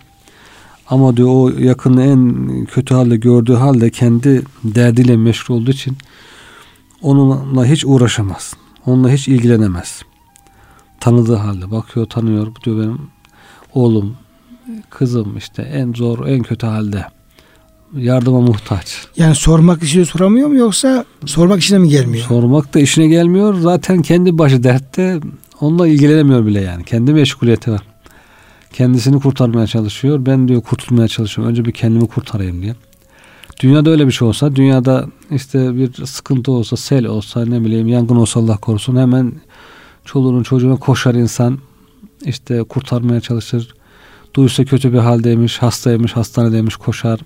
ama 0.89 1.17
diyor 1.17 1.29
o 1.29 1.49
yakını 1.49 2.05
en 2.05 2.65
kötü 2.65 2.95
halde 2.95 3.17
gördüğü 3.17 3.55
halde 3.55 3.91
kendi 3.91 4.43
derdiyle 4.65 5.17
meşgul 5.17 5.55
olduğu 5.55 5.71
için 5.71 5.97
onunla 7.03 7.67
hiç 7.67 7.85
uğraşamaz. 7.85 8.55
Onunla 8.87 9.11
hiç 9.11 9.29
ilgilenemez. 9.29 10.03
Tanıdığı 11.01 11.37
halde 11.37 11.71
bakıyor 11.71 12.07
tanıyor. 12.07 12.53
Diyor 12.65 12.79
benim 12.79 13.01
oğlum, 13.75 14.17
kızım 14.91 15.37
işte 15.37 15.63
en 15.63 15.93
zor, 15.93 16.27
en 16.27 16.43
kötü 16.43 16.67
halde. 16.67 17.07
Yardıma 17.97 18.41
muhtaç. 18.41 19.07
Yani 19.17 19.35
sormak 19.35 19.83
için 19.83 20.05
soramıyor 20.05 20.49
mu 20.49 20.57
yoksa 20.57 21.05
sormak 21.27 21.61
işine 21.61 21.79
mi 21.79 21.89
gelmiyor? 21.89 22.25
Sormak 22.25 22.75
da 22.75 22.81
işine 22.81 23.07
gelmiyor. 23.07 23.55
Zaten 23.55 24.03
kendi 24.03 24.39
başı 24.39 24.63
dertte 24.63 25.21
onunla 25.61 25.89
ilgilenemiyor 25.89 26.47
bile 26.47 26.61
yani. 26.61 26.85
Kendi 26.85 27.13
meşguliyeti 27.13 27.73
var. 27.73 27.83
Kendisini 28.73 29.21
kurtarmaya 29.21 29.67
çalışıyor. 29.67 30.27
Ben 30.27 30.49
diyor 30.49 30.63
kurtulmaya 30.63 31.09
çalışıyorum. 31.09 31.51
Önce 31.51 31.65
bir 31.65 31.73
kendimi 31.73 32.09
kurtarayım 32.09 32.63
diye. 32.63 32.75
Dünyada 33.61 33.91
öyle 33.91 34.07
bir 34.07 34.13
şey 34.13 34.29
olsa, 34.29 34.57
dünyada 34.57 35.07
işte 35.31 35.77
bir 35.77 36.07
sıkıntı 36.07 36.53
olsa, 36.53 36.77
sel 36.77 37.07
olsa, 37.07 37.45
ne 37.45 37.65
bileyim 37.65 37.89
yangın 37.89 38.17
olsa 38.17 38.41
Allah 38.41 38.57
korusun 38.57 38.97
hemen 38.97 39.33
çoluğunun 40.05 40.43
çocuğuna 40.43 40.77
koşar 40.77 41.15
insan. 41.15 41.59
işte 42.25 42.63
kurtarmaya 42.63 43.21
çalışır. 43.21 43.75
Duysa 44.35 44.65
kötü 44.65 44.93
bir 44.93 44.99
haldeymiş, 44.99 45.59
hastaymış, 45.59 46.13
hastanedeymiş 46.13 46.77
koşar. 46.77 47.21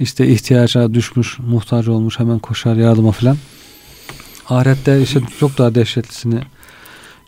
İşte 0.00 0.28
ihtiyaca 0.28 0.94
düşmüş, 0.94 1.38
muhtaç 1.38 1.88
olmuş 1.88 2.18
hemen 2.18 2.38
koşar 2.38 2.76
yardıma 2.76 3.12
filan. 3.12 3.36
Ahirette 4.48 5.02
işte 5.02 5.20
çok 5.40 5.58
daha 5.58 5.74
dehşetlisini 5.74 6.40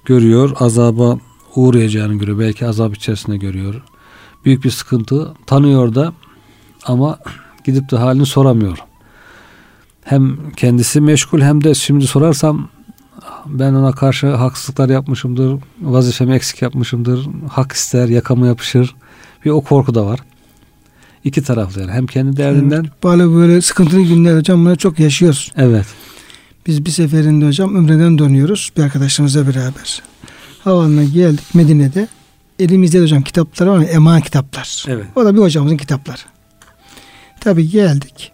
görüyor. 0.04 0.56
Azaba 0.60 1.18
uğrayacağını 1.54 2.14
görüyor. 2.14 2.38
Belki 2.38 2.66
azap 2.66 2.96
içerisinde 2.96 3.36
görüyor. 3.36 3.82
Büyük 4.44 4.64
bir 4.64 4.70
sıkıntı 4.70 5.34
tanıyor 5.46 5.94
da 5.94 6.12
ama 6.84 7.18
gidip 7.64 7.90
de 7.90 7.96
halini 7.96 8.26
soramıyor. 8.26 8.78
Hem 10.04 10.50
kendisi 10.50 11.00
meşgul 11.00 11.40
hem 11.40 11.64
de 11.64 11.74
şimdi 11.74 12.06
sorarsam 12.06 12.68
ben 13.46 13.74
ona 13.74 13.92
karşı 13.92 14.34
haksızlıklar 14.34 14.88
yapmışımdır, 14.88 15.60
vazifemi 15.82 16.34
eksik 16.34 16.62
yapmışımdır, 16.62 17.28
hak 17.50 17.72
ister, 17.72 18.08
yakama 18.08 18.46
yapışır. 18.46 18.94
Bir 19.44 19.50
o 19.50 19.60
korku 19.60 19.94
da 19.94 20.06
var. 20.06 20.20
İki 21.27 21.43
taraflı 21.43 21.81
yani. 21.81 21.93
Hem 21.93 22.07
kendi 22.07 22.37
derdinden. 22.37 22.81
Evet, 22.81 23.05
böyle 23.05 23.31
böyle 23.31 23.62
sıkıntılı 23.62 24.03
günler 24.03 24.37
hocam 24.37 24.64
bunu 24.64 24.77
çok 24.77 24.99
yaşıyoruz. 24.99 25.53
Evet. 25.57 25.87
Biz 26.66 26.85
bir 26.85 26.91
seferinde 26.91 27.47
hocam 27.47 27.77
Ümre'den 27.77 28.18
dönüyoruz 28.18 28.72
bir 28.77 28.83
arkadaşımızla 28.83 29.47
beraber. 29.47 30.03
Havaalanına 30.64 31.05
geldik 31.05 31.55
Medine'de. 31.55 32.09
Elimizde 32.59 33.01
hocam 33.01 33.22
kitaplar 33.22 33.66
var 33.66 33.85
eman 33.91 34.20
kitaplar. 34.20 34.85
Evet. 34.89 35.07
O 35.16 35.24
da 35.24 35.35
bir 35.35 35.41
hocamızın 35.41 35.77
kitapları. 35.77 36.20
Tabi 37.41 37.70
geldik. 37.70 38.33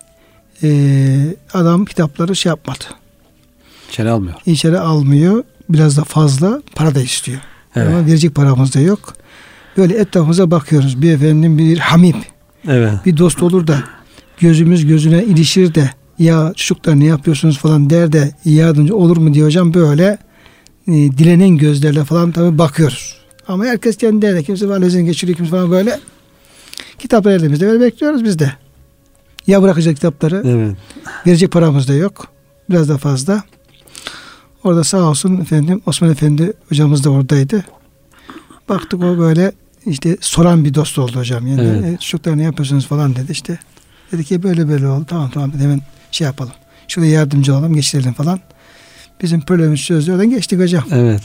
Ee, 0.62 1.36
adam 1.55 1.84
kitapları 1.84 2.36
şey 2.36 2.51
yapmadı. 2.51 2.84
İçeri 3.90 4.11
almıyor. 4.11 4.34
İçeri 4.47 4.78
almıyor. 4.78 5.45
Biraz 5.68 5.97
da 5.97 6.05
fazla 6.05 6.62
para 6.74 6.95
da 6.95 7.01
istiyor. 7.01 7.40
Evet. 7.76 7.88
Ama 7.88 8.07
verecek 8.07 8.34
paramız 8.34 8.74
da 8.74 8.80
yok. 8.80 9.14
Böyle 9.76 9.99
etrafımıza 9.99 10.51
bakıyoruz. 10.51 11.03
Bir 11.03 11.12
efendim 11.12 11.59
bir 11.59 11.78
hamim. 11.78 12.16
Evet. 12.68 12.92
Bir 13.06 13.16
dost 13.16 13.42
olur 13.42 13.66
da 13.66 13.84
gözümüz 14.40 14.86
gözüne 14.86 15.24
ilişir 15.24 15.74
de 15.74 15.90
ya 16.18 16.52
çocuklar 16.56 17.00
ne 17.00 17.04
yapıyorsunuz 17.04 17.58
falan 17.58 17.90
der 17.90 18.12
de 18.12 18.34
yardımcı 18.44 18.96
olur 18.96 19.16
mu 19.16 19.34
diye 19.34 19.44
hocam 19.44 19.74
böyle 19.74 20.18
e, 20.88 20.92
dilenen 20.92 21.56
gözlerle 21.56 22.04
falan 22.04 22.32
tabi 22.32 22.58
bakıyoruz. 22.58 23.16
Ama 23.48 23.64
herkes 23.64 23.96
kendi 23.96 24.22
derde. 24.22 24.42
Kimse 24.42 24.68
valizini 24.68 25.04
geçiriyor 25.04 25.36
kimse 25.36 25.50
falan 25.50 25.70
böyle. 25.70 26.00
Kitaplar 26.98 27.32
elimizde 27.32 27.66
böyle 27.66 27.80
bekliyoruz 27.80 28.24
biz 28.24 28.38
de. 28.38 28.52
Ya 29.46 29.62
bırakacak 29.62 29.94
kitapları. 29.94 30.42
Evet. 30.44 30.76
Verecek 31.26 31.52
paramız 31.52 31.88
da 31.88 31.94
yok. 31.94 32.26
Biraz 32.70 32.88
da 32.88 32.98
fazla. 32.98 33.42
Orada 34.64 34.84
sağ 34.84 35.02
olsun 35.02 35.40
efendim 35.40 35.82
Osman 35.86 36.10
Efendi 36.10 36.52
hocamız 36.68 37.04
da 37.04 37.10
oradaydı. 37.10 37.64
Baktık 38.68 39.00
o 39.00 39.18
böyle 39.18 39.52
işte 39.86 40.16
soran 40.20 40.64
bir 40.64 40.74
dost 40.74 40.98
oldu 40.98 41.16
hocam. 41.16 41.46
Yani 41.46 41.60
evet. 41.62 41.94
e, 41.94 41.96
çocuklar 41.98 42.38
ne 42.38 42.42
yapıyorsunuz 42.42 42.86
falan 42.86 43.16
dedi 43.16 43.32
işte. 43.32 43.58
Dedi 44.12 44.24
ki 44.24 44.42
böyle 44.42 44.68
böyle 44.68 44.86
oldu. 44.86 45.04
Tamam 45.08 45.30
tamam 45.30 45.52
hemen 45.58 45.80
şey 46.10 46.24
yapalım. 46.24 46.52
Şurada 46.88 47.08
yardımcı 47.08 47.54
olalım 47.54 47.74
geçirelim 47.74 48.12
falan. 48.12 48.40
Bizim 49.22 49.40
problemimiz 49.40 49.80
çözdü. 49.80 50.12
Oradan 50.12 50.30
geçtik 50.30 50.60
hocam. 50.60 50.84
Evet. 50.90 51.20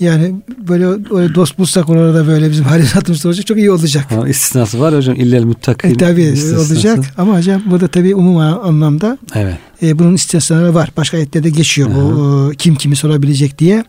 Yani 0.00 0.34
böyle, 0.68 1.10
böyle 1.10 1.34
dost 1.34 1.58
bulsak 1.58 1.88
orada 1.88 2.26
böyle 2.26 2.50
bizim 2.50 2.64
harisatımız 2.64 3.26
olacak 3.26 3.46
çok 3.46 3.56
iyi 3.56 3.70
olacak. 3.70 4.10
Ha, 4.10 4.28
istisnası 4.28 4.80
var 4.80 4.96
hocam. 4.96 5.16
İllel 5.16 5.44
müttakin. 5.44 5.90
E, 5.90 5.96
tabii 5.96 6.34
olacak 6.58 6.98
ama 7.18 7.38
hocam 7.38 7.62
burada 7.66 7.88
tabii 7.88 8.14
umum 8.14 8.36
anlamda 8.36 9.18
evet. 9.34 9.58
e, 9.82 9.98
bunun 9.98 10.14
istisnaları 10.14 10.74
var. 10.74 10.90
Başka 10.96 11.16
ayetlerde 11.16 11.50
geçiyor 11.50 11.90
Hı-hı. 11.90 11.96
bu 11.96 12.52
e, 12.52 12.56
kim 12.56 12.74
kimi 12.74 12.96
sorabilecek 12.96 13.58
diye. 13.58 13.84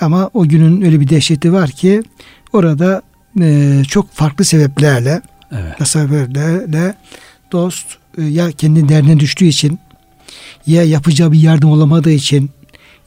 Ama 0.00 0.30
o 0.34 0.48
günün 0.48 0.82
öyle 0.82 1.00
bir 1.00 1.08
dehşeti 1.08 1.52
var 1.52 1.70
ki 1.70 2.02
orada 2.52 3.02
e, 3.40 3.82
çok 3.88 4.12
farklı 4.12 4.44
sebeplerle 4.44 5.22
evet. 5.52 5.88
sebeplerle 5.88 6.94
dost 7.52 7.86
e, 8.18 8.22
ya 8.22 8.50
kendi 8.50 8.88
derdine 8.88 9.20
düştüğü 9.20 9.44
için 9.44 9.78
ya 10.66 10.84
yapacağı 10.84 11.32
bir 11.32 11.40
yardım 11.40 11.70
olamadığı 11.70 12.10
için 12.10 12.50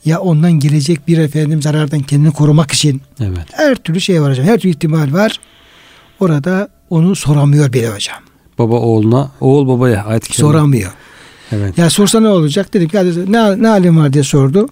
ya 0.04 0.20
ondan 0.20 0.52
gelecek 0.52 1.08
bir 1.08 1.18
efendim 1.18 1.62
zarardan 1.62 2.00
kendini 2.00 2.32
korumak 2.32 2.72
için 2.72 3.02
evet. 3.20 3.46
her 3.52 3.74
türlü 3.74 4.00
şey 4.00 4.22
var 4.22 4.30
hocam. 4.30 4.46
Her 4.46 4.58
türlü 4.58 4.70
ihtimal 4.70 5.12
var. 5.12 5.40
Orada 6.20 6.68
onu 6.90 7.16
soramıyor 7.16 7.72
bile 7.72 7.88
hocam. 7.88 8.16
Baba 8.58 8.74
oğluna, 8.74 9.30
oğul 9.40 9.68
babaya 9.68 10.04
ayet 10.04 10.34
Soramıyor. 10.34 10.92
Evet. 11.52 11.78
Ya 11.78 11.90
sorsa 11.90 12.20
ne 12.20 12.28
olacak? 12.28 12.74
Dedim 12.74 12.88
ki 12.88 13.32
ne, 13.32 13.62
ne 13.62 13.68
halim 13.68 13.98
var 13.98 14.12
diye 14.12 14.24
sordu. 14.24 14.68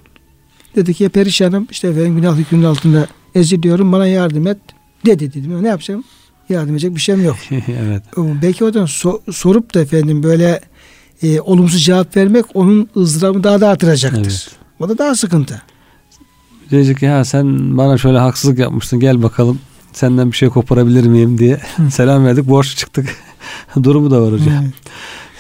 Dedi 0.77 0.95
ki 0.95 1.09
perişanım 1.09 1.69
işte 1.71 1.89
efendim 1.89 2.17
günah 2.17 2.37
hükmünün 2.37 2.65
altında 2.65 3.07
eziliyorum 3.35 3.93
bana 3.93 4.07
yardım 4.07 4.47
et. 4.47 4.59
Dedi 5.07 5.33
dedim. 5.33 5.63
Ne 5.63 5.69
yapacağım? 5.69 6.05
Yardım 6.49 6.71
edecek 6.71 6.95
bir 6.95 7.01
şeyim 7.01 7.25
yok. 7.25 7.37
evet. 7.51 8.03
Belki 8.17 8.65
oradan 8.65 8.87
so, 8.87 9.21
sorup 9.33 9.75
da 9.75 9.81
efendim 9.81 10.23
böyle 10.23 10.61
e, 11.23 11.41
olumsuz 11.41 11.85
cevap 11.85 12.17
vermek 12.17 12.45
onun 12.55 12.89
ızdırabını 12.97 13.45
daha 13.45 13.61
da 13.61 13.69
artıracaktır. 13.69 14.21
Evet. 14.21 14.51
O 14.81 14.89
da 14.89 14.99
daha 14.99 15.15
sıkıntı. 15.15 15.63
Diyecek 16.71 16.99
ki 16.99 17.05
ya 17.05 17.25
sen 17.25 17.77
bana 17.79 17.99
şöyle 17.99 18.19
haksızlık 18.19 18.59
yapmıştın 18.59 19.01
gel 19.01 19.23
bakalım 19.23 19.59
senden 19.93 20.33
bir 20.33 20.37
şey 20.37 20.49
koparabilir 20.49 21.07
miyim 21.07 21.39
diye 21.39 21.61
selam 21.91 22.25
verdik 22.25 22.49
borç 22.49 22.77
çıktık. 22.77 23.17
Durumu 23.83 24.11
da 24.11 24.23
var 24.23 24.33
hocam. 24.33 24.49
Evet. 24.63 24.75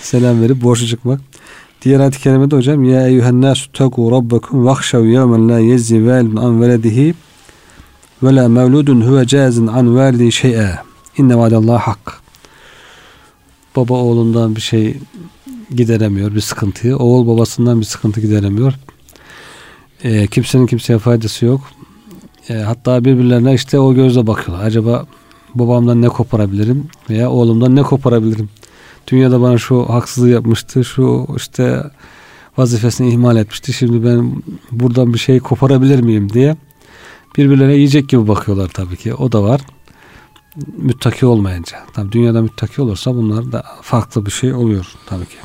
Selam 0.01 0.43
verip 0.43 0.63
borçlu 0.63 0.87
çıkmak. 0.87 1.21
Diğer 1.83 2.01
ayet-i 2.01 2.21
kerimede 2.21 2.57
hocam 2.57 2.85
ya 2.85 3.07
eyyühen 3.09 3.43
nasu 3.43 3.73
tegu 3.73 4.11
rabbakum 4.11 4.65
vahşav 4.65 5.05
yevmen 5.05 5.49
la 5.49 5.59
yezzi 5.59 6.07
validun 6.07 6.37
an 6.37 6.63
veledihi 6.63 7.15
ve 8.23 8.37
la 8.37 8.49
mevludun 8.49 9.01
huve 9.01 9.27
cazin 9.27 9.67
an 9.67 9.97
validi 9.97 10.33
şey'e 10.33 10.79
inne 11.19 11.39
vaadallah 11.39 11.81
hak. 11.81 12.21
Baba 13.77 13.95
oğlundan 13.95 14.57
bir 14.57 14.61
şey 14.61 14.97
gideremiyor 15.71 16.35
bir 16.35 16.41
sıkıntıyı. 16.41 16.97
Oğul 16.97 17.27
babasından 17.27 17.81
bir 17.81 17.85
sıkıntı 17.85 18.21
gideremiyor. 18.21 18.75
E, 20.05 20.27
kimsenin 20.27 20.67
kimseye 20.67 20.99
faydası 20.99 21.47
yok. 21.47 21.61
E, 22.49 22.55
hatta 22.55 23.05
birbirlerine 23.05 23.55
işte 23.55 23.79
o 23.79 23.95
gözle 23.95 24.27
bakıyorlar. 24.27 24.67
Acaba 24.67 25.07
babamdan 25.55 26.03
ne 26.03 26.09
koparabilirim 26.09 26.87
veya 27.11 27.31
oğlumdan 27.31 27.77
ne 27.77 27.83
koparabilirim? 27.83 28.49
Dünyada 29.09 29.41
bana 29.41 29.59
şu 29.59 29.83
haksızlığı 29.83 30.31
yapmıştı, 30.31 30.85
şu 30.85 31.27
işte 31.37 31.83
vazifesini 32.59 33.11
ihmal 33.11 33.37
etmişti. 33.37 33.73
Şimdi 33.73 34.05
ben 34.05 34.43
buradan 34.73 35.15
bir 35.15 35.19
şey 35.19 35.41
koparabilir 35.41 36.01
miyim 36.01 36.33
diye 36.33 36.57
birbirlerine 37.37 37.75
yiyecek 37.75 38.09
gibi 38.09 38.29
bakıyorlar 38.29 38.69
tabii 38.69 38.97
ki. 38.97 39.15
O 39.15 39.33
da 39.33 39.43
var. 39.43 39.61
Müttaki 40.77 41.27
olmayınca. 41.27 41.79
Tabii 41.93 42.13
dünyada 42.13 42.43
müttaki 42.43 42.83
olursa 42.83 43.15
bunlar 43.15 43.53
da 43.53 43.65
farklı 43.83 44.27
bir 44.27 44.31
şey 44.31 44.55
oluyor 44.55 44.87
tabii 45.07 45.27
ki. 45.27 45.37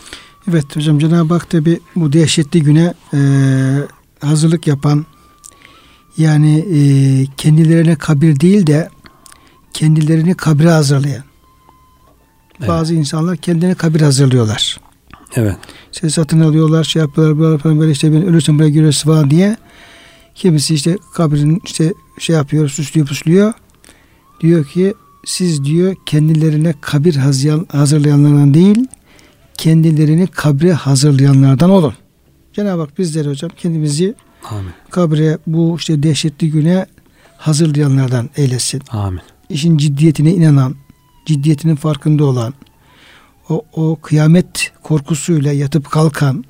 Evet 0.50 0.76
hocam 0.76 1.00
Cenab-ı 1.00 1.34
Hak 1.34 1.50
tabi 1.50 1.80
bu 1.96 2.14
dehşetli 2.14 2.64
güne 2.64 2.94
e, 3.14 3.20
hazırlık 4.20 4.68
yapan 4.68 5.06
yani 6.18 6.60
e, 6.60 6.80
kendilerine 7.38 7.96
kabir 7.96 8.40
değil 8.40 8.68
de 8.68 8.90
kendilerini 9.74 10.36
kabre 10.36 10.70
hazırlayan 10.70 11.24
evet. 12.60 12.70
bazı 12.70 12.96
insanlar 12.96 13.38
kendine 13.38 13.74
kabir 13.74 14.02
hazırlıyorlar. 14.02 14.80
Evet. 15.36 15.58
İşte 15.94 16.10
satın 16.10 16.40
alıyorlar, 16.40 16.84
şey 16.84 17.02
yapıyorlar, 17.02 17.40
böyle, 17.40 17.58
falan 17.58 17.80
böyle 17.80 17.92
işte 17.92 18.14
ben 18.14 18.26
ölürsem 18.26 18.60
buraya 18.60 18.70
giriyorsun 18.70 19.12
falan 19.12 19.30
diye. 19.30 19.58
Kimisi 20.38 20.74
işte 20.74 20.98
kabrin 21.14 21.62
işte 21.66 21.94
şey 22.20 22.36
yapıyor, 22.36 22.70
süslüyor, 22.70 23.08
puslüyor. 23.08 23.54
Diyor 24.42 24.66
ki 24.66 24.94
siz 25.26 25.66
diyor 25.66 25.96
kendilerine 26.06 26.74
kabir 26.82 27.16
hazırlayanlardan 27.72 28.54
değil 28.54 28.88
kendilerini 29.58 30.28
kabre 30.28 30.74
hazırlayanlardan 30.74 31.70
olun. 31.70 31.94
Cenab-ı 32.54 32.82
Hak 32.82 33.00
bizleri 33.00 33.30
hocam 33.30 33.52
kendimizi 33.58 34.16
Amin. 34.50 34.72
kabre 34.90 35.38
bu 35.48 35.76
işte 35.78 36.04
dehşetli 36.04 36.52
güne 36.52 36.86
hazırlayanlardan 37.38 38.30
eylesin. 38.38 38.82
Amin. 38.90 39.22
İşin 39.50 39.78
ciddiyetine 39.78 40.32
inanan, 40.34 40.76
ciddiyetinin 41.26 41.76
farkında 41.76 42.26
olan, 42.26 42.54
o, 43.50 43.66
o 43.74 43.96
kıyamet 44.02 44.72
korkusuyla 44.84 45.52
yatıp 45.52 45.92
kalkan 45.92 46.44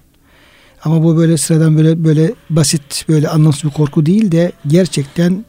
ama 0.88 1.04
bu 1.04 1.18
böyle 1.18 1.38
sıradan 1.38 1.78
böyle 1.78 2.04
böyle 2.04 2.34
basit 2.50 3.06
böyle 3.10 3.30
anlamsız 3.30 3.64
bir 3.64 3.70
korku 3.70 4.06
değil 4.06 4.32
de 4.32 4.52
gerçekten 4.68 5.46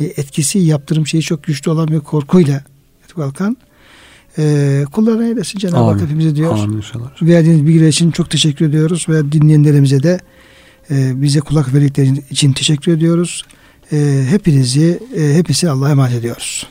e, 0.00 0.04
etkisi 0.04 0.58
yaptırım 0.58 1.06
şeyi 1.06 1.22
çok 1.22 1.42
güçlü 1.42 1.70
olan 1.70 1.88
bir 1.88 2.00
korkuyla 2.00 2.64
kalkan 3.16 3.56
e, 4.38 4.84
kullarına 4.92 5.24
eylesin 5.24 5.58
Cenab-ı 5.58 5.90
Hak 5.90 6.00
hepimize 6.00 6.36
diyor. 6.36 6.58
Amin 6.58 6.76
inşallah. 6.76 7.22
Verdiğiniz 7.22 7.66
bilgiler 7.66 7.88
için 7.88 8.10
çok 8.10 8.30
teşekkür 8.30 8.68
ediyoruz 8.68 9.06
ve 9.08 9.32
dinleyenlerimize 9.32 10.02
de 10.02 10.20
e, 10.90 11.22
bize 11.22 11.40
kulak 11.40 11.74
verdikleri 11.74 12.22
için 12.30 12.52
teşekkür 12.52 12.92
ediyoruz. 12.92 13.44
E, 13.92 14.26
hepinizi, 14.30 15.00
e, 15.16 15.34
hepsi 15.34 15.70
Allah'a 15.70 15.90
emanet 15.90 16.14
ediyoruz. 16.14 16.66